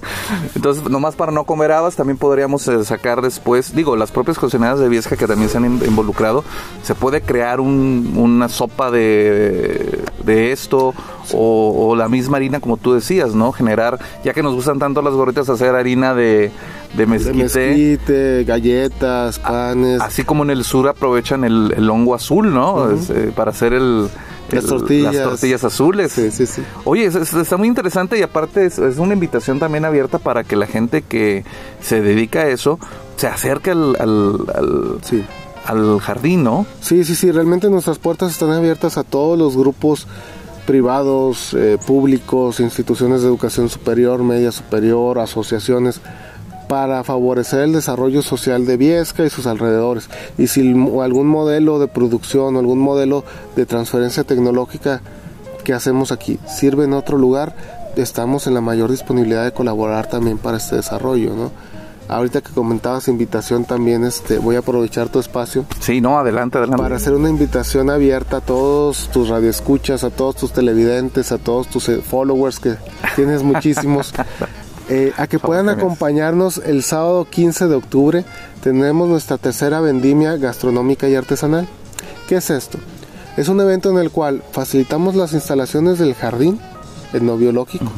Entonces, 0.55 0.89
nomás 0.89 1.15
para 1.15 1.31
no 1.31 1.43
comer 1.45 1.71
habas, 1.71 1.95
también 1.95 2.17
podríamos 2.17 2.67
eh, 2.67 2.83
sacar 2.83 3.21
después, 3.21 3.75
digo, 3.75 3.95
las 3.95 4.11
propias 4.11 4.37
cocinadas 4.37 4.79
de 4.79 4.89
Viesca 4.89 5.15
que 5.17 5.27
también 5.27 5.49
se 5.49 5.57
han 5.57 5.65
in- 5.65 5.81
involucrado, 5.85 6.43
se 6.83 6.95
puede 6.95 7.21
crear 7.21 7.59
un- 7.59 8.13
una 8.15 8.49
sopa 8.49 8.91
de, 8.91 10.03
de 10.23 10.51
esto 10.51 10.93
o, 11.33 11.87
o 11.89 11.95
la 11.95 12.07
misma 12.09 12.37
harina, 12.37 12.59
como 12.59 12.77
tú 12.77 12.93
decías, 12.93 13.33
¿no? 13.35 13.51
Generar, 13.51 13.99
ya 14.23 14.33
que 14.33 14.43
nos 14.43 14.53
gustan 14.53 14.79
tanto 14.79 15.01
las 15.01 15.13
gorritas, 15.13 15.49
hacer 15.49 15.75
harina 15.75 16.13
de, 16.13 16.51
de 16.93 16.97
De 16.97 17.07
mezquite. 17.07 17.35
mezquite, 17.43 18.43
galletas, 18.45 19.39
panes. 19.39 20.01
Así 20.01 20.23
como 20.23 20.43
en 20.43 20.49
el 20.51 20.63
sur 20.63 20.87
aprovechan 20.87 21.43
el, 21.43 21.73
el 21.75 21.89
hongo 21.89 22.15
azul, 22.15 22.53
¿no? 22.53 22.91
Es, 22.91 23.09
eh, 23.09 23.31
para 23.35 23.51
hacer 23.51 23.73
el, 23.73 24.07
Las 24.51 24.63
el- 24.65 24.69
tortillas. 24.69 25.15
las 25.15 25.23
tortillas 25.23 25.63
azules. 25.63 26.11
Sí, 26.11 26.31
sí, 26.31 26.45
sí. 26.45 26.61
Oye, 26.83 27.05
es- 27.05 27.15
es- 27.15 27.33
está 27.33 27.57
muy 27.57 27.67
interesante 27.67 28.17
y 28.17 28.21
aparte 28.21 28.65
es, 28.65 28.77
es 28.79 28.97
una 28.97 29.13
invitación 29.13 29.59
también 29.59 29.85
abierta 29.85 30.19
para 30.19 30.43
que 30.43 30.55
la 30.55 30.67
gente 30.67 31.01
que 31.01 31.43
se 31.81 32.01
dedica 32.01 32.41
a 32.41 32.47
eso 32.49 32.79
se 33.17 33.27
acerque 33.27 33.71
al, 33.71 33.95
al, 33.99 34.45
al- 34.55 34.97
Sí. 35.03 35.23
al 35.65 35.99
jardín, 35.99 36.43
¿no? 36.43 36.65
Sí, 36.81 37.03
sí, 37.03 37.15
sí, 37.15 37.31
realmente 37.31 37.69
nuestras 37.69 37.97
puertas 37.97 38.31
están 38.31 38.51
abiertas 38.51 38.97
a 38.97 39.03
todos 39.03 39.37
los 39.37 39.57
grupos 39.57 40.07
privados, 40.65 41.53
eh, 41.53 41.77
públicos, 41.85 42.59
instituciones 42.59 43.21
de 43.21 43.27
educación 43.27 43.69
superior, 43.69 44.23
media 44.23 44.51
superior, 44.51 45.19
asociaciones, 45.19 46.01
para 46.67 47.03
favorecer 47.03 47.61
el 47.61 47.73
desarrollo 47.73 48.21
social 48.21 48.65
de 48.65 48.77
Viesca 48.77 49.25
y 49.25 49.29
sus 49.29 49.47
alrededores. 49.47 50.09
Y 50.37 50.47
si 50.47 50.61
algún 50.61 51.27
modelo 51.27 51.79
de 51.79 51.87
producción 51.87 52.55
o 52.55 52.59
algún 52.59 52.79
modelo 52.79 53.23
de 53.55 53.65
transferencia 53.65 54.23
tecnológica 54.23 55.01
que 55.63 55.73
hacemos 55.73 56.11
aquí 56.11 56.39
sirve 56.47 56.85
en 56.85 56.93
otro 56.93 57.17
lugar, 57.17 57.55
estamos 57.95 58.47
en 58.47 58.53
la 58.53 58.61
mayor 58.61 58.91
disponibilidad 58.91 59.43
de 59.43 59.51
colaborar 59.51 60.07
también 60.07 60.37
para 60.37 60.57
este 60.57 60.75
desarrollo, 60.75 61.33
¿no? 61.35 61.51
Ahorita 62.07 62.41
que 62.41 62.51
comentabas 62.51 63.07
invitación 63.07 63.65
también, 63.65 64.03
este, 64.03 64.37
voy 64.37 64.55
a 64.55 64.59
aprovechar 64.59 65.09
tu 65.09 65.19
espacio. 65.19 65.65
Sí, 65.79 66.01
no, 66.01 66.19
adelante, 66.19 66.59
adelante. 66.59 66.83
Para 66.83 66.97
hacer 66.97 67.13
una 67.13 67.29
invitación 67.29 67.89
abierta 67.89 68.37
a 68.37 68.41
todos 68.41 69.09
tus 69.11 69.29
radioescuchas, 69.29 70.03
a 70.03 70.11
todos 70.11 70.35
tus 70.35 70.53
televidentes, 70.53 71.31
a 71.31 71.39
todos 71.39 71.67
tus 71.67 71.89
eh, 71.89 72.01
followers, 72.07 72.59
que 72.59 72.75
tienes 73.15 73.41
muchísimos, 73.41 74.13
eh, 74.89 75.13
a 75.17 75.27
que 75.27 75.39
puedan 75.39 75.69
acompañarnos 75.69 76.59
el 76.59 76.83
sábado 76.83 77.27
15 77.29 77.67
de 77.67 77.75
octubre. 77.75 78.25
Tenemos 78.61 79.09
nuestra 79.09 79.37
tercera 79.37 79.79
vendimia 79.79 80.37
gastronómica 80.37 81.07
y 81.07 81.15
artesanal. 81.15 81.67
¿Qué 82.27 82.35
es 82.35 82.49
esto? 82.49 82.77
Es 83.37 83.49
un 83.49 83.59
evento 83.59 83.89
en 83.89 83.97
el 83.97 84.11
cual 84.11 84.43
facilitamos 84.51 85.15
las 85.15 85.33
instalaciones 85.33 85.99
del 85.99 86.13
jardín 86.13 86.59
etnobiológico 87.13 87.91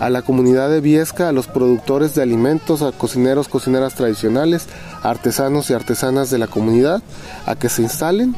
a 0.00 0.08
la 0.08 0.22
comunidad 0.22 0.70
de 0.70 0.80
Viesca, 0.80 1.28
a 1.28 1.32
los 1.32 1.46
productores 1.46 2.14
de 2.14 2.22
alimentos, 2.22 2.80
a 2.80 2.90
cocineros, 2.90 3.48
cocineras 3.48 3.94
tradicionales, 3.94 4.66
artesanos 5.02 5.68
y 5.68 5.74
artesanas 5.74 6.30
de 6.30 6.38
la 6.38 6.46
comunidad, 6.46 7.02
a 7.44 7.54
que 7.54 7.68
se 7.68 7.82
instalen. 7.82 8.34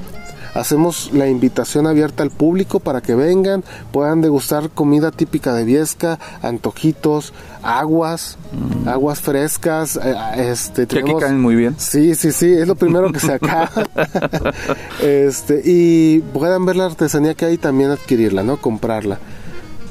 Hacemos 0.55 1.11
la 1.15 1.29
invitación 1.29 1.87
abierta 1.87 2.23
al 2.23 2.31
público 2.31 2.79
para 2.79 3.01
que 3.01 3.15
vengan, 3.15 3.65
puedan 3.91 4.21
degustar 4.21 4.69
comida 4.71 5.11
típica 5.11 5.55
de 5.55 5.65
Viesca, 5.65 6.19
antojitos, 6.43 7.33
aguas, 7.63 8.37
Mm. 8.53 8.89
aguas 8.89 9.21
frescas. 9.21 9.97
eh, 10.03 10.15
Este, 10.51 10.87
Que 10.87 10.97
aquí 10.99 11.03
tenemos- 11.05 11.23
caen 11.23 11.41
muy 11.41 11.55
bien. 11.55 11.75
Sí, 11.79 12.15
sí, 12.15 12.33
sí, 12.33 12.53
es 12.53 12.69
lo 12.69 12.75
primero 12.75 13.11
que 13.13 13.21
se 13.21 13.33
acaba. 13.33 13.71
este, 15.01 15.63
y 15.65 16.21
puedan 16.33 16.65
ver 16.65 16.77
la 16.77 16.87
artesanía 16.87 17.35
que 17.35 17.47
hay 17.47 17.55
y 17.55 17.59
también 17.59 17.91
adquirirla, 17.91 18.43
¿no? 18.43 18.57
Comprarla. 18.59 19.19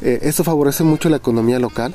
Eh, 0.02 0.20
esto 0.24 0.44
favorece 0.44 0.84
mucho 0.84 1.10
la 1.10 1.18
economía 1.18 1.60
local. 1.60 1.94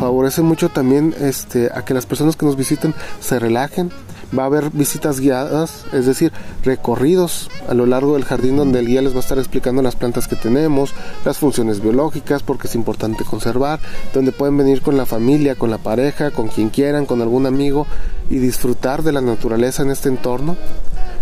Favorece 0.00 0.42
mucho 0.42 0.68
también 0.68 1.14
este, 1.20 1.70
a 1.72 1.84
que 1.84 1.94
las 1.94 2.04
personas 2.04 2.34
que 2.34 2.44
nos 2.44 2.56
visiten 2.56 2.92
se 3.20 3.38
relajen. 3.38 3.92
Va 4.36 4.44
a 4.44 4.46
haber 4.46 4.70
visitas 4.70 5.20
guiadas, 5.20 5.84
es 5.92 6.06
decir, 6.06 6.32
recorridos 6.62 7.50
a 7.68 7.74
lo 7.74 7.86
largo 7.86 8.14
del 8.14 8.24
jardín 8.24 8.56
donde 8.56 8.78
el 8.78 8.86
guía 8.86 9.02
les 9.02 9.12
va 9.12 9.18
a 9.18 9.20
estar 9.20 9.38
explicando 9.38 9.82
las 9.82 9.96
plantas 9.96 10.28
que 10.28 10.36
tenemos, 10.36 10.94
las 11.24 11.38
funciones 11.38 11.82
biológicas, 11.82 12.42
porque 12.42 12.68
es 12.68 12.74
importante 12.74 13.24
conservar, 13.24 13.80
donde 14.14 14.32
pueden 14.32 14.56
venir 14.56 14.82
con 14.82 14.96
la 14.96 15.06
familia, 15.06 15.56
con 15.56 15.70
la 15.70 15.78
pareja, 15.78 16.30
con 16.30 16.48
quien 16.48 16.70
quieran, 16.70 17.06
con 17.06 17.22
algún 17.22 17.46
amigo 17.46 17.86
y 18.28 18.38
disfrutar 18.38 19.02
de 19.02 19.12
la 19.12 19.20
naturaleza 19.20 19.82
en 19.82 19.90
este 19.90 20.08
entorno 20.08 20.56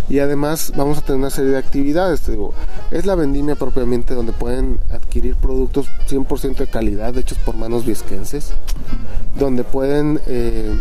y 0.09 0.21
además 0.21 0.73
vamos 0.75 0.99
a 0.99 1.01
tener 1.03 1.19
una 1.19 1.31
serie 1.31 1.53
de 1.53 1.59
actividades. 1.59 2.23
es 2.91 3.07
la 3.07 3.15
vendimia 3.15 3.57
propiamente 3.57 4.15
donde 4.15 4.33
pueden 4.33 4.81
adquirir 4.91 5.37
productos 5.37 5.89
100% 6.09 6.57
de 6.57 6.67
calidad 6.67 7.17
hechos 7.17 7.39
por 7.39 7.57
manos 7.57 7.85
viesquenses, 7.85 8.53
donde 9.39 9.65
pueden 9.65 10.21
eh, 10.27 10.73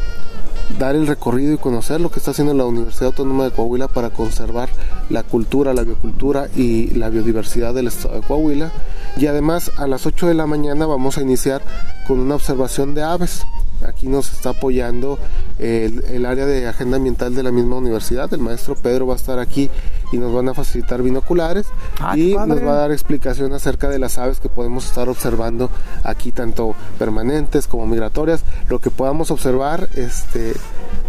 dar 0.80 0.96
el 0.96 1.08
recorrido 1.08 1.54
y 1.54 1.58
conocer 1.58 2.02
lo 2.02 2.10
que 2.10 2.20
está 2.20 2.32
haciendo 2.32 2.54
la 2.54 2.66
Universidad 2.66 3.08
Autónoma 3.08 3.46
de 3.46 3.52
Coahuila 3.52 3.88
para 3.88 4.10
conservar 4.10 4.70
la 5.10 5.24
cultura, 5.24 5.74
la 5.74 5.84
biocultura 5.84 6.50
y 6.56 6.92
la 6.92 7.10
biodiversidad 7.10 7.74
del 7.74 7.88
estado 7.88 8.16
de 8.16 8.22
Coahuila. 8.22 8.72
Y 9.18 9.28
además 9.28 9.72
a 9.78 9.88
las 9.88 10.06
8 10.06 10.28
de 10.28 10.34
la 10.34 10.46
mañana 10.46 10.86
vamos 10.86 11.18
a 11.18 11.22
iniciar 11.22 11.62
con 12.08 12.20
una 12.20 12.36
observación 12.36 12.94
de 12.94 13.04
aves. 13.04 13.46
Aquí 13.86 14.08
nos 14.08 14.32
está 14.34 14.50
apoyando 14.50 15.20
el, 15.60 16.04
el 16.06 16.26
área 16.26 16.46
de 16.46 16.68
agenda 16.68 16.98
ambiental 16.98 17.36
de 17.36 17.44
la 17.44 17.52
misma 17.52 17.78
universidad. 17.78 18.32
El 18.34 18.42
maestro 18.42 18.76
Pedro 18.76 19.08
va 19.08 19.14
a 19.14 19.18
estar 19.18 19.40
aquí 19.40 19.70
y 20.12 20.18
nos 20.18 20.34
van 20.34 20.50
a 20.50 20.54
facilitar 20.54 21.02
binoculares 21.02 21.68
Ah, 22.00 22.18
y 22.18 22.34
nos 22.34 22.64
va 22.64 22.72
a 22.74 22.76
dar 22.76 22.92
explicación 22.92 23.54
acerca 23.54 23.90
de 23.90 24.00
las 24.00 24.18
aves 24.18 24.40
que 24.40 24.50
podemos 24.50 24.86
estar 24.86 25.10
observando 25.10 25.70
aquí, 26.04 26.32
tanto 26.32 26.76
permanentes 26.98 27.68
como 27.68 27.86
migratorias. 27.88 28.44
Lo 28.70 28.80
que 28.80 28.90
podamos 28.90 29.32
observar 29.32 29.90
este, 29.96 30.54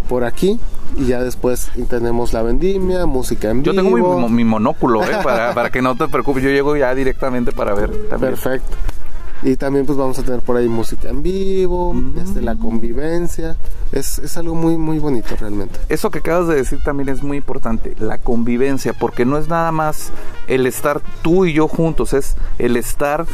por 0.09 0.25
aquí 0.25 0.59
y 0.97 1.07
ya 1.07 1.23
después 1.23 1.71
tenemos 1.89 2.33
la 2.33 2.43
vendimia, 2.43 3.07
música 3.07 3.51
en 3.51 3.63
Yo 3.63 3.73
vivo. 3.73 3.83
tengo 4.17 4.29
mi, 4.29 4.37
mi 4.37 4.45
monóculo, 4.45 5.05
¿eh? 5.05 5.19
para, 5.23 5.55
para 5.55 5.71
que 5.71 5.83
no 5.83 5.95
te 5.97 6.09
preocupes. 6.09 6.43
Yo 6.43 6.51
llego 6.51 6.77
ya 6.77 6.95
directamente 6.95 7.53
para 7.53 7.75
ver. 7.75 7.91
también. 8.09 8.33
Perfecto. 8.35 8.77
Y 9.43 9.57
también 9.57 9.87
pues 9.87 9.97
vamos 9.97 10.19
a 10.19 10.23
tener 10.23 10.41
por 10.41 10.57
ahí 10.57 10.69
música 10.69 11.09
en 11.09 11.23
vivo, 11.23 11.95
Mm. 11.95 12.19
este, 12.19 12.43
la 12.43 12.57
convivencia. 12.57 13.57
Es, 13.93 14.19
es 14.19 14.37
algo 14.37 14.55
muy 14.55 14.77
muy 14.77 14.99
bonito 14.99 15.37
realmente. 15.39 15.79
Eso 15.89 16.11
que 16.11 16.19
acabas 16.19 16.49
de 16.49 16.57
decir 16.57 16.81
también 16.85 17.09
es 17.09 17.23
muy 17.23 17.37
importante, 17.37 17.95
la 18.01 18.19
convivencia, 18.19 18.93
porque 18.93 19.25
no 19.25 19.39
es 19.39 19.49
nada 19.49 19.71
más 19.73 20.11
el 20.49 20.67
estar 20.67 21.01
tú 21.23 21.45
y 21.47 21.53
yo 21.53 21.69
juntos, 21.69 22.13
es 22.13 22.37
el 22.59 22.77
estar 22.77 23.27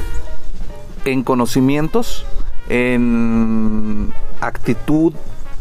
en 1.04 1.22
conocimientos, 1.22 2.24
en 2.68 4.12
actitud 4.40 5.12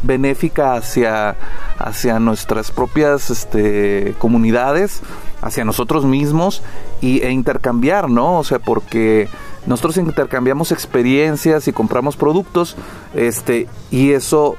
benéfica 0.03 0.73
hacia, 0.75 1.35
hacia 1.79 2.19
nuestras 2.19 2.71
propias 2.71 3.29
este, 3.29 4.13
comunidades, 4.19 5.01
hacia 5.41 5.63
nosotros 5.63 6.05
mismos 6.05 6.61
y, 7.01 7.21
e 7.21 7.31
intercambiar, 7.31 8.09
¿no? 8.09 8.39
O 8.39 8.43
sea, 8.43 8.59
porque 8.59 9.29
nosotros 9.65 9.97
intercambiamos 9.97 10.71
experiencias 10.71 11.67
y 11.67 11.73
compramos 11.73 12.15
productos, 12.17 12.75
este, 13.15 13.67
y 13.91 14.11
eso 14.11 14.55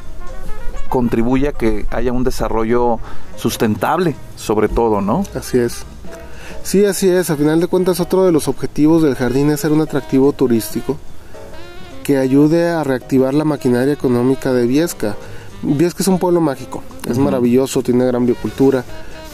contribuye 0.88 1.48
a 1.48 1.52
que 1.52 1.86
haya 1.90 2.12
un 2.12 2.24
desarrollo 2.24 2.98
sustentable, 3.36 4.14
sobre 4.36 4.68
todo, 4.68 5.00
¿no? 5.00 5.24
Así 5.34 5.58
es. 5.58 5.84
Sí, 6.62 6.84
así 6.84 7.08
es. 7.08 7.30
A 7.30 7.36
final 7.36 7.60
de 7.60 7.66
cuentas, 7.66 8.00
otro 8.00 8.24
de 8.24 8.32
los 8.32 8.48
objetivos 8.48 9.02
del 9.02 9.14
jardín 9.14 9.50
es 9.50 9.60
ser 9.60 9.72
un 9.72 9.82
atractivo 9.82 10.32
turístico 10.32 10.96
que 12.04 12.18
ayude 12.18 12.70
a 12.70 12.84
reactivar 12.84 13.34
la 13.34 13.44
maquinaria 13.44 13.92
económica 13.92 14.52
de 14.52 14.66
Viesca. 14.66 15.16
Viesca 15.62 16.02
es 16.02 16.08
un 16.08 16.18
pueblo 16.18 16.40
mágico, 16.40 16.82
es 17.08 17.18
maravilloso, 17.18 17.82
tiene 17.82 18.04
gran 18.04 18.26
biocultura, 18.26 18.84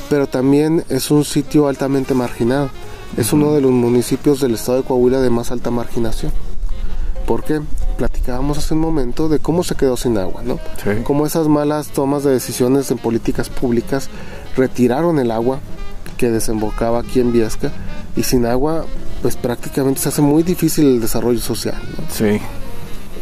pero 0.09 0.29
también 0.29 0.85
es 0.89 1.11
un 1.11 1.25
sitio 1.25 1.68
altamente 1.68 2.14
marginado. 2.14 2.71
Es 3.16 3.32
uno 3.32 3.52
de 3.52 3.61
los 3.61 3.70
municipios 3.70 4.40
del 4.40 4.54
estado 4.54 4.78
de 4.78 4.84
Coahuila 4.84 5.20
de 5.20 5.30
más 5.30 5.50
alta 5.50 5.70
marginación. 5.70 6.32
¿Por 7.26 7.44
qué? 7.44 7.61
Platicábamos 7.96 8.58
hace 8.58 8.74
un 8.74 8.80
momento 8.80 9.28
de 9.28 9.38
cómo 9.38 9.62
se 9.62 9.74
quedó 9.74 9.96
sin 9.96 10.16
agua, 10.18 10.42
¿no? 10.44 10.58
Sí. 10.82 11.02
Cómo 11.04 11.26
esas 11.26 11.48
malas 11.48 11.88
tomas 11.88 12.24
de 12.24 12.30
decisiones 12.30 12.90
en 12.90 12.98
políticas 12.98 13.50
públicas 13.50 14.08
retiraron 14.56 15.18
el 15.18 15.30
agua 15.30 15.61
que 16.16 16.30
desembocaba 16.30 17.00
aquí 17.00 17.20
en 17.20 17.32
Viesca 17.32 17.72
y 18.16 18.22
sin 18.22 18.46
agua 18.46 18.84
pues 19.22 19.36
prácticamente 19.36 20.00
se 20.00 20.08
hace 20.08 20.22
muy 20.22 20.42
difícil 20.42 20.86
el 20.86 21.00
desarrollo 21.00 21.40
social, 21.40 21.80
¿no? 21.96 22.04
Sí. 22.11 22.40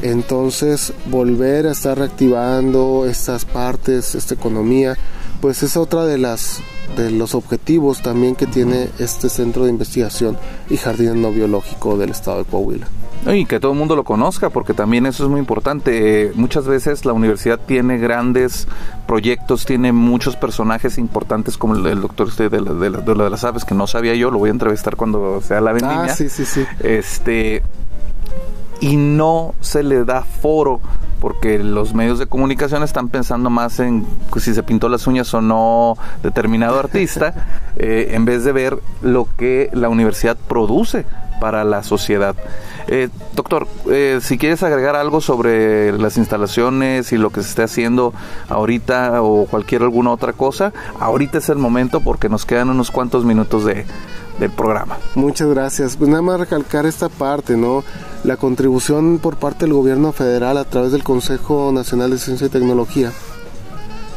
Entonces, 0.02 0.92
volver 1.06 1.66
a 1.66 1.72
estar 1.72 1.98
reactivando 1.98 3.04
estas 3.08 3.44
partes, 3.44 4.14
esta 4.14 4.34
economía, 4.34 4.96
pues 5.40 5.62
es 5.62 5.76
otra 5.76 6.04
de 6.04 6.18
las 6.18 6.60
de 6.96 7.10
los 7.10 7.34
objetivos 7.34 8.00
también 8.02 8.34
que 8.34 8.46
tiene 8.46 8.88
este 8.98 9.28
centro 9.28 9.64
de 9.64 9.70
investigación 9.70 10.36
y 10.70 10.76
jardín 10.78 11.20
no 11.20 11.30
biológico 11.32 11.96
del 11.98 12.10
estado 12.10 12.38
de 12.38 12.44
Coahuila. 12.44 12.86
Y 13.26 13.44
que 13.46 13.60
todo 13.60 13.72
el 13.72 13.78
mundo 13.78 13.94
lo 13.96 14.04
conozca, 14.04 14.48
porque 14.48 14.72
también 14.74 15.04
eso 15.04 15.24
es 15.24 15.30
muy 15.30 15.40
importante. 15.40 16.28
Eh, 16.28 16.32
muchas 16.34 16.66
veces 16.66 17.04
la 17.04 17.12
universidad 17.12 17.58
tiene 17.66 17.98
grandes 17.98 18.66
proyectos, 19.06 19.66
tiene 19.66 19.92
muchos 19.92 20.36
personajes 20.36 20.98
importantes, 20.98 21.58
como 21.58 21.74
el, 21.76 21.84
el 21.86 22.00
doctor 22.00 22.28
este 22.28 22.48
de, 22.48 22.60
la- 22.60 22.72
de, 22.74 22.90
la- 22.90 22.98
de 23.00 23.14
de 23.14 23.30
las 23.30 23.44
aves, 23.44 23.64
que 23.64 23.74
no 23.74 23.86
sabía 23.86 24.14
yo, 24.14 24.30
lo 24.30 24.38
voy 24.38 24.48
a 24.48 24.52
entrevistar 24.52 24.96
cuando 24.96 25.40
sea 25.42 25.60
la 25.60 25.72
vendimia. 25.72 26.04
Ah, 26.04 26.08
sí, 26.08 26.28
sí, 26.30 26.44
sí. 26.46 26.64
Este, 26.80 27.62
y 28.80 28.96
no 28.96 29.54
se 29.60 29.82
le 29.82 30.04
da 30.04 30.22
foro 30.22 30.80
porque 31.20 31.58
los 31.58 31.94
medios 31.94 32.18
de 32.18 32.26
comunicación 32.26 32.82
están 32.82 33.08
pensando 33.08 33.50
más 33.50 33.80
en 33.80 34.06
pues, 34.30 34.44
si 34.44 34.54
se 34.54 34.62
pintó 34.62 34.88
las 34.88 35.06
uñas 35.06 35.32
o 35.34 35.40
no 35.40 35.96
determinado 36.22 36.78
artista, 36.80 37.34
eh, 37.76 38.10
en 38.12 38.24
vez 38.24 38.44
de 38.44 38.52
ver 38.52 38.78
lo 39.02 39.28
que 39.36 39.70
la 39.72 39.88
universidad 39.88 40.36
produce 40.36 41.04
para 41.40 41.64
la 41.64 41.82
sociedad. 41.82 42.34
Eh, 42.88 43.08
doctor, 43.34 43.68
eh, 43.90 44.18
si 44.22 44.38
quieres 44.38 44.62
agregar 44.62 44.96
algo 44.96 45.20
sobre 45.20 45.92
las 45.92 46.16
instalaciones 46.16 47.12
y 47.12 47.18
lo 47.18 47.30
que 47.30 47.42
se 47.42 47.50
esté 47.50 47.62
haciendo 47.62 48.14
ahorita 48.48 49.22
o 49.22 49.46
cualquier 49.46 49.82
alguna 49.82 50.10
otra 50.10 50.32
cosa, 50.32 50.72
ahorita 50.98 51.38
es 51.38 51.48
el 51.48 51.58
momento 51.58 52.00
porque 52.00 52.28
nos 52.28 52.46
quedan 52.46 52.70
unos 52.70 52.90
cuantos 52.90 53.24
minutos 53.24 53.64
de, 53.64 53.84
del 54.38 54.50
programa. 54.50 54.98
Muchas 55.14 55.48
gracias. 55.48 55.96
Pues 55.96 56.08
nada 56.08 56.22
más 56.22 56.40
recalcar 56.40 56.86
esta 56.86 57.08
parte, 57.08 57.56
¿no? 57.56 57.84
La 58.24 58.36
contribución 58.36 59.18
por 59.18 59.36
parte 59.36 59.64
del 59.64 59.74
gobierno 59.74 60.12
federal 60.12 60.58
a 60.58 60.64
través 60.64 60.92
del 60.92 61.02
Consejo 61.02 61.70
Nacional 61.72 62.10
de 62.10 62.18
Ciencia 62.18 62.46
y 62.46 62.50
Tecnología, 62.50 63.12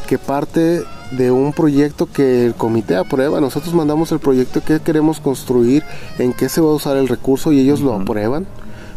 que 0.08 0.18
parte 0.18 0.84
de 1.12 1.32
un 1.32 1.54
proyecto 1.54 2.08
que 2.12 2.46
el 2.46 2.56
comité 2.56 2.96
aprueba. 2.96 3.42
Nosotros 3.42 3.74
mandamos 3.74 4.12
el 4.12 4.20
proyecto 4.20 4.64
que 4.64 4.80
queremos 4.80 5.20
construir, 5.20 5.84
en 6.18 6.34
qué 6.34 6.50
se 6.50 6.62
va 6.62 6.72
a 6.72 6.76
usar 6.76 6.98
el 6.98 7.08
recurso 7.08 7.52
y 7.52 7.60
ellos 7.60 7.82
lo 7.82 7.94
aprueban. 7.94 8.48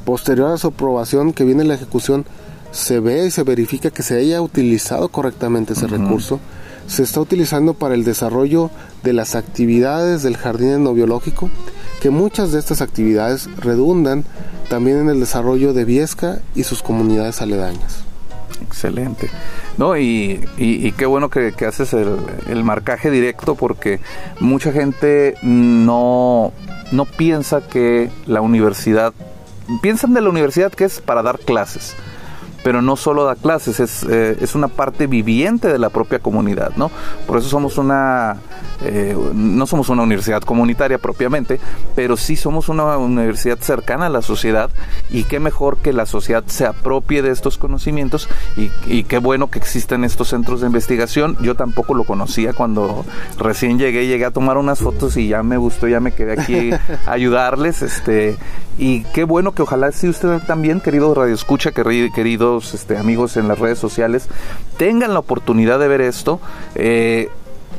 Posterior 0.04 0.52
a 0.52 0.58
su 0.58 0.68
aprobación, 0.68 1.32
que 1.32 1.44
viene 1.44 1.64
la 1.64 1.74
ejecución, 1.74 2.24
se 2.70 3.00
ve 3.00 3.26
y 3.26 3.30
se 3.30 3.42
verifica 3.42 3.90
que 3.90 4.02
se 4.02 4.18
haya 4.18 4.42
utilizado 4.42 5.08
correctamente 5.08 5.72
ese 5.72 5.86
recurso. 5.86 6.40
Se 6.86 7.02
está 7.02 7.20
utilizando 7.20 7.74
para 7.74 7.94
el 7.94 8.04
desarrollo 8.04 8.70
de 9.02 9.12
las 9.12 9.34
actividades 9.34 10.22
del 10.22 10.36
jardín 10.36 10.70
etnobiológico, 10.70 11.50
que 12.00 12.10
muchas 12.10 12.52
de 12.52 12.58
estas 12.58 12.82
actividades 12.82 13.48
redundan 13.56 14.24
también 14.68 14.98
en 14.98 15.08
el 15.08 15.20
desarrollo 15.20 15.72
de 15.72 15.84
Viesca 15.84 16.40
y 16.54 16.64
sus 16.64 16.82
comunidades 16.82 17.40
aledañas. 17.40 18.04
Excelente. 18.62 19.30
No, 19.78 19.96
y, 19.96 20.44
qué 20.96 21.06
bueno 21.06 21.28
que, 21.30 21.52
haces 21.66 21.92
el, 21.92 22.64
marcaje 22.64 23.10
directo 23.10 23.54
porque 23.54 24.00
mucha 24.40 24.72
gente 24.72 25.34
no, 25.42 26.52
no 26.92 27.04
piensa 27.04 27.66
que 27.66 28.10
la 28.26 28.40
universidad, 28.40 29.12
piensan 29.82 30.14
de 30.14 30.20
la 30.20 30.28
universidad 30.28 30.72
que 30.72 30.84
es 30.84 31.00
para 31.00 31.22
dar 31.22 31.38
clases 31.40 31.94
pero 32.64 32.80
no 32.80 32.96
solo 32.96 33.24
da 33.24 33.36
clases, 33.36 33.78
es, 33.78 34.04
eh, 34.04 34.38
es 34.40 34.54
una 34.54 34.68
parte 34.68 35.06
viviente 35.06 35.68
de 35.68 35.78
la 35.78 35.90
propia 35.90 36.18
comunidad, 36.18 36.72
¿no? 36.76 36.90
Por 37.26 37.38
eso 37.38 37.48
somos 37.50 37.76
una, 37.76 38.38
eh, 38.82 39.14
no 39.34 39.66
somos 39.66 39.90
una 39.90 40.02
universidad 40.02 40.40
comunitaria 40.40 40.96
propiamente, 40.96 41.60
pero 41.94 42.16
sí 42.16 42.36
somos 42.36 42.70
una 42.70 42.96
universidad 42.96 43.58
cercana 43.58 44.06
a 44.06 44.08
la 44.08 44.22
sociedad 44.22 44.70
y 45.10 45.24
qué 45.24 45.40
mejor 45.40 45.76
que 45.76 45.92
la 45.92 46.06
sociedad 46.06 46.42
se 46.46 46.64
apropie 46.64 47.20
de 47.20 47.32
estos 47.32 47.58
conocimientos 47.58 48.30
y, 48.56 48.70
y 48.86 49.04
qué 49.04 49.18
bueno 49.18 49.50
que 49.50 49.58
existen 49.58 50.02
estos 50.02 50.28
centros 50.28 50.62
de 50.62 50.66
investigación. 50.66 51.36
Yo 51.42 51.56
tampoco 51.56 51.92
lo 51.92 52.04
conocía 52.04 52.54
cuando 52.54 53.04
recién 53.38 53.78
llegué, 53.78 54.06
llegué 54.06 54.24
a 54.24 54.30
tomar 54.30 54.56
unas 54.56 54.78
fotos 54.78 55.18
y 55.18 55.28
ya 55.28 55.42
me 55.42 55.58
gustó, 55.58 55.86
ya 55.86 56.00
me 56.00 56.12
quedé 56.12 56.40
aquí 56.40 56.70
a 57.06 57.12
ayudarles, 57.12 57.82
este, 57.82 58.38
y 58.78 59.02
qué 59.14 59.24
bueno 59.24 59.52
que 59.52 59.62
ojalá 59.62 59.92
si 59.92 60.08
usted 60.08 60.40
también, 60.46 60.80
querido 60.80 61.14
Radio 61.14 61.34
Escucha, 61.34 61.72
querido 61.72 62.58
este, 62.58 62.96
amigos 62.96 63.36
en 63.36 63.48
las 63.48 63.58
redes 63.58 63.78
sociales 63.78 64.28
tengan 64.76 65.12
la 65.12 65.20
oportunidad 65.20 65.78
de 65.78 65.88
ver 65.88 66.00
esto. 66.00 66.40
Eh, 66.74 67.28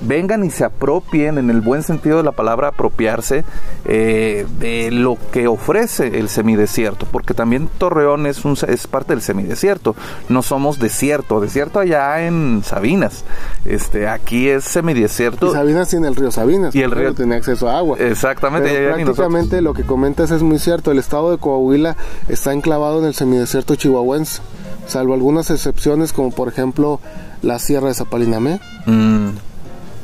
vengan 0.02 0.44
y 0.44 0.50
se 0.50 0.64
apropien, 0.66 1.38
en 1.38 1.50
el 1.50 1.62
buen 1.62 1.84
sentido 1.84 2.18
de 2.18 2.24
la 2.24 2.32
palabra, 2.32 2.70
apropiarse 2.70 3.44
eh, 3.86 4.46
de 4.60 4.92
lo 4.92 5.18
que 5.32 5.48
ofrece 5.48 6.20
el 6.20 6.30
semidesierto, 6.30 7.08
porque 7.12 7.34
también 7.34 7.70
Torreón 7.78 8.26
es, 8.26 8.46
un, 8.46 8.58
es 8.68 8.88
parte 8.88 9.14
del 9.14 9.22
semidesierto, 9.22 9.96
no 10.30 10.42
somos 10.42 10.80
desierto, 10.80 11.40
desierto 11.40 11.80
allá 11.80 12.26
en 12.26 12.62
Sabinas, 12.64 13.24
este, 13.66 14.08
aquí 14.08 14.50
es 14.50 14.64
semidesierto. 14.64 15.48
Y 15.48 15.52
Sabinas 15.52 15.90
tiene 15.90 16.08
el 16.08 16.16
río 16.16 16.32
Sabinas, 16.32 16.76
y 16.76 16.82
el 16.82 16.92
río 16.92 17.14
tiene 17.14 17.36
acceso 17.36 17.70
a 17.70 17.78
agua. 17.78 17.98
Exactamente. 18.00 18.88
prácticamente 18.88 19.62
lo 19.62 19.74
que 19.74 19.84
comentas 19.84 20.32
es 20.32 20.42
muy 20.42 20.60
cierto, 20.60 20.92
el 20.92 21.00
estado 21.00 21.32
de 21.32 21.38
Coahuila 21.38 21.96
está 22.30 22.54
enclavado 22.54 23.00
en 23.00 23.06
el 23.06 23.14
semidesierto 23.14 23.76
chihuahuense, 23.76 24.42
salvo 24.88 25.14
algunas 25.14 25.50
excepciones 25.50 26.14
como 26.14 26.32
por 26.32 26.48
ejemplo 26.48 27.00
la 27.42 27.60
Sierra 27.60 27.88
de 27.88 27.94
Zapalinamé. 27.94 28.60
Mm 28.86 29.30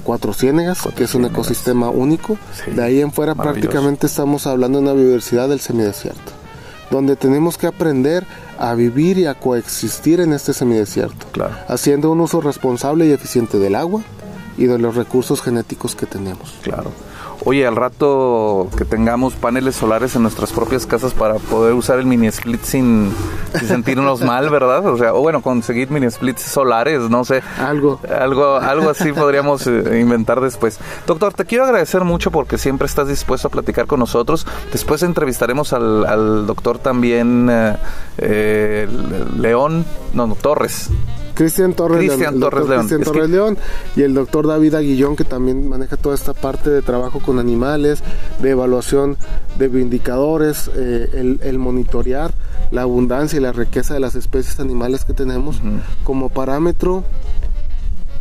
Cuatro 0.04 0.34
Ciénegas, 0.34 0.80
que 0.95 1.06
es 1.06 1.16
un 1.16 1.26
ecosistema 1.26 1.89
único. 1.89 2.38
de 2.68 2.84
ahí 2.84 3.02
en 3.02 3.12
fuera 3.12 3.36
prácticamente 3.36 4.08
estamos 4.08 4.47
hablando 4.47 4.80
de 4.80 4.84
una 4.84 4.93
biodiversidad 4.93 5.49
del 5.49 5.60
semidesierto, 5.60 6.32
donde 6.89 7.16
tenemos 7.16 7.58
que 7.58 7.68
aprender 7.68 8.26
a 8.58 8.74
vivir 8.76 9.18
y 9.18 9.26
a 9.26 9.36
coexistir 9.36 10.20
en 10.20 10.34
este 10.34 10.54
semidesierto, 10.54 11.28
haciendo 11.68 12.12
un 12.12 12.22
uso 12.22 12.41
responsable 12.41 13.08
y 13.08 13.12
eficiente 13.12 13.60
del 13.60 13.76
agua 13.76 14.02
y 14.58 14.66
de 14.66 14.78
los 14.78 14.95
recursos 14.95 15.41
genéticos 15.41 15.95
que 15.95 16.06
tenemos. 16.06 16.54
Claro 16.62 16.91
oye, 17.45 17.65
al 17.65 17.75
rato 17.75 18.69
que 18.77 18.85
tengamos 18.85 19.33
paneles 19.33 19.75
solares 19.75 20.15
en 20.15 20.23
nuestras 20.23 20.51
propias 20.51 20.85
casas 20.85 21.13
para 21.13 21.35
poder 21.35 21.73
usar 21.73 21.99
el 21.99 22.05
mini 22.05 22.27
split 22.27 22.61
sin, 22.63 23.11
sentirnos 23.65 24.21
mal, 24.25 24.49
¿verdad? 24.49 24.85
O 24.85 24.97
sea, 24.97 25.13
o 25.13 25.21
bueno, 25.21 25.41
conseguir 25.41 25.89
mini 25.91 26.09
splits 26.09 26.41
solares, 26.41 27.09
no 27.09 27.25
sé. 27.25 27.41
Algo. 27.59 27.99
Algo, 28.09 28.55
algo 28.57 28.89
así 28.89 29.11
podríamos 29.13 29.65
eh, 29.67 29.99
inventar 29.99 30.41
después. 30.41 30.79
Doctor, 31.07 31.33
te 31.33 31.45
quiero 31.45 31.65
agradecer 31.65 32.03
mucho 32.03 32.31
porque 32.31 32.57
siempre 32.57 32.85
estás 32.85 33.07
dispuesto 33.07 33.47
a 33.47 33.51
platicar 33.51 33.87
con 33.87 33.99
nosotros. 33.99 34.45
Después 34.71 35.03
entrevistaremos 35.03 35.73
al, 35.73 36.45
doctor 36.45 36.77
también 36.79 37.47
eh, 37.49 37.75
eh, 38.17 38.87
León, 39.37 39.85
no, 40.13 40.27
no, 40.27 40.35
Torres. 40.35 40.89
Cristian 41.41 41.73
Torres, 41.73 42.19
León, 42.19 42.39
Torres, 42.39 42.67
León. 42.67 43.03
Torres 43.03 43.29
León 43.31 43.57
y 43.95 44.03
el 44.03 44.13
doctor 44.13 44.45
David 44.45 44.75
Aguillón 44.75 45.15
que 45.15 45.23
también 45.23 45.67
maneja 45.67 45.97
toda 45.97 46.13
esta 46.13 46.33
parte 46.35 46.69
de 46.69 46.83
trabajo 46.83 47.19
con 47.19 47.39
animales, 47.39 48.03
de 48.43 48.51
evaluación 48.51 49.17
de 49.57 49.65
indicadores, 49.65 50.69
eh, 50.75 51.39
el, 51.41 51.57
monitorear 51.57 52.31
la 52.69 52.83
abundancia 52.83 53.37
y 53.37 53.41
la 53.41 53.53
riqueza 53.53 53.95
de 53.95 53.99
las 53.99 54.13
especies 54.13 54.59
animales 54.59 55.03
que 55.03 55.13
tenemos 55.13 55.59
como 56.03 56.29
parámetro 56.29 57.03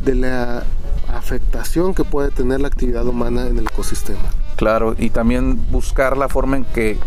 de 0.02 0.14
la 0.14 0.64
afectación 1.08 1.92
que 1.92 2.04
puede 2.04 2.30
tener 2.30 2.62
la 2.62 2.68
actividad 2.68 3.06
humana 3.06 3.46
en 3.46 3.58
el 3.58 3.66
ecosistema. 3.66 4.30
Claro, 4.56 4.94
y 4.98 5.10
también 5.10 5.60
buscar 5.70 6.16
la 6.16 6.30
forma 6.30 6.56
en 6.56 6.64
que 6.64 6.98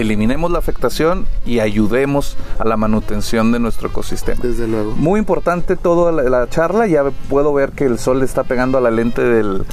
eliminemos 0.00 0.50
la 0.50 0.58
afectación 0.58 1.26
y 1.44 1.60
ayudemos 1.60 2.36
a 2.58 2.64
la 2.64 2.76
manutención 2.76 3.52
de 3.52 3.58
nuestro 3.58 3.88
ecosistema. 3.88 4.40
Desde 4.42 4.66
luego. 4.66 4.94
Muy 4.96 5.18
importante 5.18 5.76
toda 5.76 6.12
la, 6.12 6.48
charla, 6.48 6.86
ya 6.86 7.04
puedo 7.28 7.52
ver 7.52 7.72
que 7.72 7.84
el 7.84 7.98
sol 7.98 8.22
está 8.22 8.44
pegando 8.44 8.78
a 8.78 8.80
la 8.80 8.90
lente 8.90 9.22
del, 9.22 9.64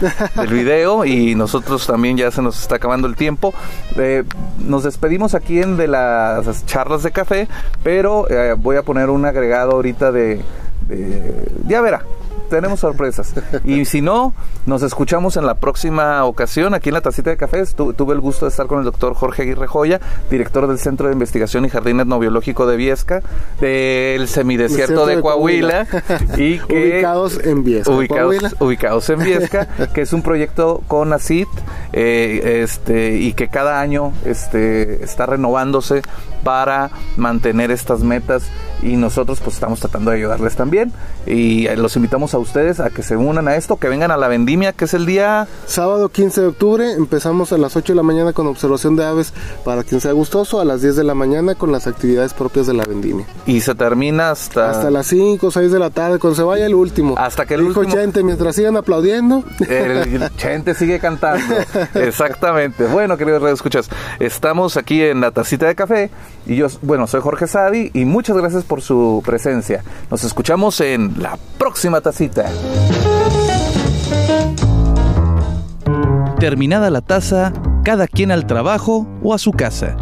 video 0.49 1.05
y 1.05 1.35
nosotros 1.35 1.85
también 1.85 2.17
ya 2.17 2.31
se 2.31 2.41
nos 2.41 2.59
está 2.59 2.75
acabando 2.75 3.07
el 3.07 3.15
tiempo. 3.15 3.53
Eh, 3.97 4.23
nos 4.59 4.83
despedimos 4.83 5.35
aquí 5.35 5.61
en 5.61 5.77
de 5.77 5.87
las 5.87 6.65
charlas 6.65 7.03
de 7.03 7.11
café, 7.11 7.47
pero 7.83 8.29
eh, 8.29 8.55
voy 8.57 8.77
a 8.77 8.83
poner 8.83 9.09
un 9.09 9.25
agregado 9.25 9.73
ahorita 9.73 10.11
de, 10.11 10.41
de 10.87 11.49
ya 11.67 11.81
verá, 11.81 12.03
tenemos 12.49 12.79
sorpresas. 12.79 13.33
Y 13.63 13.85
si 13.85 14.01
no, 14.01 14.33
nos 14.65 14.81
escuchamos 14.81 15.37
en 15.37 15.45
la 15.45 15.55
próxima 15.55 16.23
ocasión 16.25 16.73
aquí 16.73 16.89
en 16.89 16.95
la 16.95 17.01
Tacita 17.01 17.29
de 17.29 17.37
Cafés. 17.37 17.75
tuve 17.75 18.13
el 18.13 18.19
gusto 18.19 18.45
de 18.45 18.49
estar 18.49 18.67
con 18.67 18.79
el 18.79 18.85
doctor 18.85 19.13
Jorge 19.13 19.43
Aguirre 19.43 19.67
Joya, 19.67 19.99
director 20.29 20.67
del 20.67 20.79
Centro 20.79 21.07
de 21.07 21.13
Investigación 21.13 21.65
y 21.65 21.69
Jardín 21.69 21.99
Etnobiológico 21.99 22.65
de 22.65 22.75
Viesca, 22.75 23.21
del 23.59 24.27
semidesierto 24.27 25.05
de, 25.05 25.21
Coahuila. 25.21 25.87
y 26.37 26.59
que, 26.67 26.95
ubicados 26.95 27.39
en 27.43 27.63
Viesca. 27.63 27.91
Ubicados, 28.59 29.09
en 29.09 29.19
Viesca, 29.19 29.67
que 29.93 30.01
es 30.01 30.13
un 30.13 30.21
proyecto 30.21 30.81
con 30.87 31.13
ACID 31.13 31.47
eh, 31.93 32.61
este, 32.63 33.17
y 33.17 33.33
que 33.33 33.47
cada 33.49 33.79
año 33.79 34.13
este, 34.25 35.03
está 35.03 35.25
renovándose 35.25 36.01
para 36.43 36.91
mantener 37.17 37.71
estas 37.71 38.01
metas 38.01 38.43
y 38.81 38.95
nosotros 38.95 39.39
pues 39.41 39.55
estamos 39.55 39.79
tratando 39.79 40.11
de 40.11 40.17
ayudarles 40.17 40.55
también 40.55 40.91
y 41.25 41.67
eh, 41.67 41.77
los 41.77 41.95
invitamos 41.95 42.33
a 42.33 42.37
ustedes 42.37 42.79
a 42.79 42.89
que 42.89 43.03
se 43.03 43.17
unan 43.17 43.47
a 43.47 43.55
esto, 43.55 43.77
que 43.77 43.89
vengan 43.89 44.11
a 44.11 44.17
la 44.17 44.27
vendimia 44.27 44.73
que 44.73 44.85
es 44.85 44.93
el 44.93 45.05
día 45.05 45.47
sábado 45.65 46.09
15 46.09 46.41
de 46.41 46.47
octubre, 46.47 46.91
empezamos 46.93 47.51
a 47.51 47.57
las 47.57 47.75
8 47.75 47.93
de 47.93 47.97
la 47.97 48.03
mañana 48.03 48.33
con 48.33 48.47
observación 48.47 48.95
de 48.95 49.05
aves 49.05 49.33
para 49.63 49.83
quien 49.83 50.01
sea 50.01 50.11
gustoso, 50.11 50.59
a 50.59 50.65
las 50.65 50.81
10 50.81 50.95
de 50.95 51.03
la 51.03 51.15
mañana 51.15 51.55
con 51.55 51.71
las 51.71 51.87
actividades 51.87 52.33
propias 52.33 52.67
de 52.67 52.73
la 52.73 52.83
vendimia. 52.83 53.25
Y 53.45 53.61
se 53.61 53.75
termina 53.75 54.31
hasta 54.31 54.69
hasta 54.69 54.91
las 54.91 55.07
5 55.07 55.47
o 55.47 55.51
6 55.51 55.71
de 55.71 55.79
la 55.79 55.89
tarde 55.89 56.19
cuando 56.19 56.35
se 56.35 56.43
vaya 56.43 56.65
el 56.65 56.75
último. 56.75 57.15
Hasta 57.17 57.45
que 57.45 57.55
el 57.55 57.61
Dijo 57.61 57.79
último 57.79 57.95
Chente 57.95 58.23
mientras 58.23 58.55
sigan 58.55 58.77
aplaudiendo. 58.77 59.43
El 59.67 60.29
Chente 60.37 60.73
sigue 60.73 60.99
cantando. 60.99 61.55
Exactamente. 61.95 62.85
Bueno, 62.85 63.17
queridos 63.17 63.41
radio 63.41 63.53
escuchas, 63.53 63.89
estamos 64.19 64.77
aquí 64.77 65.01
en 65.01 65.21
la 65.21 65.31
tacita 65.31 65.67
de 65.67 65.75
café 65.75 66.09
y 66.45 66.55
yo, 66.55 66.67
bueno, 66.81 67.07
soy 67.07 67.21
Jorge 67.21 67.47
Sadi 67.47 67.91
y 67.93 68.05
muchas 68.05 68.37
gracias 68.37 68.63
por 68.75 68.81
su 68.81 69.23
presencia. 69.25 69.85
Nos 70.11 70.25
escuchamos 70.25 70.81
en 70.81 71.13
la 71.21 71.39
próxima 71.57 72.01
tacita. 72.01 72.51
Terminada 76.39 76.89
la 76.89 76.99
taza, 76.99 77.53
cada 77.85 78.05
quien 78.09 78.31
al 78.31 78.45
trabajo 78.45 79.07
o 79.23 79.33
a 79.33 79.37
su 79.37 79.53
casa. 79.53 79.95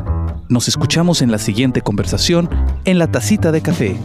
Nos 0.49 0.67
escuchamos 0.67 1.21
en 1.21 1.29
la 1.29 1.37
siguiente 1.37 1.81
conversación 1.81 2.49
en 2.85 2.97
la 2.97 3.11
tacita 3.11 3.51
de 3.51 3.61
café. 3.61 3.95